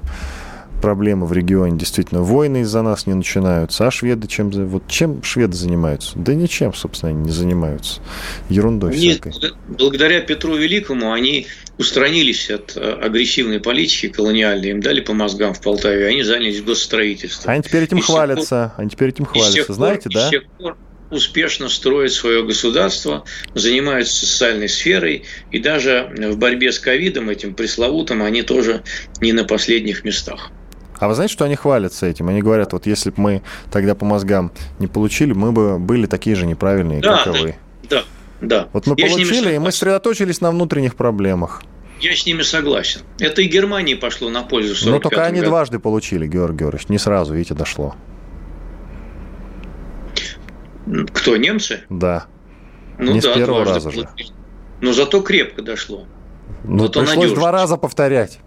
проблемы 0.80 1.26
в 1.26 1.32
регионе. 1.32 1.78
Действительно, 1.78 2.22
войны 2.22 2.62
из-за 2.62 2.82
нас 2.82 3.06
не 3.06 3.14
начинаются. 3.14 3.86
А 3.86 3.90
шведы 3.90 4.26
чем... 4.28 4.50
Вот 4.50 4.84
чем 4.88 5.22
шведы 5.22 5.56
занимаются? 5.56 6.12
Да 6.16 6.34
ничем, 6.34 6.74
собственно, 6.74 7.10
они 7.10 7.24
не 7.24 7.32
занимаются. 7.32 8.00
Ерундой 8.48 8.96
Нет, 8.96 9.20
всякой. 9.20 9.52
Благодаря 9.68 10.20
Петру 10.20 10.56
Великому 10.56 11.12
они 11.12 11.46
устранились 11.78 12.50
от 12.50 12.76
э, 12.76 12.80
агрессивной 12.80 13.60
политики 13.60 14.08
колониальной, 14.08 14.70
им 14.70 14.80
дали 14.80 15.00
по 15.00 15.12
мозгам 15.12 15.54
в 15.54 15.60
Полтаве, 15.60 16.06
они 16.06 16.22
занялись 16.22 16.60
госстроительством. 16.62 17.52
Они 17.52 17.62
теперь 17.62 17.84
этим 17.84 17.98
и 17.98 18.02
хвалятся. 18.02 18.72
Пор... 18.74 18.80
Они 18.80 18.90
теперь 18.90 19.08
этим 19.10 19.24
хвалятся, 19.26 19.72
знаете, 19.72 20.08
да? 20.12 20.26
С 20.26 20.30
тех 20.30 20.46
пор 20.58 20.76
успешно 21.10 21.68
строят 21.68 22.12
свое 22.12 22.44
государство, 22.44 23.24
занимаются 23.54 24.26
социальной 24.26 24.68
сферой, 24.68 25.24
и 25.50 25.58
даже 25.58 26.12
в 26.16 26.36
борьбе 26.36 26.72
с 26.72 26.78
ковидом, 26.78 27.30
этим 27.30 27.54
пресловутым, 27.54 28.22
они 28.22 28.42
тоже 28.42 28.82
не 29.20 29.32
на 29.32 29.44
последних 29.44 30.04
местах. 30.04 30.50
А 30.98 31.06
вы 31.06 31.14
знаете, 31.14 31.32
что 31.32 31.44
они 31.44 31.54
хвалятся 31.54 32.06
этим? 32.06 32.28
Они 32.28 32.42
говорят, 32.42 32.72
вот 32.72 32.86
если 32.86 33.10
бы 33.10 33.16
мы 33.18 33.42
тогда 33.70 33.94
по 33.94 34.04
мозгам 34.04 34.52
не 34.78 34.88
получили, 34.88 35.32
мы 35.32 35.52
бы 35.52 35.78
были 35.78 36.06
такие 36.06 36.34
же 36.34 36.44
неправильные, 36.44 37.00
да, 37.00 37.22
как 37.24 37.36
и 37.36 37.40
вы. 37.40 37.56
Да, 37.88 38.04
да. 38.40 38.68
Вот 38.72 38.86
мы 38.86 38.94
Я 38.98 39.06
получили, 39.06 39.54
и 39.54 39.58
мы 39.58 39.70
сосредоточились 39.70 40.40
на 40.40 40.50
внутренних 40.50 40.96
проблемах. 40.96 41.62
Я 42.00 42.14
с 42.14 42.26
ними 42.26 42.42
согласен. 42.42 43.00
Это 43.18 43.42
и 43.42 43.46
Германии 43.46 43.94
пошло 43.94 44.28
на 44.28 44.42
пользу. 44.42 44.88
Но 44.88 44.98
только 44.98 45.24
они 45.24 45.38
году. 45.38 45.50
дважды 45.50 45.78
получили, 45.78 46.26
Георгий 46.26 46.58
Георгиевич. 46.58 46.88
Не 46.88 46.98
сразу, 46.98 47.34
видите, 47.34 47.54
дошло. 47.54 47.94
Кто, 51.12 51.36
немцы? 51.36 51.80
Да. 51.90 52.26
Ну 52.98 53.12
Не 53.12 53.20
да, 53.20 53.32
с 53.32 53.36
первого 53.36 53.64
раза 53.64 53.90
же. 53.90 54.08
Но 54.80 54.92
зато 54.92 55.20
крепко 55.22 55.62
дошло. 55.62 56.06
Ну, 56.64 56.84
зато 56.84 57.00
пришлось 57.00 57.16
надежно. 57.16 57.36
два 57.36 57.52
раза 57.52 57.76
повторять. 57.76 58.38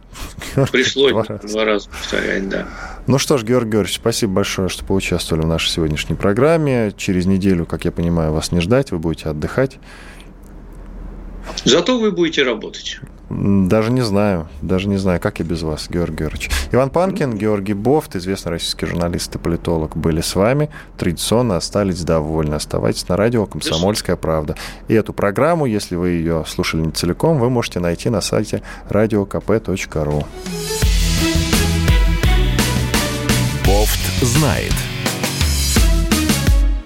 Пришлось 0.71 1.11
два 1.11 1.23
раза. 1.23 1.47
два 1.47 1.65
раза 1.65 1.89
повторять, 1.89 2.49
да. 2.49 2.67
Ну 3.07 3.17
что 3.17 3.37
ж, 3.37 3.43
Георгий 3.43 3.71
Георгиевич, 3.71 3.95
спасибо 3.95 4.33
большое, 4.33 4.69
что 4.69 4.83
поучаствовали 4.83 5.43
в 5.43 5.47
нашей 5.47 5.69
сегодняшней 5.69 6.15
программе. 6.15 6.93
Через 6.97 7.25
неделю, 7.25 7.65
как 7.65 7.85
я 7.85 7.91
понимаю, 7.91 8.33
вас 8.33 8.51
не 8.51 8.59
ждать, 8.59 8.91
вы 8.91 8.99
будете 8.99 9.29
отдыхать. 9.29 9.77
Зато 11.63 11.99
вы 11.99 12.11
будете 12.11 12.43
работать. 12.43 12.99
Даже 13.31 13.91
не 13.91 14.01
знаю, 14.01 14.47
даже 14.61 14.89
не 14.89 14.97
знаю, 14.97 15.21
как 15.21 15.39
я 15.39 15.45
без 15.45 15.61
вас, 15.61 15.89
Георгий 15.89 16.17
Георгиевич. 16.17 16.51
Иван 16.71 16.89
Панкин, 16.89 17.37
Георгий 17.37 17.73
Бофт, 17.73 18.15
известный 18.17 18.49
российский 18.49 18.85
журналист 18.85 19.33
и 19.35 19.39
политолог, 19.39 19.95
были 19.95 20.19
с 20.19 20.35
вами. 20.35 20.69
Традиционно 20.97 21.55
остались 21.55 22.03
довольны. 22.03 22.55
Оставайтесь 22.55 23.07
на 23.07 23.15
радио 23.15 23.45
«Комсомольская 23.45 24.17
правда». 24.17 24.55
И 24.89 24.93
эту 24.93 25.13
программу, 25.13 25.65
если 25.65 25.95
вы 25.95 26.09
ее 26.09 26.43
слушали 26.45 26.81
не 26.81 26.91
целиком, 26.91 27.39
вы 27.39 27.49
можете 27.49 27.79
найти 27.79 28.09
на 28.09 28.19
сайте 28.19 28.63
radiokp.ru. 28.89 30.25
Бофт 33.65 34.23
знает. 34.23 34.90